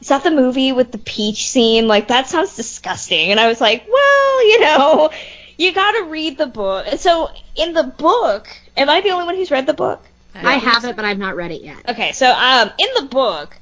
[0.00, 1.86] "Is that the movie with the peach scene?
[1.86, 5.10] Like that sounds disgusting." And I was like, "Well, you know,
[5.56, 9.36] you got to read the book." So in the book, am I the only one
[9.36, 10.02] who's read the book?
[10.34, 11.88] I have it, but I've not read it yet.
[11.88, 13.56] Okay, so um, in the book,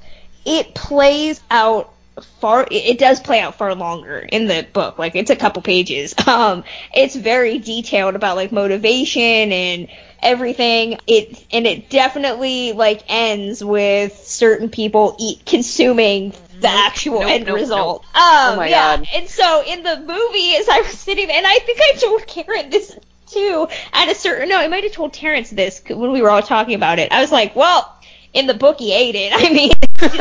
[0.45, 1.93] it plays out
[2.39, 6.13] far it does play out far longer in the book like it's a couple pages
[6.27, 6.63] um
[6.93, 9.87] it's very detailed about like motivation and
[10.21, 16.31] everything it and it definitely like ends with certain people eat consuming
[16.63, 18.01] the actual Nope, end nope, result.
[18.05, 19.07] Um Oh my yeah God.
[19.13, 22.25] and so in the movie as i was sitting there and i think i told
[22.25, 26.21] karen this too at a certain no i might have told terrence this when we
[26.21, 27.11] were all talking about it.
[27.11, 27.95] I was like well
[28.33, 29.31] in the book he ate it.
[29.35, 30.17] I mean just,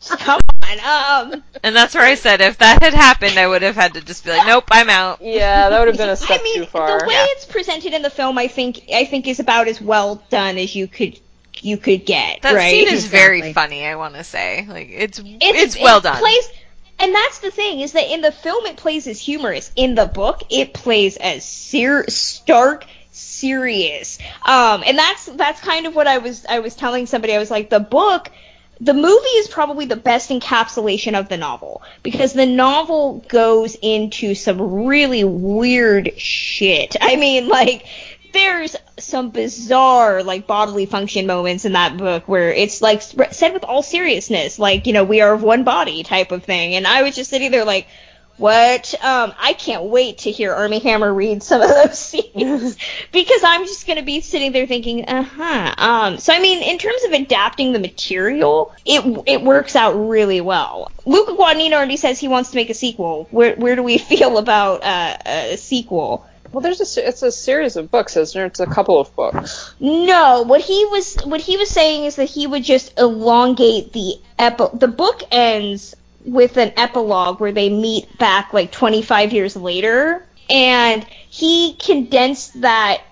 [0.00, 1.42] just come on um.
[1.62, 4.24] And that's where I said if that had happened, I would have had to just
[4.24, 5.20] be like, nope, I'm out.
[5.22, 6.98] Yeah, that would have been a step I mean, too far.
[7.00, 10.22] the way it's presented in the film, I think, I think is about as well
[10.30, 11.20] done as you could,
[11.64, 12.42] you could get.
[12.42, 12.70] That right?
[12.70, 13.84] scene is very funny.
[13.84, 16.18] I want to say, like, it's it's, well it done.
[16.18, 16.48] Plays,
[16.98, 19.70] and that's the thing is that in the film it plays as humorous.
[19.76, 24.18] In the book, it plays as ser- stark, serious.
[24.44, 27.34] Um, and that's that's kind of what I was I was telling somebody.
[27.34, 28.30] I was like, the book.
[28.78, 34.34] The movie is probably the best encapsulation of the novel because the novel goes into
[34.34, 36.94] some really weird shit.
[37.00, 37.86] I mean, like,
[38.36, 43.64] there's some bizarre, like, bodily function moments in that book where it's, like, said with
[43.64, 46.74] all seriousness, like, you know, we are of one body type of thing.
[46.74, 47.86] And I was just sitting there, like,
[48.36, 48.94] what?
[49.02, 52.76] Um, I can't wait to hear Armie Hammer read some of those scenes
[53.12, 55.74] because I'm just gonna be sitting there thinking, uh huh.
[55.78, 60.40] Um, so I mean, in terms of adapting the material, it it works out really
[60.40, 60.90] well.
[61.04, 63.26] Luca Guadagnino already says he wants to make a sequel.
[63.30, 66.26] Where where do we feel about uh, a sequel?
[66.52, 68.46] Well, there's a it's a series of books, isn't it?
[68.46, 69.74] It's a couple of books.
[69.80, 74.14] No, what he was what he was saying is that he would just elongate the
[74.38, 75.94] epi- the book ends
[76.24, 83.02] with an epilogue where they meet back like 25 years later and he condensed that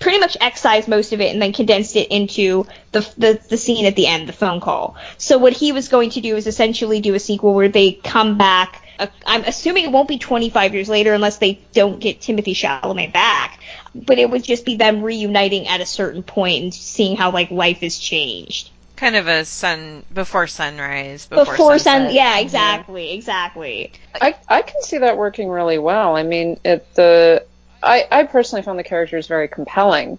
[0.00, 3.84] pretty much excised most of it and then condensed it into the, the the scene
[3.84, 7.00] at the end the phone call so what he was going to do is essentially
[7.00, 8.81] do a sequel where they come back
[9.26, 13.60] i'm assuming it won't be 25 years later unless they don't get Timothée Chalamet back.
[13.94, 17.50] But it would just be them reuniting at a certain point and seeing how like
[17.50, 18.70] life has changed.
[18.96, 23.92] Kind of a sun before sunrise, before, before sun yeah exactly exactly.
[24.20, 26.16] I I can see that working really well.
[26.16, 27.44] I mean, it the
[27.82, 30.18] I I personally found the characters very compelling,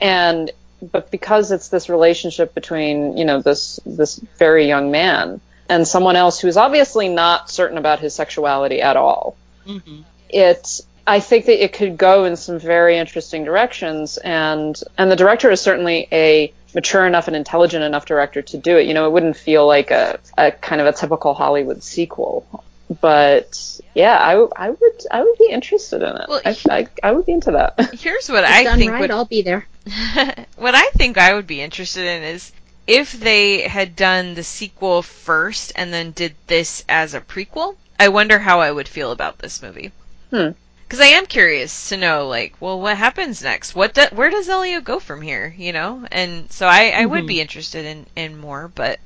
[0.00, 0.50] and
[0.80, 5.40] but because it's this relationship between you know this this very young man
[5.70, 9.36] and someone else who is obviously not certain about his sexuality at all,
[9.66, 10.02] mm-hmm.
[10.28, 15.16] it I think that it could go in some very interesting directions, and and the
[15.16, 18.86] director is certainly a mature enough and intelligent enough director to do it.
[18.86, 22.64] You know, it wouldn't feel like a, a kind of a typical Hollywood sequel.
[23.00, 26.26] But yeah, I, w- I would I would be interested in it.
[26.28, 27.94] Well, I, I, I would be into that.
[27.94, 29.66] Here's what It's I done think right, would I'll be there.
[30.56, 32.52] what I think I would be interested in is
[32.90, 37.76] if they had done the sequel first and then did this as a prequel.
[38.00, 39.92] I wonder how I would feel about this movie.
[40.30, 40.50] Hmm.
[40.82, 43.76] Because I am curious to know, like, well, what happens next?
[43.76, 45.54] What do, where does Elio go from here?
[45.56, 48.98] You know, and so I, I would be interested in, in more, but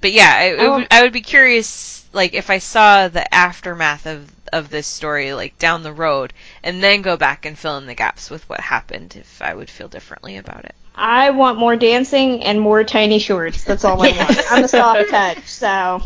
[0.00, 0.76] but yeah, I, Oh.
[0.76, 5.34] would, I would be curious, like, if I saw the aftermath of of this story,
[5.34, 8.60] like down the road, and then go back and fill in the gaps with what
[8.60, 10.76] happened, if I would feel differently about it.
[10.94, 13.64] I want more dancing and more tiny shorts.
[13.64, 14.38] That's all I want.
[14.50, 16.00] I'm a soft touch, so.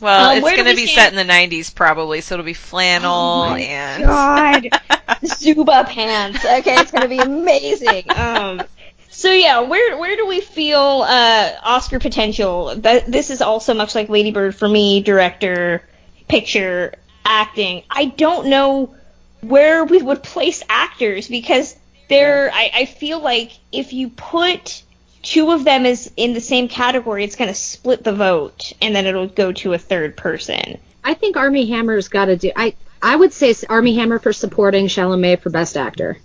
[0.00, 2.54] Well, Um, it's going to be stand- set in the 90s probably, so it'll be
[2.54, 4.68] flannel Oh my and God,
[5.26, 6.44] Zuba pants.
[6.44, 8.04] Okay, it's gonna be amazing.
[8.16, 8.62] Um,
[9.10, 12.76] so yeah, where where do we feel uh, Oscar potential?
[12.76, 15.82] That this is also much like Lady Bird for me, director,
[16.28, 16.94] picture,
[17.24, 17.82] acting.
[17.90, 18.94] I don't know
[19.42, 21.76] where we would place actors because
[22.10, 22.50] there.
[22.52, 24.82] I, I feel like if you put
[25.22, 29.06] two of them as in the same category, it's gonna split the vote, and then
[29.06, 30.78] it'll go to a third person.
[31.02, 32.52] I think Armie Hammer's got to do.
[32.54, 36.18] I I would say Armie Hammer for supporting Chalamet for best actor.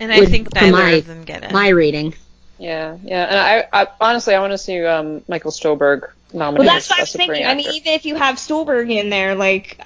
[0.00, 1.52] and I Would- think for neither my- of them get it.
[1.52, 2.14] My reading.
[2.58, 3.24] yeah, yeah.
[3.26, 3.38] And
[3.72, 7.02] I, I honestly I want to see um, Michael Stuhlbarg Well, that's what I as
[7.02, 7.46] was Best Supporting thinking.
[7.46, 9.80] I mean, even if you have Stuhlbarg in there, like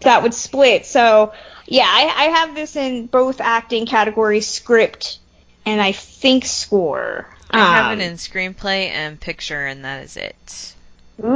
[0.00, 0.86] that would split.
[0.86, 1.32] So
[1.66, 5.18] yeah, I, I have this in both acting categories, script,
[5.66, 7.26] and I think score.
[7.50, 10.74] I have Um, it in screenplay and picture, and that is it.
[11.22, 11.26] Ooh,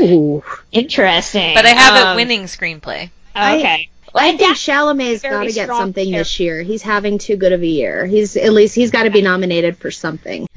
[0.00, 0.44] Ooh.
[0.72, 1.54] interesting.
[1.54, 3.10] But I have Um, it winning screenplay.
[3.36, 3.88] Okay.
[4.14, 6.18] I think doubt- Chalamet's got to get something character.
[6.18, 6.62] this year.
[6.62, 8.06] He's having too good of a year.
[8.06, 10.48] He's at least he's got to be nominated for something.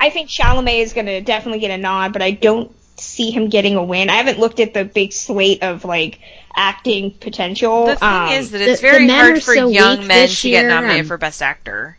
[0.00, 3.48] I think Chalamet is going to definitely get a nod, but I don't see him
[3.48, 4.10] getting a win.
[4.10, 6.20] I haven't looked at the big slate of like
[6.56, 7.86] acting potential.
[7.86, 10.26] The thing Um, is that it's the- the very men hard for so young men
[10.28, 11.96] this to get nominated um, for Best Actor.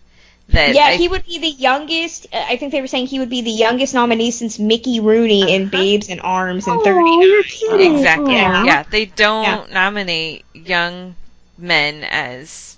[0.50, 2.28] That Yeah, I- he would be the youngest.
[2.34, 5.54] uh, I think they were saying he would be the youngest nominee since Mickey Rooney
[5.54, 7.00] in Babes in Arms in 30.
[7.00, 7.96] Oh, you're kidding.
[7.98, 8.34] Exactly.
[8.34, 8.64] Yeah.
[8.66, 8.84] Yeah.
[8.90, 9.64] they don't Yeah.
[9.72, 11.16] nominate young
[11.58, 12.78] men as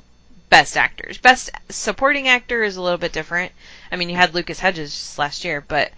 [0.50, 1.18] best actors.
[1.18, 3.54] Best supporting actor is a little bit different.
[3.92, 5.92] I mean, you had Lucas Hedges just last year, but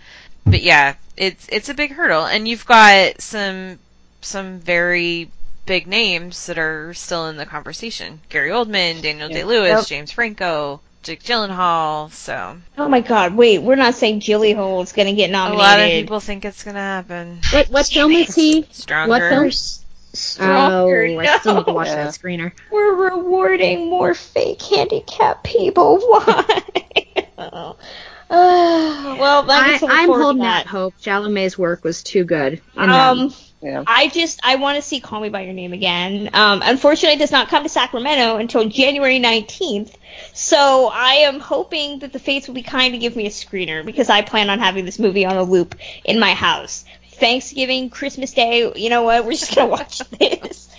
[0.46, 3.80] but yeah, it's it's a big hurdle, and you've got some
[4.22, 5.30] some very
[5.66, 8.20] big names that are still in the conversation.
[8.30, 9.38] Gary Oldman, Daniel Yeah.
[9.38, 9.86] Day Lewis, Yep.
[9.88, 12.12] James Franco, Jake Gyllenhaal.
[12.12, 13.36] So Oh my God!
[13.36, 15.60] Wait, we're not saying Gyllenhaal is going to get nominated.
[15.60, 17.40] a lot of people think it's gonna happen.
[17.52, 18.66] What, what film is he?
[18.72, 19.10] Stronger.
[19.10, 19.52] What film?
[20.16, 21.06] Stronger.
[21.16, 21.74] Oh, I still need to no.
[21.74, 21.96] watch Yeah.
[22.04, 22.52] that screener.
[22.72, 25.98] We're rewarding more fake handicapped people.
[26.02, 27.23] Why?
[27.52, 27.76] Oh.
[28.30, 30.62] Uh, well, I I, guess I look I'm holding that.
[30.62, 30.94] out hope.
[31.02, 32.62] Chalamet's work was too good.
[32.76, 33.84] Um, Yeah.
[33.86, 36.30] I just I want to see Call Me by Your Name again.
[36.34, 39.94] Um, unfortunately, it does not come to Sacramento until January 19th.
[40.34, 43.86] So I am hoping that the fates will be kind to give me a screener
[43.86, 46.86] because I plan on having this movie on a loop in my house.
[47.12, 49.26] Thanksgiving, Christmas Day, you know what?
[49.26, 50.70] We're just gonna watch this.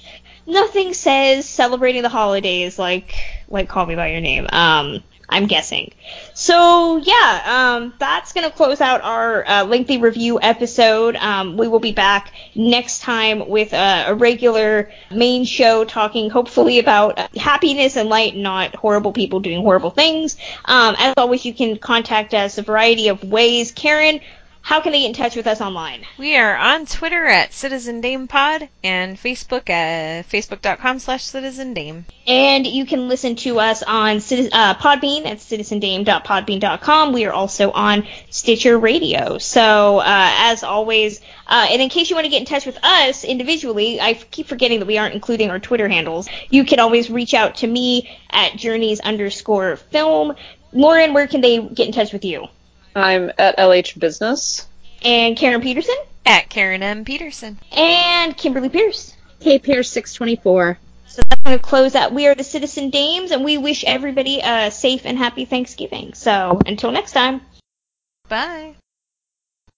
[0.46, 3.14] Nothing says celebrating the holidays like
[3.48, 4.46] like Call Me by Your Name.
[4.52, 5.92] Um, I'm guessing.
[6.34, 7.42] So yeah,
[7.76, 11.16] um, that's gonna close out our uh, lengthy review episode.
[11.16, 16.78] Um, we will be back next time with uh, a regular main show talking hopefully
[16.78, 20.36] about uh, happiness and light, not horrible people doing horrible things.
[20.64, 23.72] Um, as always, you can contact us a variety of ways.
[23.72, 24.20] Karen,
[24.64, 26.06] how can they get in touch with us online?
[26.16, 32.06] We are on Twitter at Citizen Dame Pod and Facebook at facebook.com slash Citizen Dame.
[32.26, 37.12] And you can listen to us on uh, Podbean at citizendame.podbean.com.
[37.12, 39.36] We are also on Stitcher Radio.
[39.36, 42.82] So, uh, as always, uh, and in case you want to get in touch with
[42.82, 46.26] us individually, I keep forgetting that we aren't including our Twitter handles.
[46.48, 50.36] You can always reach out to me at journeys underscore film.
[50.72, 52.48] Lauren, where can they get in touch with you?
[52.94, 54.66] I'm at LH Business.
[55.02, 55.96] And Karen Peterson?
[56.26, 57.04] At Karen M.
[57.04, 57.58] Peterson.
[57.72, 59.14] And Kimberly Pierce.
[59.40, 60.78] K Pierce 624.
[61.06, 62.12] So that's going to close out.
[62.12, 66.14] We are the Citizen Dames, and we wish everybody a safe and happy Thanksgiving.
[66.14, 67.42] So until next time.
[68.28, 68.74] Bye.